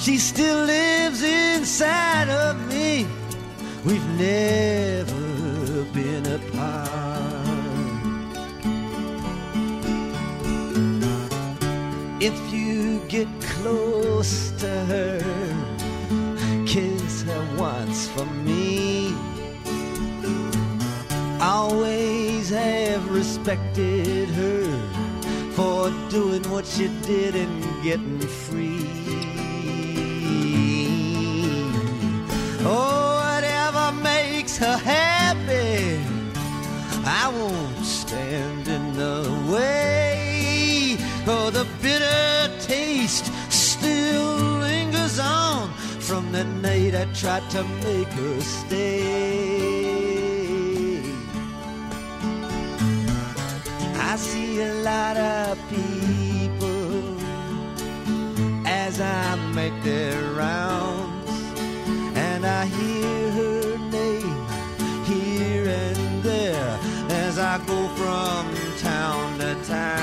She 0.06 0.18
still 0.18 0.64
lives 0.66 1.20
inside 1.24 2.28
of 2.28 2.54
me. 2.68 3.08
We've 3.84 4.08
never 4.10 5.82
been 5.92 6.24
apart. 6.26 7.34
If 12.20 12.38
you 12.52 13.00
get 13.08 13.26
close 13.40 14.52
to 14.60 14.70
her, 14.92 15.18
kiss 16.68 17.22
her 17.22 17.56
once 17.58 18.06
for 18.10 18.26
me. 18.46 19.12
Always 21.40 22.50
have 22.50 23.10
respected 23.10 24.28
her 24.28 25.06
for 25.56 25.90
doing 26.10 26.44
what 26.48 26.64
she 26.64 26.86
did 27.02 27.34
and 27.34 27.82
getting 27.82 28.15
Oh, 32.68 33.22
whatever 33.22 33.92
makes 34.02 34.58
her 34.58 34.76
happy, 34.76 36.00
I 37.04 37.28
won't 37.28 37.84
stand 37.84 38.66
in 38.66 38.92
the 38.94 39.22
way. 39.52 40.96
Oh, 41.28 41.50
the 41.50 41.66
bitter 41.80 42.50
taste 42.60 43.26
still 43.52 44.58
lingers 44.58 45.18
on 45.20 45.70
from 46.00 46.32
the 46.32 46.44
night 46.44 46.94
I 46.94 47.04
tried 47.14 47.48
to 47.50 47.62
make 47.84 48.08
her 48.08 48.40
stay. 48.40 49.86
I 54.10 54.16
see 54.16 54.60
a 54.62 54.74
lot 54.90 55.16
of 55.16 55.58
people 55.68 57.16
as 58.66 59.00
I 59.00 59.36
make 59.54 59.76
their 59.82 60.20
rounds, 60.32 60.85
I 67.56 67.58
go 67.60 67.88
from 67.96 68.44
town 68.76 69.38
to 69.38 69.54
town. 69.64 69.96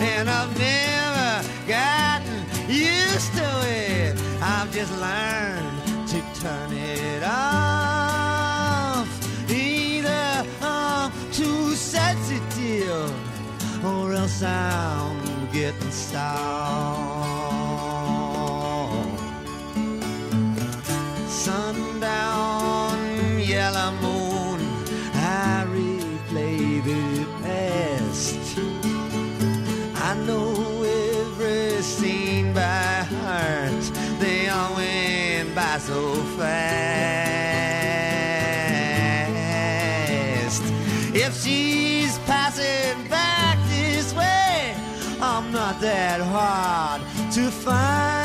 And 0.00 0.28
I've 0.28 0.58
never 0.58 1.48
gotten 1.68 2.44
used 2.68 3.32
to 3.34 3.48
it. 3.68 4.18
I've 4.42 4.72
just 4.72 4.92
learned 4.98 6.08
to 6.08 6.20
turn 6.40 6.72
it 6.72 7.22
off. 7.22 9.06
Either 9.48 10.44
I'm 10.62 11.12
too 11.30 11.76
sensitive 11.76 13.14
or 13.84 14.14
else 14.14 14.42
I'm 14.42 15.46
getting 15.52 15.92
soft. 15.92 17.05
Hard 46.20 47.02
to 47.32 47.50
find. 47.50 48.15